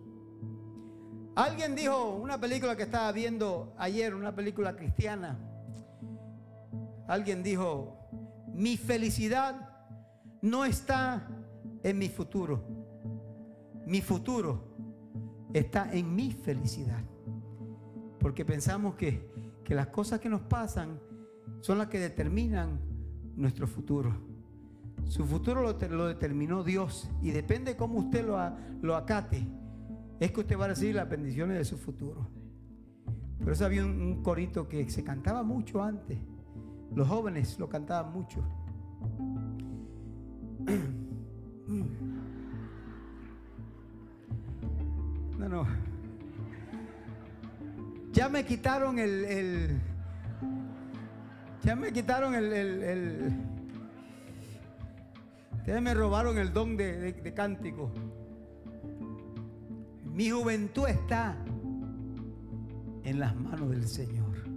Alguien 1.34 1.74
dijo, 1.74 2.14
una 2.14 2.40
película 2.40 2.76
que 2.76 2.84
estaba 2.84 3.12
viendo 3.12 3.74
ayer, 3.76 4.14
una 4.14 4.34
película 4.34 4.74
cristiana, 4.74 5.38
alguien 7.06 7.42
dijo, 7.42 8.08
mi 8.54 8.78
felicidad 8.78 9.68
no 10.40 10.64
está 10.64 11.28
en 11.82 11.98
mi 11.98 12.08
futuro, 12.08 12.64
mi 13.84 14.00
futuro 14.00 14.76
está 15.52 15.92
en 15.92 16.14
mi 16.14 16.32
felicidad. 16.32 17.04
Porque 18.18 18.46
pensamos 18.46 18.94
que, 18.94 19.30
que 19.62 19.74
las 19.74 19.88
cosas 19.88 20.20
que 20.20 20.30
nos 20.30 20.40
pasan 20.40 20.98
son 21.60 21.76
las 21.76 21.88
que 21.88 21.98
determinan 21.98 22.95
nuestro 23.36 23.66
futuro. 23.66 24.12
Su 25.06 25.24
futuro 25.24 25.62
lo, 25.62 25.88
lo 25.88 26.06
determinó 26.06 26.64
Dios 26.64 27.08
y 27.22 27.30
depende 27.30 27.76
cómo 27.76 28.00
usted 28.00 28.26
lo, 28.26 28.38
lo 28.82 28.96
acate 28.96 29.46
es 30.18 30.32
que 30.32 30.40
usted 30.40 30.58
va 30.58 30.64
a 30.64 30.68
recibir 30.68 30.94
las 30.94 31.08
bendiciones 31.08 31.58
de 31.58 31.64
su 31.64 31.76
futuro. 31.76 32.26
Por 33.42 33.52
eso 33.52 33.64
había 33.66 33.84
un, 33.84 34.22
corito 34.22 34.68
que 34.68 34.88
se 34.90 35.04
cantaba 35.04 35.42
mucho 35.42 35.82
antes. 35.82 36.18
Los 36.94 37.06
jóvenes 37.06 37.58
lo 37.58 37.68
cantaban 37.68 38.12
mucho. 38.12 38.42
No, 45.38 45.48
no. 45.50 45.66
Ya 48.12 48.30
me 48.30 48.46
quitaron 48.46 48.98
el, 48.98 49.82
ya 51.66 51.74
me 51.74 51.92
quitaron 51.92 52.34
el, 52.36 52.52
el, 52.52 53.32
me 55.82 55.94
robaron 55.94 56.38
el 56.38 56.52
don 56.52 56.76
de 56.76 57.32
cántico. 57.34 57.90
Mi 60.04 60.30
juventud 60.30 60.86
está 60.88 61.36
en 63.02 63.18
las 63.18 63.34
manos 63.34 63.70
del 63.70 63.88
Señor. 63.88 64.48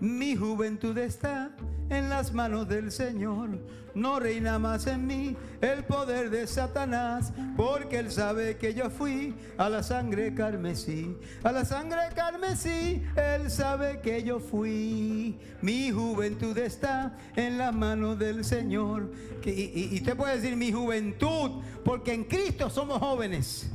Mi 0.00 0.34
juventud 0.34 0.96
está 0.98 1.54
en 1.90 2.08
las 2.08 2.32
manos 2.32 2.68
del 2.68 2.90
Señor. 2.90 3.58
No 3.94 4.20
reina 4.20 4.58
más 4.58 4.86
en 4.86 5.06
mí 5.06 5.36
el 5.62 5.84
poder 5.84 6.28
de 6.28 6.46
Satanás, 6.46 7.32
porque 7.56 7.98
Él 7.98 8.10
sabe 8.10 8.58
que 8.58 8.74
yo 8.74 8.90
fui 8.90 9.34
a 9.56 9.70
la 9.70 9.82
sangre 9.82 10.34
carmesí. 10.34 11.16
A 11.42 11.50
la 11.50 11.64
sangre 11.64 12.00
carmesí, 12.14 13.02
Él 13.16 13.50
sabe 13.50 14.00
que 14.00 14.22
yo 14.22 14.38
fui. 14.38 15.38
Mi 15.62 15.90
juventud 15.90 16.56
está 16.58 17.16
en 17.36 17.56
las 17.56 17.74
manos 17.74 18.18
del 18.18 18.44
Señor. 18.44 19.10
y, 19.44 19.94
y 19.94 19.96
usted 19.96 20.16
puede 20.16 20.36
decir 20.36 20.56
mi 20.56 20.72
juventud, 20.72 21.62
porque 21.84 22.12
en 22.12 22.24
Cristo 22.24 22.68
somos 22.68 22.98
jóvenes 22.98 23.70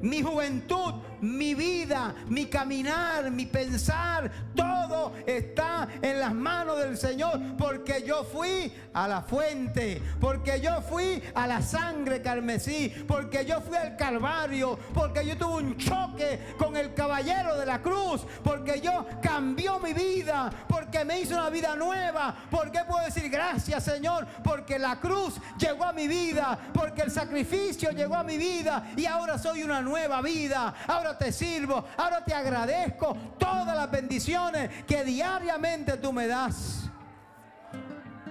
mi 0.00 0.22
juventud, 0.22 0.94
mi 1.20 1.54
vida, 1.54 2.14
mi 2.28 2.46
caminar, 2.46 3.30
mi 3.30 3.46
pensar, 3.46 4.30
todo 4.54 5.14
está 5.26 5.88
en 6.00 6.20
las 6.20 6.34
manos 6.34 6.78
del 6.78 6.96
Señor, 6.96 7.40
porque 7.56 8.02
yo 8.06 8.24
fui 8.24 8.72
a 8.92 9.08
la 9.08 9.22
fuente, 9.22 10.02
porque 10.20 10.60
yo 10.60 10.80
fui 10.82 11.22
a 11.34 11.46
la 11.46 11.62
sangre 11.62 12.22
carmesí, 12.22 12.92
porque 13.06 13.44
yo 13.44 13.60
fui 13.60 13.76
al 13.76 13.96
Calvario, 13.96 14.78
porque 14.94 15.26
yo 15.26 15.36
tuve 15.36 15.62
un 15.62 15.76
choque 15.76 16.54
con 16.58 16.76
el 16.76 16.94
caballero 16.94 17.56
de 17.56 17.66
la 17.66 17.80
cruz, 17.82 18.26
porque 18.42 18.80
yo 18.80 19.06
cambió 19.22 19.78
mi 19.78 19.92
vida, 19.92 20.50
porque 20.68 21.04
me 21.04 21.20
hizo 21.20 21.34
una 21.34 21.50
vida 21.50 21.76
nueva, 21.76 22.34
porque 22.50 22.80
puedo 22.86 23.04
decir 23.04 23.28
gracias 23.28 23.84
Señor, 23.84 24.26
porque 24.42 24.78
la 24.78 25.00
cruz 25.00 25.40
llegó 25.58 25.84
a 25.84 25.92
mi 25.92 26.08
vida, 26.08 26.58
porque 26.72 27.02
el 27.02 27.10
sacrificio 27.10 27.90
llegó 27.90 28.16
a 28.16 28.24
mi 28.24 28.36
vida 28.36 28.92
y 28.96 29.06
ahora 29.06 29.38
soy 29.38 29.62
una 29.62 29.80
nueva 29.80 30.22
vida. 30.22 30.74
Ahora 30.86 31.07
te 31.16 31.32
sirvo, 31.32 31.84
ahora 31.96 32.24
te 32.24 32.34
agradezco 32.34 33.16
todas 33.38 33.74
las 33.74 33.90
bendiciones 33.90 34.84
que 34.84 35.04
diariamente 35.04 35.96
tú 35.96 36.12
me 36.12 36.26
das. 36.26 36.90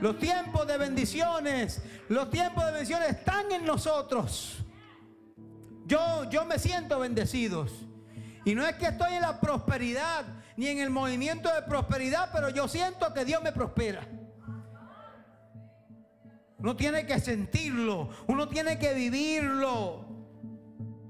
Los 0.02 0.20
tiempos 0.20 0.68
de 0.68 0.78
bendiciones, 0.78 1.82
los 2.10 2.30
tiempos 2.30 2.66
de 2.66 2.72
bendiciones 2.72 3.10
están 3.10 3.52
en 3.52 3.66
nosotros. 3.66 4.58
Yo, 5.86 6.30
yo 6.30 6.46
me 6.46 6.60
siento 6.60 7.00
bendecidos. 7.00 7.72
Y 8.46 8.54
no 8.54 8.66
es 8.66 8.76
que 8.76 8.88
estoy 8.88 9.14
en 9.14 9.22
la 9.22 9.40
prosperidad 9.40 10.26
ni 10.56 10.68
en 10.68 10.80
el 10.80 10.90
movimiento 10.90 11.54
de 11.54 11.62
prosperidad, 11.64 12.30
pero 12.32 12.50
yo 12.50 12.68
siento 12.68 13.14
que 13.14 13.26
Dios 13.26 13.42
me 13.42 13.52
prospera. 13.52 14.08
Uno 16.60 16.76
tiene 16.76 17.06
que 17.06 17.20
sentirlo, 17.20 18.10
uno 18.28 18.48
tiene 18.48 18.80
que 18.80 18.94
vivirlo. 18.94 20.07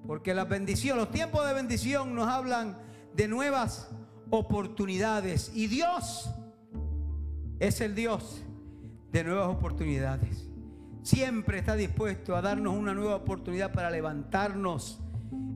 Porque 0.08 0.34
la 0.34 0.46
bendición, 0.46 0.98
los 0.98 1.12
tiempos 1.12 1.46
de 1.46 1.54
bendición 1.54 2.16
nos 2.16 2.30
hablan 2.30 2.78
de 3.14 3.28
nuevas 3.28 3.90
oportunidades. 4.30 5.52
Y 5.54 5.68
Dios 5.68 6.30
es 7.60 7.82
el 7.82 7.94
Dios 7.94 8.42
de 9.12 9.24
nuevas 9.26 9.50
oportunidades. 9.50 10.48
Siempre 11.04 11.60
está 11.60 11.76
dispuesto 11.76 12.36
a 12.36 12.42
darnos 12.42 12.74
una 12.74 12.94
nueva 12.94 13.18
oportunidad 13.18 13.74
para 13.74 13.92
levantarnos 13.92 15.00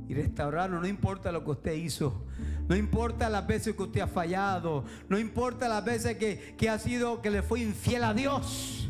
y 0.10 0.14
restaurarnos. 0.14 0.82
No 0.82 0.88
importa 0.88 1.32
lo 1.32 1.46
que 1.46 1.52
usted 1.52 1.74
hizo. 1.74 2.26
No 2.68 2.76
importa 2.76 3.30
las 3.30 3.48
veces 3.48 3.76
que 3.76 3.84
usted 3.84 4.02
ha 4.02 4.08
fallado. 4.08 4.84
No 5.08 5.18
importa 5.18 5.70
las 5.70 5.84
veces 5.84 6.18
que, 6.18 6.56
que 6.58 6.70
ha 6.70 6.78
sido, 6.78 7.22
que 7.22 7.30
le 7.30 7.42
fue 7.42 7.62
infiel 7.62 8.04
a 8.04 8.14
Dios. 8.14 8.90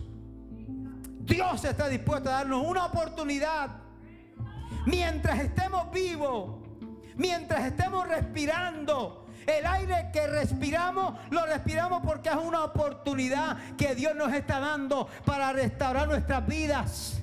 Dios 1.19 1.63
está 1.65 1.87
dispuesto 1.87 2.29
a 2.29 2.33
darnos 2.33 2.65
una 2.65 2.85
oportunidad 2.85 3.80
Mientras 4.85 5.39
estemos 5.39 5.91
vivos, 5.91 6.55
mientras 7.15 7.65
estemos 7.65 8.07
respirando, 8.07 9.21
el 9.45 9.65
aire 9.65 10.09
que 10.13 10.27
respiramos, 10.27 11.15
lo 11.29 11.45
respiramos 11.45 12.01
porque 12.03 12.29
es 12.29 12.35
una 12.35 12.63
oportunidad 12.63 13.57
que 13.75 13.95
Dios 13.95 14.15
nos 14.15 14.33
está 14.33 14.59
dando 14.59 15.07
para 15.25 15.51
restaurar 15.53 16.07
nuestras 16.07 16.45
vidas. 16.47 17.17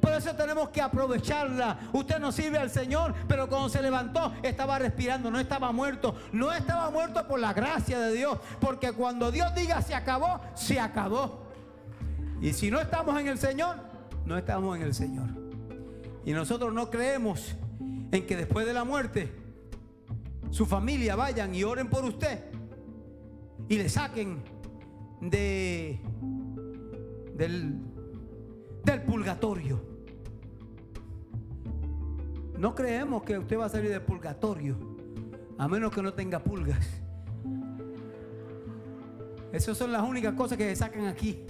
Por 0.00 0.12
eso 0.12 0.34
tenemos 0.34 0.68
que 0.68 0.82
aprovecharla. 0.82 1.78
Usted 1.92 2.18
no 2.18 2.30
sirve 2.30 2.58
al 2.58 2.68
Señor, 2.68 3.14
pero 3.26 3.48
cuando 3.48 3.70
se 3.70 3.80
levantó 3.80 4.34
estaba 4.42 4.78
respirando, 4.78 5.30
no 5.30 5.40
estaba 5.40 5.72
muerto. 5.72 6.14
No 6.30 6.52
estaba 6.52 6.90
muerto 6.90 7.26
por 7.26 7.40
la 7.40 7.54
gracia 7.54 7.98
de 7.98 8.12
Dios. 8.12 8.38
Porque 8.60 8.92
cuando 8.92 9.32
Dios 9.32 9.54
diga 9.54 9.80
se 9.80 9.94
acabó, 9.94 10.40
se 10.54 10.78
acabó. 10.78 11.46
Y 12.42 12.52
si 12.52 12.70
no 12.70 12.80
estamos 12.80 13.18
en 13.18 13.28
el 13.28 13.38
Señor, 13.38 13.76
no 14.26 14.36
estamos 14.36 14.76
en 14.76 14.82
el 14.82 14.94
Señor. 14.94 15.43
Y 16.24 16.32
nosotros 16.32 16.72
no 16.72 16.90
creemos 16.90 17.54
en 18.10 18.26
que 18.26 18.36
después 18.36 18.66
de 18.66 18.72
la 18.72 18.84
muerte 18.84 19.30
su 20.50 20.66
familia 20.66 21.16
vayan 21.16 21.54
y 21.54 21.64
oren 21.64 21.88
por 21.88 22.04
usted 22.04 22.44
y 23.68 23.76
le 23.76 23.88
saquen 23.88 24.42
de 25.20 26.00
del, 27.34 27.80
del 28.84 29.02
purgatorio. 29.02 29.80
No 32.56 32.74
creemos 32.74 33.24
que 33.24 33.36
usted 33.36 33.58
va 33.58 33.66
a 33.66 33.68
salir 33.68 33.90
del 33.90 34.02
purgatorio 34.02 34.76
a 35.58 35.68
menos 35.68 35.92
que 35.92 36.02
no 36.02 36.14
tenga 36.14 36.38
pulgas. 36.38 36.86
Esas 39.52 39.76
son 39.76 39.92
las 39.92 40.02
únicas 40.02 40.34
cosas 40.34 40.58
que 40.58 40.68
se 40.68 40.76
sacan 40.76 41.06
aquí. 41.06 41.46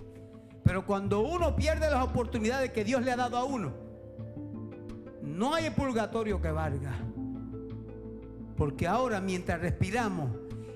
Pero 0.63 0.85
cuando 0.87 1.21
uno 1.21 1.55
pierde 1.57 1.91
las 1.91 2.05
oportunidades 2.05 2.71
que 2.71 2.85
Dios 2.85 3.03
le 3.03 3.13
ha 3.13 3.17
dado 3.17 3.37
a 3.37 3.45
uno, 3.45 3.84
no 5.25 5.55
hay 5.55 5.71
purgatorio 5.71 6.41
que 6.41 6.51
valga. 6.51 6.93
Porque 8.57 8.87
ahora 8.87 9.21
mientras 9.21 9.61
respiramos, 9.61 10.31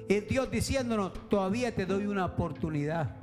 es 0.08 0.28
Dios 0.28 0.50
diciéndonos, 0.50 1.28
todavía 1.28 1.74
te 1.74 1.86
doy 1.86 2.06
una 2.06 2.24
oportunidad. 2.24 3.14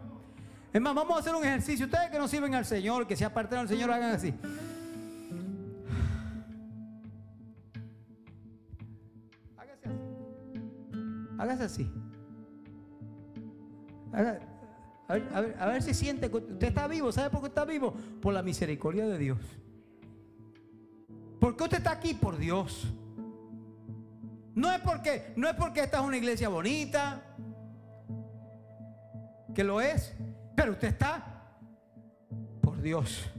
Es 0.71 0.81
más, 0.81 0.93
vamos 0.93 1.17
a 1.17 1.19
hacer 1.19 1.33
un 1.35 1.43
ejercicio. 1.43 1.85
Ustedes 1.85 2.09
que 2.09 2.17
no 2.17 2.27
sirven 2.27 2.53
al 2.53 2.65
Señor, 2.65 3.07
que 3.07 3.15
se 3.15 3.25
apartaron 3.25 3.63
al 3.63 3.69
Señor, 3.69 3.91
hagan 3.91 4.11
así. 4.11 4.33
Hágase 11.37 11.63
así. 11.63 11.91
Hágase 14.11 14.37
así. 14.37 14.55
A 15.07 15.13
ver, 15.13 15.55
a 15.59 15.65
ver, 15.67 15.83
si 15.83 15.93
siente 15.93 16.27
usted 16.27 16.63
está 16.63 16.87
vivo. 16.87 17.11
¿Sabe 17.11 17.29
por 17.29 17.41
qué 17.41 17.47
está 17.47 17.63
vivo? 17.63 17.93
Por 18.21 18.33
la 18.33 18.41
misericordia 18.41 19.05
de 19.05 19.17
Dios. 19.17 19.37
¿Por 21.45 21.55
qué 21.55 21.63
usted 21.65 21.77
está 21.77 21.91
aquí? 21.91 22.15
Por 22.15 22.39
Dios. 22.39 22.91
No 24.55 24.71
es 24.71 24.79
porque, 24.79 25.31
no 25.35 25.47
es 25.47 25.53
porque 25.53 25.81
esta 25.81 25.99
es 25.99 26.03
una 26.03 26.17
iglesia 26.17 26.49
bonita, 26.49 27.21
que 29.53 29.63
lo 29.63 29.79
es, 29.79 30.15
pero 30.55 30.71
usted 30.71 30.87
está 30.87 31.59
por 32.61 32.81
Dios, 32.81 33.29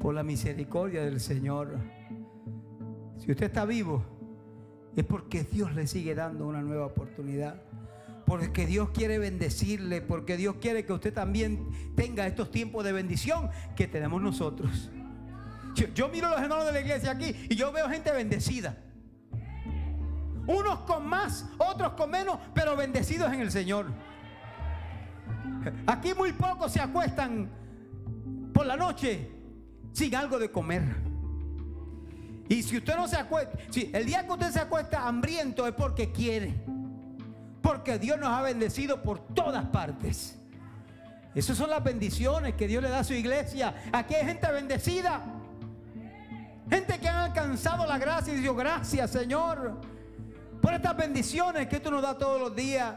por 0.00 0.12
la 0.12 0.24
misericordia 0.24 1.04
del 1.04 1.20
Señor. 1.20 1.78
Si 3.18 3.30
usted 3.30 3.46
está 3.46 3.64
vivo, 3.64 4.02
es 4.96 5.04
porque 5.04 5.44
Dios 5.44 5.72
le 5.76 5.86
sigue 5.86 6.16
dando 6.16 6.48
una 6.48 6.62
nueva 6.62 6.86
oportunidad 6.86 7.62
porque 8.26 8.66
Dios 8.66 8.88
quiere 8.90 9.18
bendecirle, 9.18 10.00
porque 10.00 10.36
Dios 10.36 10.56
quiere 10.60 10.84
que 10.84 10.94
usted 10.94 11.14
también 11.14 11.68
tenga 11.94 12.26
estos 12.26 12.50
tiempos 12.50 12.82
de 12.82 12.90
bendición 12.90 13.50
que 13.76 13.86
tenemos 13.86 14.20
nosotros. 14.20 14.90
Yo, 15.74 16.08
miro 16.08 16.28
a 16.28 16.30
los 16.30 16.40
hermanos 16.40 16.66
de 16.66 16.72
la 16.72 16.80
iglesia 16.80 17.10
aquí 17.10 17.46
y 17.48 17.54
yo 17.56 17.72
veo 17.72 17.88
gente 17.88 18.12
bendecida. 18.12 18.76
Unos 20.46 20.80
con 20.80 21.06
más, 21.06 21.46
otros 21.58 21.94
con 21.94 22.10
menos, 22.10 22.38
pero 22.54 22.76
bendecidos 22.76 23.32
en 23.32 23.40
el 23.40 23.50
Señor. 23.50 23.86
Aquí 25.86 26.12
muy 26.14 26.32
pocos 26.32 26.72
se 26.72 26.80
acuestan 26.80 27.50
por 28.52 28.66
la 28.66 28.76
noche 28.76 29.30
sin 29.92 30.14
algo 30.14 30.38
de 30.38 30.50
comer. 30.50 30.82
Y 32.48 32.62
si 32.62 32.76
usted 32.76 32.94
no 32.96 33.08
se 33.08 33.16
acuesta, 33.16 33.56
si 33.70 33.90
el 33.92 34.04
día 34.04 34.26
que 34.26 34.32
usted 34.32 34.50
se 34.50 34.60
acuesta 34.60 35.06
hambriento 35.06 35.66
es 35.66 35.72
porque 35.72 36.12
quiere. 36.12 36.54
Porque 37.62 37.98
Dios 37.98 38.18
nos 38.20 38.28
ha 38.28 38.42
bendecido 38.42 39.02
por 39.02 39.18
todas 39.18 39.64
partes. 39.66 40.38
Esas 41.34 41.56
son 41.56 41.70
las 41.70 41.82
bendiciones 41.82 42.54
que 42.54 42.68
Dios 42.68 42.82
le 42.82 42.90
da 42.90 43.00
a 43.00 43.04
su 43.04 43.14
iglesia. 43.14 43.74
Aquí 43.92 44.14
hay 44.14 44.26
gente 44.26 44.50
bendecida. 44.52 45.22
Gente 46.68 46.98
que 46.98 47.08
ha 47.08 47.24
alcanzado 47.24 47.86
la 47.86 47.98
gracia 47.98 48.32
y 48.32 48.36
dijo, 48.36 48.54
gracias 48.54 49.10
Señor 49.10 49.80
por 50.64 50.72
estas 50.72 50.96
bendiciones 50.96 51.68
que 51.68 51.78
tú 51.78 51.90
nos 51.90 52.00
das 52.00 52.16
todos 52.16 52.40
los 52.40 52.56
días. 52.56 52.94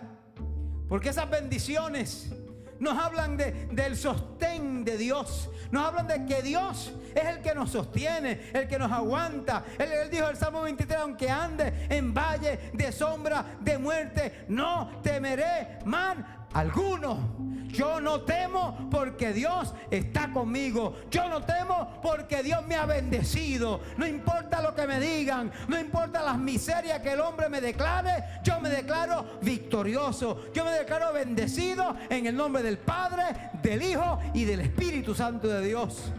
Porque 0.87 1.09
esas 1.09 1.29
bendiciones 1.29 2.31
nos 2.79 2.97
hablan 2.97 3.35
de, 3.35 3.67
del 3.71 3.97
sostén 3.97 4.85
de 4.85 4.97
Dios. 4.97 5.49
Nos 5.69 5.85
hablan 5.85 6.07
de 6.07 6.25
que 6.25 6.41
Dios 6.41 6.93
es 7.13 7.25
el 7.25 7.41
que 7.41 7.53
nos 7.53 7.71
sostiene, 7.71 8.51
el 8.53 8.69
que 8.69 8.79
nos 8.79 8.89
aguanta. 8.89 9.65
Él, 9.77 9.91
él 9.91 10.09
dijo 10.09 10.29
el 10.29 10.37
Salmo 10.37 10.61
23, 10.61 10.99
aunque 10.99 11.29
ande 11.29 11.87
en 11.89 12.13
valle 12.13 12.71
de 12.73 12.89
sombra 12.93 13.57
de 13.59 13.77
muerte, 13.77 14.45
no 14.47 15.01
temeré 15.03 15.79
mal 15.83 16.46
alguno. 16.57 17.35
Yo 17.67 18.01
no 18.01 18.21
temo 18.21 18.89
porque 18.89 19.33
Dios 19.33 19.73
está 19.91 20.31
conmigo. 20.31 20.95
Yo 21.11 21.29
no 21.29 21.43
temo 21.43 21.99
porque 22.01 22.41
Dios 22.41 22.65
me 22.65 22.75
ha 22.75 22.85
bendecido. 22.85 23.81
No 23.97 24.07
importa 24.07 24.61
lo 24.61 24.73
que 24.73 24.87
me 24.87 24.99
digan, 24.99 25.51
no 25.67 25.79
importa 25.79 26.23
las 26.23 26.39
miserias 26.39 27.01
que 27.01 27.11
el 27.11 27.19
hombre 27.19 27.49
me 27.49 27.61
declare, 27.61 28.41
yo 28.43 28.59
me 28.59 28.69
declaro 28.69 29.39
victorioso. 29.41 30.45
Yo 30.53 30.65
me 30.65 30.71
declaro 30.71 31.13
bendecido 31.13 31.95
en 32.09 32.25
el 32.25 32.35
nombre 32.35 32.63
del 32.63 32.79
Padre, 32.79 33.51
del 33.61 33.81
Hijo 33.83 34.19
y 34.33 34.45
del 34.45 34.61
Espíritu 34.61 35.13
Santo 35.13 35.47
de 35.47 35.67
Dios. 35.67 36.11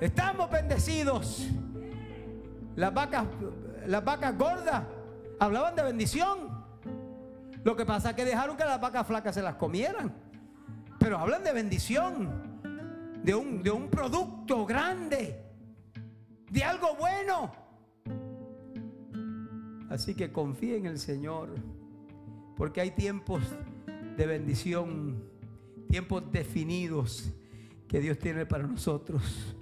Estamos 0.00 0.50
bendecidos. 0.50 1.46
Las 2.74 2.92
vacas, 2.92 3.24
las 3.86 4.04
vacas 4.04 4.36
gordas 4.36 4.82
hablaban 5.38 5.74
de 5.76 5.82
bendición. 5.84 6.51
Lo 7.64 7.76
que 7.76 7.86
pasa 7.86 8.10
es 8.10 8.16
que 8.16 8.24
dejaron 8.24 8.56
que 8.56 8.64
las 8.64 8.80
vacas 8.80 9.06
flacas 9.06 9.34
se 9.34 9.42
las 9.42 9.54
comieran. 9.54 10.12
Pero 10.98 11.18
hablan 11.18 11.44
de 11.44 11.52
bendición, 11.52 12.60
de 13.22 13.34
un, 13.34 13.62
de 13.62 13.70
un 13.70 13.88
producto 13.88 14.64
grande, 14.66 15.42
de 16.50 16.64
algo 16.64 16.94
bueno. 16.96 17.52
Así 19.90 20.14
que 20.14 20.32
confíe 20.32 20.76
en 20.76 20.86
el 20.86 20.98
Señor, 20.98 21.50
porque 22.56 22.80
hay 22.80 22.92
tiempos 22.92 23.42
de 24.16 24.26
bendición, 24.26 25.24
tiempos 25.88 26.30
definidos 26.32 27.30
que 27.88 28.00
Dios 28.00 28.18
tiene 28.18 28.46
para 28.46 28.66
nosotros. 28.66 29.54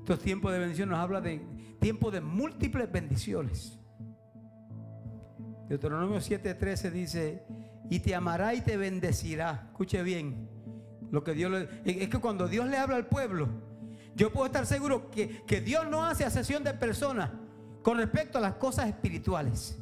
Estos 0.00 0.20
tiempos 0.20 0.52
de 0.52 0.58
bendición 0.58 0.90
nos 0.90 0.98
habla 0.98 1.20
de 1.20 1.40
tiempos 1.80 2.12
de 2.12 2.20
múltiples 2.20 2.90
bendiciones. 2.90 3.78
Deuteronomio 5.68 6.18
7:13 6.18 6.90
dice, 6.90 7.42
y 7.90 8.00
te 8.00 8.14
amará 8.14 8.54
y 8.54 8.60
te 8.60 8.76
bendecirá. 8.76 9.68
Escuche 9.70 10.02
bien, 10.02 10.48
lo 11.10 11.22
que 11.22 11.34
Dios 11.34 11.50
le, 11.50 11.68
es 11.84 12.08
que 12.08 12.18
cuando 12.18 12.48
Dios 12.48 12.66
le 12.66 12.76
habla 12.76 12.96
al 12.96 13.06
pueblo, 13.06 13.48
yo 14.14 14.32
puedo 14.32 14.46
estar 14.46 14.66
seguro 14.66 15.10
que, 15.10 15.42
que 15.46 15.60
Dios 15.60 15.86
no 15.88 16.04
hace 16.04 16.24
asesión 16.24 16.64
de 16.64 16.74
personas 16.74 17.30
con 17.82 17.98
respecto 17.98 18.38
a 18.38 18.40
las 18.40 18.54
cosas 18.54 18.88
espirituales. 18.88 19.78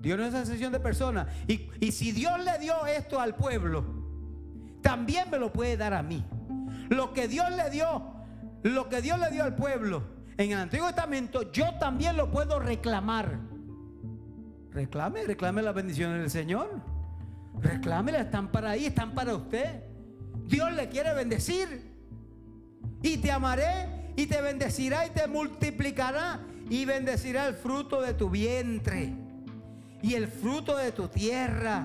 Dios 0.00 0.18
no 0.18 0.24
hace 0.24 0.38
asesión 0.38 0.72
de 0.72 0.80
personas. 0.80 1.26
Y, 1.46 1.70
y 1.80 1.92
si 1.92 2.12
Dios 2.12 2.38
le 2.44 2.58
dio 2.58 2.86
esto 2.86 3.20
al 3.20 3.34
pueblo, 3.34 3.84
también 4.82 5.30
me 5.30 5.38
lo 5.38 5.52
puede 5.52 5.76
dar 5.76 5.94
a 5.94 6.02
mí. 6.02 6.24
Lo 6.88 7.12
que 7.12 7.28
Dios 7.28 7.50
le 7.50 7.70
dio, 7.70 8.14
lo 8.62 8.88
que 8.88 9.02
Dios 9.02 9.18
le 9.18 9.30
dio 9.30 9.44
al 9.44 9.54
pueblo 9.54 10.02
en 10.36 10.52
el 10.52 10.58
Antiguo 10.58 10.86
Testamento, 10.86 11.50
yo 11.52 11.74
también 11.78 12.16
lo 12.16 12.30
puedo 12.30 12.58
reclamar. 12.58 13.40
Reclame, 14.72 15.24
reclame 15.24 15.62
las 15.62 15.74
bendiciones 15.74 16.20
del 16.20 16.30
Señor. 16.30 16.82
Reclámelas, 17.60 18.26
están 18.26 18.48
para 18.52 18.70
ahí, 18.70 18.86
están 18.86 19.14
para 19.14 19.34
usted. 19.34 19.82
Dios 20.46 20.72
le 20.72 20.88
quiere 20.88 21.14
bendecir. 21.14 21.96
Y 23.02 23.18
te 23.18 23.30
amaré 23.30 24.12
y 24.16 24.26
te 24.26 24.40
bendecirá 24.40 25.06
y 25.06 25.10
te 25.10 25.26
multiplicará 25.26 26.40
y 26.68 26.84
bendecirá 26.84 27.46
el 27.46 27.54
fruto 27.54 28.00
de 28.00 28.14
tu 28.14 28.28
vientre 28.28 29.14
y 30.02 30.14
el 30.14 30.28
fruto 30.28 30.76
de 30.76 30.92
tu 30.92 31.08
tierra, 31.08 31.84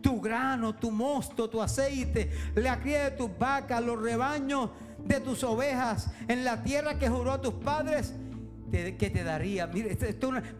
tu 0.00 0.20
grano, 0.20 0.74
tu 0.74 0.90
mosto, 0.90 1.48
tu 1.48 1.60
aceite, 1.60 2.30
la 2.54 2.80
cría 2.80 3.04
de 3.04 3.10
tus 3.12 3.36
vacas, 3.38 3.82
los 3.82 4.00
rebaños 4.00 4.70
de 5.04 5.20
tus 5.20 5.42
ovejas 5.44 6.10
en 6.28 6.44
la 6.44 6.62
tierra 6.62 6.98
que 6.98 7.08
juró 7.08 7.32
a 7.32 7.40
tus 7.40 7.54
padres 7.54 8.14
que 8.70 9.10
te 9.10 9.24
daría. 9.24 9.66
Mire, 9.66 9.96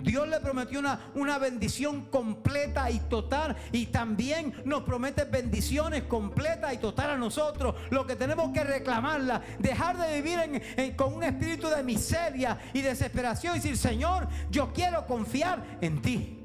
Dios 0.00 0.28
le 0.28 0.40
prometió 0.40 0.80
una, 0.80 1.11
una 1.14 1.38
bendición 1.38 2.06
completa 2.06 2.90
y 2.90 3.00
total. 3.00 3.56
Y 3.72 3.86
también 3.86 4.54
nos 4.64 4.82
promete 4.82 5.24
bendiciones 5.24 6.04
completas 6.04 6.74
y 6.74 6.78
total 6.78 7.11
a 7.11 7.16
nosotros. 7.16 7.74
Lo 7.90 8.06
que 8.06 8.16
tenemos 8.16 8.50
que 8.52 8.64
reclamarla, 8.64 9.42
dejar 9.58 9.96
de 9.98 10.20
vivir 10.20 10.94
con 10.96 11.14
un 11.14 11.22
espíritu 11.22 11.68
de 11.68 11.82
miseria 11.82 12.58
y 12.72 12.82
desesperación 12.82 13.54
y 13.54 13.58
decir, 13.58 13.76
Señor, 13.76 14.28
yo 14.50 14.72
quiero 14.72 15.06
confiar 15.06 15.78
en 15.80 16.02
ti. 16.02 16.44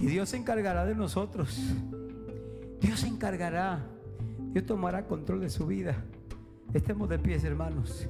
Y 0.00 0.06
Dios 0.06 0.30
se 0.30 0.36
encargará 0.36 0.84
de 0.84 0.94
nosotros. 0.94 1.58
Dios 2.80 3.00
se 3.00 3.06
encargará. 3.06 3.86
Dios 4.52 4.66
tomará 4.66 5.06
control 5.06 5.40
de 5.40 5.48
su 5.48 5.66
vida. 5.66 5.96
Estemos 6.74 7.08
de 7.08 7.18
pies, 7.18 7.44
hermanos. 7.44 8.08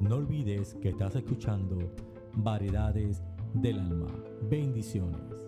No 0.00 0.16
olvides 0.16 0.74
que 0.80 0.90
estás 0.90 1.16
escuchando 1.16 1.76
Variedades 2.34 3.20
del 3.54 3.80
Alma. 3.80 4.06
Bendiciones. 4.48 5.47